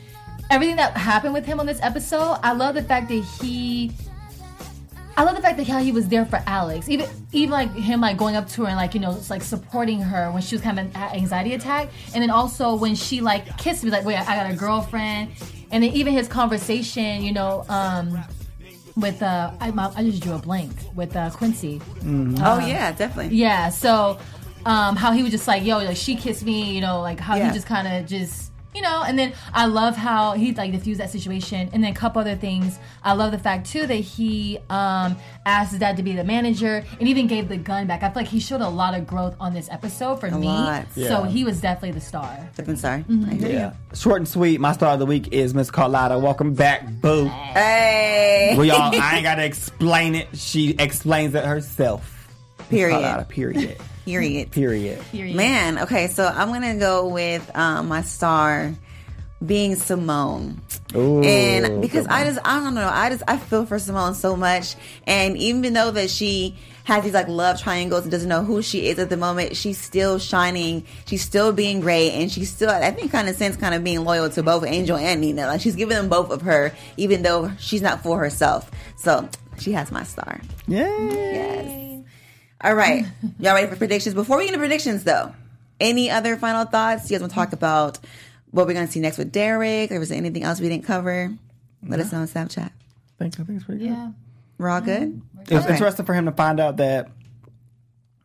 everything 0.51 0.75
that 0.75 0.97
happened 0.97 1.33
with 1.33 1.47
him 1.47 1.61
on 1.61 1.67
this 1.67 1.79
episode, 1.81 2.41
I 2.43 2.55
love 2.55 2.75
the 2.75 2.83
fact 2.83 3.09
that 3.09 3.23
he 3.41 3.93
I 5.17 5.25
love 5.25 5.37
the 5.37 5.43
fact 5.43 5.59
that 5.59 5.67
how 5.67 5.79
he 5.81 5.93
was 5.93 6.09
there 6.09 6.25
for 6.25 6.43
Alex, 6.47 6.89
even 6.89 7.07
even 7.33 7.51
like 7.51 7.71
him 7.75 8.01
like 8.01 8.17
going 8.17 8.35
up 8.37 8.49
to 8.51 8.63
her 8.63 8.69
and 8.69 8.77
like 8.77 8.95
you 8.95 9.01
know 9.01 9.13
just 9.13 9.29
like 9.31 9.43
supporting 9.43 10.01
her 10.01 10.31
when 10.33 10.41
she 10.43 10.55
was 10.55 10.63
kind 10.63 10.79
of 10.79 10.87
an 10.87 10.97
anxiety 10.97 11.53
attack, 11.55 11.89
and 12.15 12.23
then 12.23 12.31
also 12.31 12.75
when 12.75 12.95
she 12.95 13.21
like 13.21 13.57
kissed 13.59 13.85
me 13.85 13.91
like 13.91 14.05
wait 14.05 14.17
I 14.17 14.25
got 14.37 14.51
a 14.51 14.55
girlfriend, 14.57 15.31
and 15.71 15.85
then 15.85 15.91
even 15.93 16.13
his 16.15 16.29
conversation 16.29 17.23
you 17.23 17.33
know 17.33 17.65
um 17.69 18.19
with 18.97 19.23
uh 19.23 19.53
I, 19.61 19.71
I 19.97 20.03
just 20.05 20.23
drew 20.23 20.35
a 20.35 20.39
blank 20.39 20.73
with 20.95 21.15
uh 21.17 21.31
Quincy. 21.31 21.81
Oh 22.07 22.59
yeah, 22.67 22.93
definitely. 22.93 23.37
yeah 23.37 23.69
so 23.69 24.19
um 24.65 24.95
how 24.97 25.11
he 25.13 25.23
was 25.23 25.33
just 25.33 25.49
like 25.49 25.65
yo 25.65 25.79
like 25.79 25.97
she 25.97 26.15
kissed 26.15 26.45
me 26.45 26.73
you 26.73 26.81
know 26.81 27.01
like 27.01 27.19
how 27.19 27.35
Yeah. 27.37 27.49
he 27.49 27.53
just 27.55 27.67
kind 27.67 27.89
of 27.89 28.07
just 28.09 28.52
you 28.75 28.81
know 28.81 29.03
and 29.07 29.19
then 29.19 29.33
i 29.53 29.67
love 29.67 29.97
how 29.97 30.33
he 30.33 30.53
like 30.55 30.73
diffused 30.73 31.01
that 31.01 31.11
situation 31.11 31.69
and 31.73 31.85
then 31.85 31.93
a 31.93 31.95
couple 31.95 32.21
other 32.21 32.37
things 32.37 32.79
i 33.03 33.13
love 33.13 33.31
the 33.31 33.39
fact 33.39 33.67
too 33.67 33.87
that 33.87 33.95
he 33.97 34.59
um 34.71 35.17
asked 35.45 35.73
his 35.73 35.81
dad 35.81 35.97
to 35.97 36.03
be 36.03 36.13
the 36.13 36.25
manager 36.25 36.85
and 36.99 37.09
even 37.09 37.27
gave 37.27 37.49
the 37.49 37.57
gun 37.57 37.87
back 37.87 38.03
i 38.03 38.09
feel 38.09 38.23
like 38.23 38.29
he 38.29 38.41
showed 38.41 38.61
a 38.61 38.69
lot 38.69 38.95
of 38.95 39.07
growth 39.07 39.37
on 39.39 39.53
this 39.53 39.69
episode 39.71 40.19
for 40.19 40.31
me 40.31 40.47
lot. 40.47 40.87
so 40.95 41.23
he 41.25 41.45
was 41.45 41.61
definitely 41.61 41.93
the 41.93 42.01
star 42.01 42.49
Different 42.57 42.79
sorry. 42.79 43.03
Mm-hmm. 43.05 43.31
I 43.31 43.35
hear 43.35 43.49
you. 43.49 43.55
Yeah. 43.55 43.73
Short 43.95 44.19
and 44.19 44.29
sweet. 44.29 44.61
My 44.61 44.73
star 44.73 44.93
of 44.95 44.99
the 44.99 45.07
week 45.07 45.33
is 45.33 45.55
Miss 45.55 45.71
Carlotta. 45.71 46.19
Welcome 46.19 46.55
back, 46.55 46.87
boo. 47.01 47.27
Hey. 47.27 48.55
Well, 48.57 48.65
y'all, 48.67 48.95
I 48.95 49.17
ain't 49.17 49.25
gotta 49.25 49.45
explain 49.47 50.15
it. 50.15 50.29
She 50.35 50.75
explains 50.79 51.35
it 51.35 51.45
herself. 51.45 52.29
Period. 52.69 52.95
Carlotta, 52.95 53.25
period. 53.25 53.79
Period. 54.05 54.51
Period. 54.51 55.01
Period. 55.11 55.37
Man, 55.37 55.79
okay, 55.81 56.09
so 56.09 56.27
I'm 56.27 56.49
gonna 56.49 56.77
go 56.77 57.09
with 57.09 57.51
um, 57.57 57.89
my 57.89 58.03
star 58.03 58.75
being 59.45 59.77
Simone. 59.77 60.61
Ooh, 60.95 61.23
and 61.23 61.81
because 61.81 62.07
I 62.07 62.25
just 62.25 62.39
I 62.45 62.61
don't 62.61 62.75
know, 62.75 62.89
I 62.89 63.11
just 63.11 63.23
I 63.27 63.37
feel 63.37 63.67
for 63.67 63.79
Simone 63.79 64.15
so 64.15 64.37
much. 64.37 64.75
And 65.07 65.37
even 65.37 65.73
though 65.73 65.91
that 65.93 66.11
she 66.11 66.57
has 66.85 67.05
these 67.05 67.15
like 67.15 67.29
love 67.29 67.61
triangles 67.61 68.03
and 68.03 68.11
doesn't 68.11 68.29
know 68.29 68.45
who 68.45 68.61
she 68.61 68.89
is 68.89 68.99
at 68.99 69.09
the 69.09 69.17
moment, 69.17 69.57
she's 69.57 69.79
still 69.79 70.19
shining. 70.19 70.85
She's 71.07 71.23
still 71.23 71.53
being 71.53 71.81
great, 71.81 72.11
and 72.13 72.31
she's 72.31 72.51
still 72.51 72.71
I 72.71 72.91
think 72.91 73.13
kind 73.13 73.29
of 73.29 73.37
sense 73.37 73.57
kind 73.57 73.75
of 73.75 73.85
being 73.85 74.05
loyal 74.05 74.29
to 74.31 74.43
both 74.43 74.65
Angel 74.65 74.97
and 74.97 75.21
Nina. 75.21 75.47
Like 75.47 75.61
she's 75.61 75.77
giving 75.77 75.97
them 75.97 76.09
both 76.09 76.31
of 76.31 76.43
her, 76.43 76.75
even 76.97 77.23
though 77.23 77.53
she's 77.59 77.83
not 77.83 78.03
for 78.03 78.19
herself. 78.19 78.71
So 78.97 79.29
she 79.59 79.73
has 79.73 79.91
my 79.91 80.03
star. 80.03 80.41
Yay. 80.67 80.79
Yes. 80.79 81.92
All 82.63 82.75
right. 82.75 83.05
Y'all 83.41 83.55
ready 83.55 83.67
for 83.69 83.77
predictions? 83.77 84.15
Before 84.15 84.37
we 84.39 84.45
get 84.45 84.55
into 84.55 84.61
predictions, 84.61 85.05
though, 85.05 85.35
any 85.81 86.11
other 86.11 86.37
final 86.37 86.65
thoughts? 86.65 87.11
You 87.11 87.15
guys 87.17 87.21
want 87.23 87.33
to 87.33 87.35
talk 87.35 87.53
about 87.53 87.99
what 88.51 88.67
we're 88.67 88.75
going 88.75 88.87
to 88.87 88.93
see 88.93 89.01
next 89.01 89.19
with 89.19 89.33
Derek? 89.33 89.91
Or 89.91 89.99
was 89.99 90.11
there 90.11 90.19
anything 90.19 90.45
else 90.45 90.61
we 90.61 90.69
didn't 90.69 90.85
cover? 90.85 91.33
Let 91.87 91.99
us 92.01 92.13
know 92.13 92.21
on 92.21 92.29
Snapchat. 92.29 92.59
I 92.67 92.71
think, 93.19 93.35
I 93.41 93.43
think 93.45 93.57
it's 93.57 93.65
pretty 93.65 93.81
good. 93.81 93.91
yeah 93.91 94.11
We're 94.59 94.69
all 94.69 94.81
good? 94.81 95.21
It 95.49 95.55
was 95.55 95.65
Okay. 95.65 95.73
interesting 95.73 96.07
for 96.07 96.15
him 96.15 96.27
to 96.27 96.33
find 96.33 96.61
out 96.61 96.77
that 96.77 97.09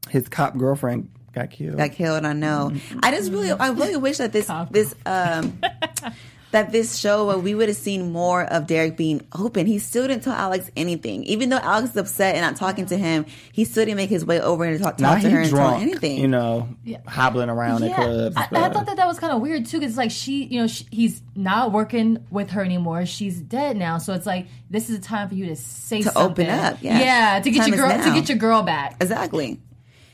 his 0.10 0.28
cop 0.30 0.56
girlfriend 0.56 1.10
got 1.34 1.50
killed. 1.50 1.78
Got 1.78 1.94
killed, 1.94 2.24
I 2.24 2.34
know. 2.34 2.72
I 3.02 3.12
just 3.12 3.32
really, 3.32 3.52
I 3.52 3.70
really 3.70 3.98
wish 3.98 4.18
that 4.18 4.32
this, 4.34 4.50
this, 4.70 4.94
um, 5.08 5.60
that 6.52 6.72
this 6.72 6.98
show 6.98 7.28
where 7.28 7.38
we 7.38 7.54
would 7.54 7.68
have 7.68 7.78
seen 7.78 8.12
more 8.14 8.44
of 8.44 8.68
Derek 8.68 8.96
being 8.96 9.22
open. 9.38 9.66
He 9.68 9.80
still 9.80 10.08
didn't 10.08 10.24
tell 10.24 10.34
Alex 10.34 10.72
anything, 10.78 11.24
even 11.26 11.50
though 11.50 11.58
Alex 11.58 11.90
is 11.90 11.98
upset 11.98 12.36
and 12.36 12.42
not 12.46 12.56
talking 12.56 12.86
to 12.86 12.98
him. 12.98 13.26
He 13.52 13.66
still 13.66 13.84
didn't 13.84 13.98
make 13.98 14.10
his 14.10 14.26
way 14.26 14.40
over 14.40 14.64
and 14.64 14.82
talk, 14.82 14.98
talk 14.98 15.22
to 15.22 15.28
he 15.28 15.34
her 15.34 15.42
and 15.42 15.50
tell 15.50 15.60
drunk, 15.60 15.82
anything. 15.82 16.18
you 16.20 16.28
know, 16.30 16.70
hobbling 17.06 17.50
around 17.50 17.84
at 17.84 17.90
yeah, 17.90 17.96
clubs. 17.98 18.38
I, 18.38 18.44
I 18.44 18.70
thought 18.70 18.86
that 18.86 18.96
that 18.96 19.08
was 19.08 19.20
kind 19.20 19.34
of 19.34 19.42
weird 19.42 19.66
too, 19.66 19.80
because 19.80 19.98
like 19.98 20.12
she, 20.12 20.46
you 20.46 20.62
know, 20.62 20.68
she, 20.68 20.86
he's 20.90 21.22
not 21.36 21.74
working 21.74 22.26
with 22.32 22.52
her 22.52 22.64
anymore. 22.64 23.06
She's 23.06 23.40
dead 23.42 23.76
now, 23.76 23.98
so 23.98 24.14
it's 24.14 24.26
like 24.26 24.48
this 24.70 24.90
is 24.90 25.00
a 25.00 25.02
time 25.02 25.28
for 25.28 25.36
you 25.36 25.48
to 25.48 25.56
say 25.58 26.02
To 26.02 26.12
something. 26.12 26.48
open 26.48 26.50
up, 26.50 26.78
yeah. 26.82 27.00
yeah, 27.00 27.40
to 27.42 27.52
get 27.52 27.60
Time 27.60 27.74
your 27.74 27.78
girl 27.78 28.04
to 28.04 28.14
get 28.14 28.30
your 28.30 28.38
girl 28.38 28.64
back. 28.64 28.96
Exactly. 29.02 29.60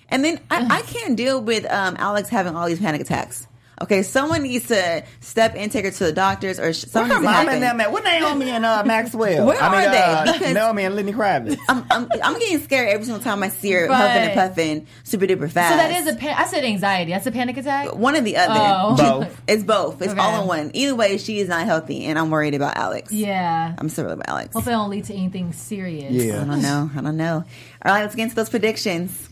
And 0.09 0.23
then 0.25 0.39
I, 0.49 0.77
I 0.79 0.81
can't 0.81 1.15
deal 1.15 1.41
with 1.41 1.65
um, 1.71 1.95
Alex 1.97 2.29
having 2.29 2.55
all 2.55 2.67
these 2.67 2.79
panic 2.79 3.01
attacks. 3.01 3.47
Okay, 3.81 4.03
someone 4.03 4.43
needs 4.43 4.67
to 4.67 5.03
step 5.19 5.55
in, 5.55 5.69
take 5.69 5.83
her 5.83 5.91
to 5.91 6.03
the 6.05 6.11
doctors, 6.13 6.59
or 6.59 6.71
sh- 6.73 6.85
Where 6.85 6.91
something 6.91 7.09
her 7.11 7.21
needs 7.21 7.21
to 7.21 7.23
mom 7.23 7.33
happen. 7.33 7.53
and 7.55 7.63
them 7.63 7.81
at? 7.81 7.91
What 7.91 8.03
Naomi 8.03 8.49
and 8.51 8.65
uh, 8.65 8.83
Maxwell? 8.85 9.45
Where 9.47 9.61
I 9.61 9.69
mean, 9.71 9.89
are 9.89 9.91
they? 9.91 9.97
Uh, 10.31 10.33
Because- 10.33 10.53
Naomi 10.53 10.83
and 10.83 10.95
Lenny 10.95 11.11
Kravitz. 11.11 11.57
I'm, 11.67 11.83
I'm, 11.89 12.07
I'm 12.23 12.39
getting 12.39 12.59
scared 12.61 12.89
every 12.89 13.05
single 13.05 13.21
time 13.23 13.41
I 13.43 13.49
see 13.49 13.71
her 13.71 13.87
But- 13.87 13.95
huffing 13.97 14.21
and 14.23 14.33
puffing 14.33 14.87
super 15.03 15.25
duper 15.25 15.49
fast. 15.51 15.71
So 15.73 15.77
that 15.77 15.91
is 16.01 16.07
a 16.07 16.15
pan- 16.17 16.35
I 16.37 16.45
said 16.45 16.63
anxiety. 16.63 17.11
That's 17.11 17.25
a 17.25 17.31
panic 17.31 17.57
attack. 17.57 17.95
one 17.95 18.15
or 18.15 18.21
the 18.21 18.37
other. 18.37 18.53
Oh. 18.55 18.95
Both. 18.95 19.41
It's 19.47 19.63
both. 19.63 20.01
It's 20.01 20.11
Okay. 20.13 20.21
all 20.21 20.41
in 20.43 20.47
one. 20.47 20.71
Either 20.75 20.95
way, 20.95 21.17
she 21.17 21.39
is 21.39 21.49
not 21.49 21.65
healthy, 21.65 22.05
and 22.05 22.17
I'm 22.19 22.29
worried 22.29 22.53
about 22.53 22.77
Alex. 22.77 23.11
Yeah. 23.11 23.73
I'm 23.77 23.89
so 23.89 24.03
worried 24.03 24.13
about 24.13 24.29
Alex. 24.29 24.53
Hope 24.53 24.67
it 24.67 24.69
don't 24.69 24.89
lead 24.91 25.05
to 25.05 25.13
anything 25.15 25.51
serious. 25.51 26.11
Yeah, 26.11 26.41
I 26.41 26.45
don't 26.45 26.61
know. 26.61 26.91
I 26.95 27.01
don't 27.01 27.17
know. 27.17 27.43
All 27.85 27.91
right, 27.93 28.01
let's 28.03 28.13
get 28.15 28.23
into 28.23 28.35
those 28.35 28.49
predictions. 28.49 29.29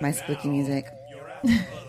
My 0.00 0.10
spooky 0.10 0.48
music. 0.48 0.86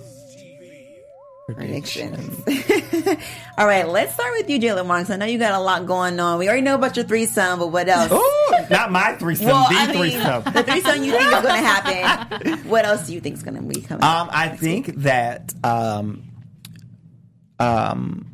Predictions. 1.48 2.40
All 3.58 3.68
right, 3.68 3.88
let's 3.88 4.16
start 4.16 4.32
with 4.32 4.50
you, 4.50 4.58
Jay 4.58 4.74
Lamar. 4.74 5.06
I 5.08 5.16
know 5.16 5.26
you 5.28 5.38
got 5.38 5.54
a 5.54 5.60
lot 5.60 5.86
going 5.86 6.20
on. 6.20 6.40
We 6.40 6.48
already 6.48 6.64
know 6.64 6.74
about 6.74 6.96
your 6.96 7.06
threesome, 7.06 7.60
but 7.60 7.68
what 7.68 7.88
else? 7.88 8.12
Ooh, 8.12 8.66
not 8.72 8.92
my 8.92 9.14
threesome, 9.14 9.48
well, 9.48 9.70
the 9.70 9.76
I 9.76 9.86
mean, 9.86 9.96
threesome. 9.96 10.44
the 10.44 10.64
threesome 10.64 11.04
you 11.04 11.12
think 11.12 11.24
is 11.24 11.42
going 11.42 11.44
to 11.44 11.68
happen. 11.68 12.68
What 12.68 12.86
else 12.86 13.06
do 13.06 13.14
you 13.14 13.22
think 13.22 13.36
is 13.36 13.44
going 13.44 13.58
to 13.58 13.62
be 13.62 13.82
coming? 13.82 14.04
Um, 14.04 14.28
I 14.32 14.50
think 14.50 14.88
that 15.04 15.54
um, 15.64 16.24
um, 17.60 18.26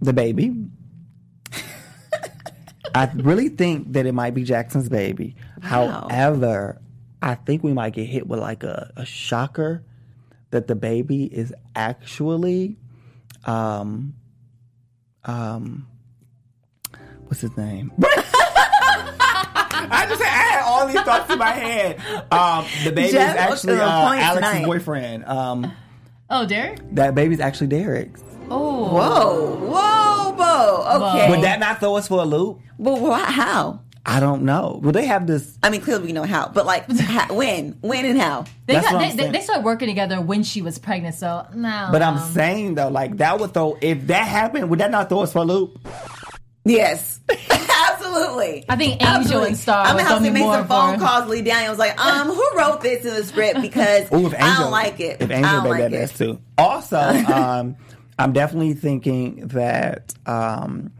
the 0.00 0.14
baby. 0.14 0.56
I 2.94 3.10
really 3.14 3.50
think 3.50 3.92
that 3.92 4.06
it 4.06 4.12
might 4.12 4.32
be 4.32 4.44
Jackson's 4.44 4.88
baby. 4.88 5.36
However, 5.60 6.80
I 7.20 7.34
think 7.34 7.62
we 7.62 7.74
might 7.74 7.92
get 7.92 8.06
hit 8.06 8.26
with 8.26 8.40
like 8.40 8.62
a, 8.62 8.90
a 8.96 9.04
shocker 9.04 9.84
that 10.52 10.68
the 10.68 10.74
baby 10.76 11.24
is 11.24 11.52
actually, 11.74 12.76
um, 13.44 14.14
um, 15.24 15.86
what's 17.26 17.40
his 17.40 17.54
name? 17.56 17.92
I 19.94 20.06
just 20.08 20.22
I 20.22 20.26
had 20.26 20.62
all 20.64 20.86
these 20.86 21.00
thoughts 21.00 21.30
in 21.30 21.38
my 21.38 21.50
head. 21.50 22.00
Um, 22.32 22.64
the 22.84 22.92
baby 22.92 23.12
Jeff, 23.12 23.34
is 23.34 23.40
actually 23.40 23.78
uh, 23.80 23.84
uh, 23.86 24.14
Alex's 24.14 24.34
tonight. 24.52 24.64
boyfriend. 24.66 25.24
Um, 25.24 25.72
Oh, 26.30 26.46
Derek. 26.46 26.78
that 26.94 27.14
baby's 27.14 27.40
actually 27.40 27.66
Derek's. 27.66 28.22
Oh. 28.50 28.88
whoa, 28.88 29.56
whoa, 29.68 30.32
whoa. 30.34 31.08
Okay. 31.14 31.30
Would 31.30 31.42
that 31.42 31.60
not 31.60 31.78
throw 31.80 31.96
us 31.96 32.08
for 32.08 32.20
a 32.22 32.24
loop? 32.24 32.60
But 32.78 32.98
wh- 33.00 33.30
how? 33.32 33.80
I 34.04 34.18
don't 34.18 34.42
know. 34.42 34.80
Well, 34.82 34.92
they 34.92 35.06
have 35.06 35.26
this. 35.26 35.56
I 35.62 35.70
mean, 35.70 35.80
clearly 35.80 36.06
we 36.06 36.12
know 36.12 36.24
how, 36.24 36.48
but 36.48 36.66
like, 36.66 36.90
how, 36.90 37.32
when? 37.34 37.78
When 37.82 38.04
and 38.04 38.20
how? 38.20 38.46
They, 38.66 38.74
That's 38.74 38.86
got, 38.86 38.94
what 38.94 39.00
they, 39.00 39.10
I'm 39.10 39.16
they, 39.16 39.38
they 39.38 39.40
started 39.44 39.64
working 39.64 39.88
together 39.88 40.20
when 40.20 40.42
she 40.42 40.60
was 40.60 40.78
pregnant, 40.78 41.14
so 41.14 41.46
no. 41.54 41.88
But 41.92 42.02
I'm 42.02 42.18
um, 42.18 42.32
saying 42.32 42.74
though, 42.74 42.88
like 42.88 43.18
that 43.18 43.38
would 43.38 43.54
throw. 43.54 43.78
If 43.80 44.08
that 44.08 44.26
happened, 44.26 44.70
would 44.70 44.80
that 44.80 44.90
not 44.90 45.08
throw 45.08 45.20
us 45.20 45.32
for 45.32 45.38
a 45.38 45.44
loop? 45.44 45.78
Yes, 46.64 47.20
absolutely. 47.50 48.64
I 48.68 48.76
think 48.76 49.02
Angel 49.02 49.08
Absolutely. 49.08 49.48
and 49.48 49.56
Star 49.58 49.84
I'm 49.84 49.96
was 49.96 50.04
gonna 50.04 50.14
have 50.14 50.22
gonna 50.22 50.32
make 50.32 50.42
some 50.42 50.66
phone 50.68 50.98
calls. 50.98 51.28
Lee 51.28 51.42
Daniels 51.42 51.70
was 51.70 51.78
like, 51.78 51.98
um, 51.98 52.28
who 52.28 52.50
wrote 52.56 52.80
this 52.80 53.04
in 53.04 53.14
the 53.14 53.24
script? 53.24 53.60
Because 53.60 54.02
Ooh, 54.12 54.26
if 54.26 54.34
Angel, 54.34 54.46
I 54.46 54.58
don't 54.58 54.70
like 54.70 55.00
it. 55.00 55.20
If 55.20 55.30
Angel 55.30 55.50
don't 55.50 55.64
made 55.64 55.70
like 55.70 55.90
that 55.92 56.12
it. 56.12 56.16
too. 56.16 56.40
Also, 56.56 56.98
um, 56.98 57.76
I'm 58.18 58.32
definitely 58.32 58.74
thinking 58.74 59.48
that 59.48 60.14
um, 60.26 60.92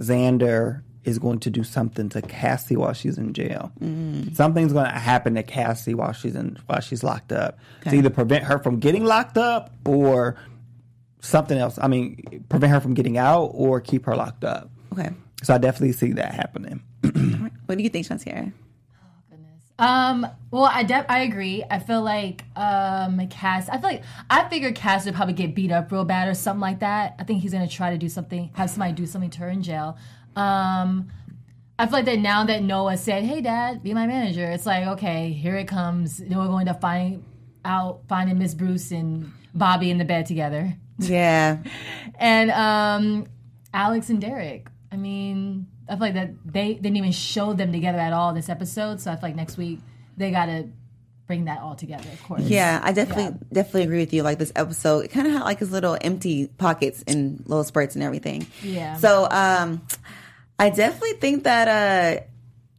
Xander 0.00 0.82
is 1.06 1.18
going 1.20 1.38
to 1.38 1.50
do 1.50 1.62
something 1.62 2.08
to 2.10 2.20
Cassie 2.20 2.76
while 2.76 2.92
she's 2.92 3.16
in 3.16 3.32
jail. 3.32 3.72
Mm. 3.80 4.34
Something's 4.36 4.72
going 4.72 4.86
to 4.86 4.98
happen 4.98 5.36
to 5.36 5.42
Cassie 5.44 5.94
while 5.94 6.12
she's 6.12 6.34
in 6.34 6.58
while 6.66 6.80
she's 6.80 7.04
locked 7.04 7.32
up 7.32 7.58
to 7.84 7.94
either 7.94 8.10
prevent 8.10 8.44
her 8.44 8.58
from 8.58 8.80
getting 8.80 9.04
locked 9.04 9.38
up 9.38 9.70
or 9.86 10.36
something 11.20 11.56
else. 11.56 11.78
I 11.80 11.86
mean, 11.86 12.44
prevent 12.48 12.72
her 12.72 12.80
from 12.80 12.94
getting 12.94 13.16
out 13.16 13.52
or 13.54 13.80
keep 13.80 14.04
her 14.06 14.16
locked 14.16 14.44
up. 14.44 14.68
Okay. 14.92 15.10
So 15.44 15.54
I 15.54 15.58
definitely 15.58 15.92
see 15.92 16.12
that 16.12 16.34
happening. 16.34 16.82
What 17.66 17.78
do 17.78 17.82
you 17.82 17.90
think, 17.90 18.06
Shantiera? 18.06 18.52
Um. 19.78 20.26
Well, 20.50 20.70
I 20.72 20.84
de- 20.84 21.12
I 21.12 21.18
agree. 21.20 21.62
I 21.68 21.80
feel 21.80 22.00
like 22.00 22.44
um 22.54 23.26
Cass. 23.28 23.68
I 23.68 23.72
feel 23.78 23.90
like 23.90 24.02
I 24.30 24.48
figured 24.48 24.74
Cass 24.74 25.04
would 25.04 25.14
probably 25.14 25.34
get 25.34 25.54
beat 25.54 25.70
up 25.70 25.92
real 25.92 26.04
bad 26.04 26.28
or 26.28 26.34
something 26.34 26.60
like 26.60 26.78
that. 26.78 27.16
I 27.18 27.24
think 27.24 27.42
he's 27.42 27.52
gonna 27.52 27.68
try 27.68 27.90
to 27.90 27.98
do 27.98 28.08
something, 28.08 28.50
have 28.54 28.70
somebody 28.70 28.92
do 28.92 29.04
something 29.04 29.30
to 29.30 29.40
her 29.40 29.48
in 29.50 29.62
jail. 29.62 29.98
Um. 30.36 31.08
I 31.78 31.84
feel 31.84 31.92
like 31.92 32.04
that 32.06 32.18
now 32.20 32.44
that 32.46 32.62
Noah 32.62 32.96
said, 32.96 33.24
"Hey, 33.24 33.42
Dad, 33.42 33.82
be 33.82 33.92
my 33.92 34.06
manager," 34.06 34.50
it's 34.50 34.64
like, 34.64 34.86
okay, 34.86 35.30
here 35.32 35.56
it 35.56 35.68
comes. 35.68 36.16
Then 36.16 36.38
we're 36.38 36.46
going 36.46 36.66
to 36.66 36.74
find 36.74 37.22
out 37.66 38.00
finding 38.08 38.38
Miss 38.38 38.54
Bruce 38.54 38.92
and 38.92 39.30
Bobby 39.54 39.90
in 39.90 39.98
the 39.98 40.04
bed 40.06 40.24
together, 40.24 40.74
Yeah. 40.98 41.58
and 42.18 42.50
um, 42.50 43.26
Alex 43.74 44.08
and 44.08 44.20
Derek. 44.22 44.68
I 44.90 44.96
mean, 44.96 45.66
I 45.86 45.92
feel 45.92 46.00
like 46.00 46.14
that 46.14 46.30
they 46.46 46.72
didn't 46.74 46.96
even 46.96 47.12
show 47.12 47.52
them 47.52 47.72
together 47.72 47.98
at 47.98 48.14
all 48.14 48.32
this 48.32 48.48
episode. 48.48 49.00
So 49.02 49.10
I 49.10 49.16
feel 49.16 49.28
like 49.28 49.36
next 49.36 49.58
week 49.58 49.80
they 50.16 50.30
got 50.30 50.46
to 50.46 50.68
bring 51.26 51.44
that 51.44 51.60
all 51.60 51.74
together. 51.74 52.08
Of 52.10 52.22
course. 52.22 52.42
Yeah, 52.42 52.80
I 52.82 52.92
definitely 52.92 53.38
definitely 53.52 53.82
agree 53.82 53.98
with 53.98 54.14
you. 54.14 54.22
Like 54.22 54.38
this 54.38 54.52
episode, 54.56 55.04
it 55.04 55.08
kind 55.08 55.26
of 55.26 55.34
had 55.34 55.42
like 55.42 55.58
his 55.58 55.70
little 55.72 55.98
empty 56.00 56.46
pockets 56.46 57.04
and 57.06 57.40
little 57.46 57.64
spurts 57.64 57.96
and 57.96 58.02
everything. 58.02 58.46
Yeah. 58.62 58.96
So 58.96 59.28
um, 59.30 59.82
I 60.58 60.70
definitely 60.70 61.14
think 61.14 61.44
that 61.44 61.68
uh, 61.68 62.22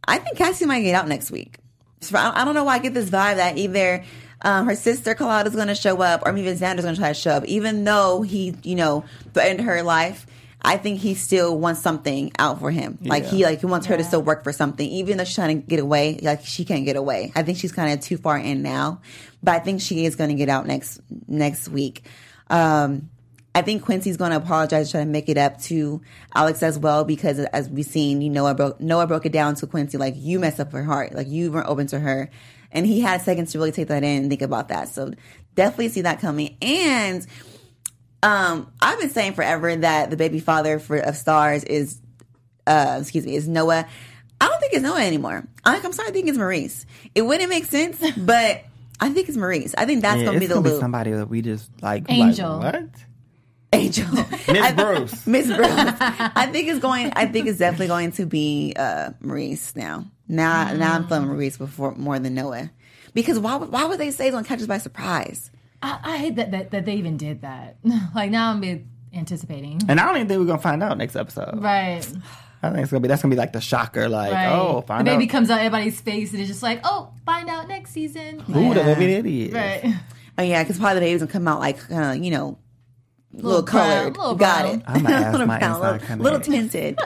I 0.06 0.18
think 0.18 0.36
Cassie 0.36 0.66
might 0.66 0.82
get 0.82 0.94
out 0.94 1.08
next 1.08 1.30
week. 1.30 1.58
So 2.00 2.18
I 2.18 2.42
I 2.42 2.44
don't 2.44 2.54
know 2.54 2.64
why 2.64 2.74
I 2.74 2.78
get 2.78 2.94
this 2.94 3.10
vibe 3.10 3.36
that 3.36 3.58
either 3.58 4.04
um, 4.42 4.66
her 4.66 4.76
sister 4.76 5.14
Carlotta's 5.14 5.54
going 5.54 5.68
to 5.68 5.74
show 5.74 6.00
up, 6.00 6.22
or 6.24 6.32
maybe 6.32 6.48
Xander's 6.48 6.82
going 6.82 6.94
to 6.94 7.00
try 7.00 7.08
to 7.08 7.14
show 7.14 7.32
up. 7.32 7.44
Even 7.46 7.84
though 7.84 8.22
he, 8.22 8.54
you 8.62 8.76
know, 8.76 9.04
threatened 9.34 9.62
her 9.62 9.82
life, 9.82 10.26
I 10.62 10.76
think 10.76 11.00
he 11.00 11.14
still 11.14 11.58
wants 11.58 11.80
something 11.80 12.32
out 12.38 12.60
for 12.60 12.70
him. 12.70 12.98
Like 13.02 13.24
he, 13.26 13.44
like 13.44 13.60
he 13.60 13.66
wants 13.66 13.86
her 13.86 13.96
to 13.96 14.04
still 14.04 14.22
work 14.22 14.44
for 14.44 14.52
something, 14.52 14.88
even 14.88 15.16
though 15.16 15.24
she's 15.24 15.34
trying 15.34 15.60
to 15.60 15.66
get 15.66 15.80
away. 15.80 16.18
Like 16.20 16.44
she 16.44 16.64
can't 16.64 16.84
get 16.84 16.96
away. 16.96 17.32
I 17.34 17.42
think 17.42 17.58
she's 17.58 17.72
kind 17.72 17.92
of 17.92 18.00
too 18.00 18.16
far 18.16 18.38
in 18.38 18.62
now, 18.62 19.00
but 19.42 19.54
I 19.54 19.58
think 19.60 19.80
she 19.80 20.04
is 20.04 20.16
going 20.16 20.30
to 20.30 20.36
get 20.36 20.48
out 20.48 20.66
next 20.66 21.00
next 21.26 21.68
week. 21.68 22.04
Um, 22.50 23.10
I 23.58 23.62
think 23.62 23.82
Quincy's 23.82 24.16
going 24.16 24.30
to 24.30 24.36
apologize, 24.36 24.92
try 24.92 25.00
to 25.00 25.06
make 25.06 25.28
it 25.28 25.36
up 25.36 25.60
to 25.62 26.00
Alex 26.32 26.62
as 26.62 26.78
well, 26.78 27.04
because 27.04 27.40
as 27.40 27.68
we've 27.68 27.84
seen, 27.84 28.20
you 28.20 28.30
know, 28.30 28.44
Noah 28.44 28.54
broke, 28.54 28.80
Noah 28.80 29.06
broke 29.08 29.26
it 29.26 29.32
down 29.32 29.56
to 29.56 29.66
Quincy, 29.66 29.98
like 29.98 30.14
you 30.16 30.38
messed 30.38 30.60
up 30.60 30.70
her 30.70 30.84
heart, 30.84 31.12
like 31.12 31.26
you 31.28 31.50
weren't 31.50 31.66
open 31.66 31.88
to 31.88 31.98
her. 31.98 32.30
And 32.70 32.86
he 32.86 33.00
had 33.00 33.20
seconds 33.22 33.50
to 33.52 33.58
really 33.58 33.72
take 33.72 33.88
that 33.88 34.04
in 34.04 34.22
and 34.22 34.30
think 34.30 34.42
about 34.42 34.68
that. 34.68 34.90
So 34.90 35.12
definitely 35.56 35.88
see 35.88 36.02
that 36.02 36.20
coming. 36.20 36.56
And, 36.62 37.26
um, 38.22 38.70
I've 38.80 39.00
been 39.00 39.10
saying 39.10 39.32
forever 39.32 39.74
that 39.74 40.10
the 40.10 40.16
baby 40.16 40.38
father 40.38 40.78
for, 40.78 40.96
of 40.96 41.16
stars 41.16 41.64
is, 41.64 42.00
uh, 42.64 42.98
excuse 43.00 43.26
me, 43.26 43.34
is 43.34 43.48
Noah. 43.48 43.88
I 44.40 44.46
don't 44.46 44.60
think 44.60 44.72
it's 44.72 44.82
Noah 44.82 45.00
anymore. 45.00 45.48
I, 45.64 45.80
I'm 45.82 45.92
sorry, 45.92 46.10
I 46.10 46.12
think 46.12 46.28
it's 46.28 46.38
Maurice. 46.38 46.86
It 47.12 47.22
wouldn't 47.22 47.50
make 47.50 47.64
sense, 47.64 48.00
but 48.16 48.62
I 49.00 49.08
think 49.10 49.28
it's 49.28 49.36
Maurice. 49.36 49.74
I 49.76 49.84
think 49.84 50.02
that's 50.02 50.18
Yeah, 50.20 50.26
going 50.26 50.34
to 50.34 50.40
be 50.40 50.46
the 50.46 50.54
gonna 50.54 50.70
be 50.70 50.78
somebody 50.78 51.10
that 51.10 51.28
we 51.28 51.42
just 51.42 51.70
like. 51.82 52.04
Angel. 52.08 52.58
Like, 52.58 52.74
what? 52.74 52.90
Angel. 53.72 54.06
Miss 54.48 54.72
Bruce. 54.72 55.26
Miss 55.26 55.46
Bruce. 55.46 55.68
I 55.70 56.48
think 56.50 56.68
it's 56.68 56.78
going. 56.80 57.12
I 57.14 57.26
think 57.26 57.46
it's 57.46 57.58
definitely 57.58 57.88
going 57.88 58.12
to 58.12 58.26
be 58.26 58.72
uh, 58.76 59.10
Maurice 59.20 59.76
now. 59.76 60.06
Now, 60.26 60.72
now 60.74 60.94
I'm 60.94 61.06
feeling 61.08 61.26
Maurice 61.26 61.56
before 61.58 61.94
more 61.94 62.18
than 62.18 62.34
Noah. 62.34 62.70
Because 63.14 63.38
why? 63.38 63.56
would- 63.56 63.70
Why 63.70 63.84
would 63.84 63.98
they 63.98 64.10
say 64.10 64.26
it's 64.28 64.32
going 64.32 64.44
to 64.44 64.48
catch 64.48 64.60
us 64.60 64.66
by 64.66 64.78
surprise? 64.78 65.50
I, 65.82 65.98
I 66.02 66.16
hate 66.18 66.36
that, 66.36 66.50
that 66.52 66.70
that 66.72 66.84
they 66.86 66.94
even 66.94 67.16
did 67.16 67.42
that. 67.42 67.76
like 68.14 68.30
now 68.30 68.50
I'm 68.50 68.60
be 68.60 68.84
anticipating. 69.14 69.80
And 69.88 70.00
I 70.00 70.06
don't 70.06 70.16
even 70.16 70.28
think 70.28 70.40
we're 70.40 70.46
gonna 70.46 70.58
find 70.60 70.82
out 70.82 70.98
next 70.98 71.14
episode. 71.14 71.62
Right. 71.62 72.06
I 72.62 72.70
think 72.70 72.82
it's 72.82 72.90
gonna 72.90 73.00
be 73.00 73.06
that's 73.08 73.22
gonna 73.22 73.32
be 73.34 73.38
like 73.38 73.52
the 73.52 73.60
shocker. 73.60 74.08
Like, 74.08 74.32
Right. 74.32 74.48
oh, 74.52 74.84
the 74.86 75.04
baby 75.04 75.24
out 75.24 75.30
comes 75.30 75.50
out 75.50 75.58
everybody's 75.60 76.00
face 76.00 76.32
and 76.32 76.40
it's 76.40 76.48
just 76.48 76.64
like, 76.64 76.80
oh, 76.82 77.12
find 77.24 77.48
out 77.48 77.68
next 77.68 77.92
season. 77.92 78.40
who 78.40 78.74
the 78.74 78.82
baby 78.82 79.06
daddy 79.14 79.42
is. 79.48 79.52
Right. 79.54 79.94
Oh 80.36 80.42
yeah, 80.42 80.62
because 80.64 80.78
probably 80.78 80.94
the 80.96 81.00
baby's 81.02 81.20
gonna 81.20 81.30
come 81.32 81.46
out 81.46 81.60
like 81.60 81.78
uh, 81.92 82.10
you 82.18 82.32
know, 82.32 82.58
a 83.32 83.36
little, 83.36 83.50
Little 83.50 83.62
brown, 83.62 84.12
colored. 84.12 84.16
little 84.16 84.34
Got 84.34 84.62
brown. 84.62 84.74
it. 84.76 84.82
I'm 84.86 85.02
gonna 85.02 85.14
ask 85.14 85.32
Little 85.32 85.46
my 85.46 85.58
brown, 85.58 85.80
little, 85.80 85.98
kinda 85.98 86.24
little 86.24 86.40
tinted. 86.52 86.98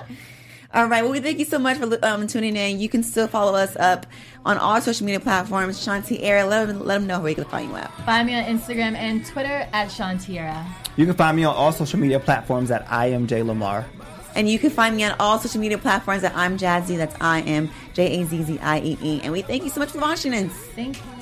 All 0.74 0.86
right. 0.86 1.02
Well, 1.02 1.12
we 1.12 1.20
thank 1.20 1.38
you 1.38 1.44
so 1.44 1.58
much 1.58 1.76
for 1.76 1.98
um, 2.02 2.26
tuning 2.26 2.56
in. 2.56 2.80
You 2.80 2.88
can 2.88 3.02
still 3.02 3.28
follow 3.28 3.54
us 3.54 3.76
up 3.76 4.06
on 4.46 4.56
all 4.56 4.80
social 4.80 5.04
media 5.04 5.20
platforms. 5.20 5.84
Shantiera, 5.84 6.48
let 6.48 6.68
them, 6.68 6.80
let 6.86 6.94
them 6.98 7.06
know 7.06 7.20
where 7.20 7.28
you 7.28 7.34
can 7.34 7.44
find 7.44 7.68
you 7.68 7.76
at. 7.76 7.92
Find 8.06 8.26
me 8.26 8.34
on 8.34 8.44
Instagram 8.44 8.94
and 8.94 9.22
Twitter 9.26 9.68
at 9.74 9.88
Shantiera. 9.88 10.66
You 10.96 11.04
can 11.04 11.14
find 11.14 11.36
me 11.36 11.44
on 11.44 11.54
all 11.54 11.72
social 11.72 11.98
media 11.98 12.18
platforms 12.18 12.70
at 12.70 12.90
I 12.90 13.06
am 13.10 13.26
Jay 13.26 13.42
Lamar. 13.42 13.84
And 14.34 14.48
you 14.48 14.58
can 14.58 14.70
find 14.70 14.96
me 14.96 15.04
on 15.04 15.14
all 15.20 15.38
social 15.38 15.60
media 15.60 15.76
platforms 15.76 16.24
at 16.24 16.34
I'm 16.34 16.56
Jazzy. 16.56 16.96
That's 16.96 17.14
I 17.20 17.40
am 17.40 17.70
J 17.92 18.22
A 18.22 18.24
Z 18.24 18.42
Z 18.44 18.58
I 18.62 18.78
E 18.80 18.98
E. 19.02 19.20
And 19.22 19.30
we 19.30 19.42
thank 19.42 19.64
you 19.64 19.68
so 19.68 19.78
much 19.78 19.90
for 19.90 19.98
watching 20.00 20.32
us. 20.32 20.50
Thank 20.74 20.96
you. 20.96 21.21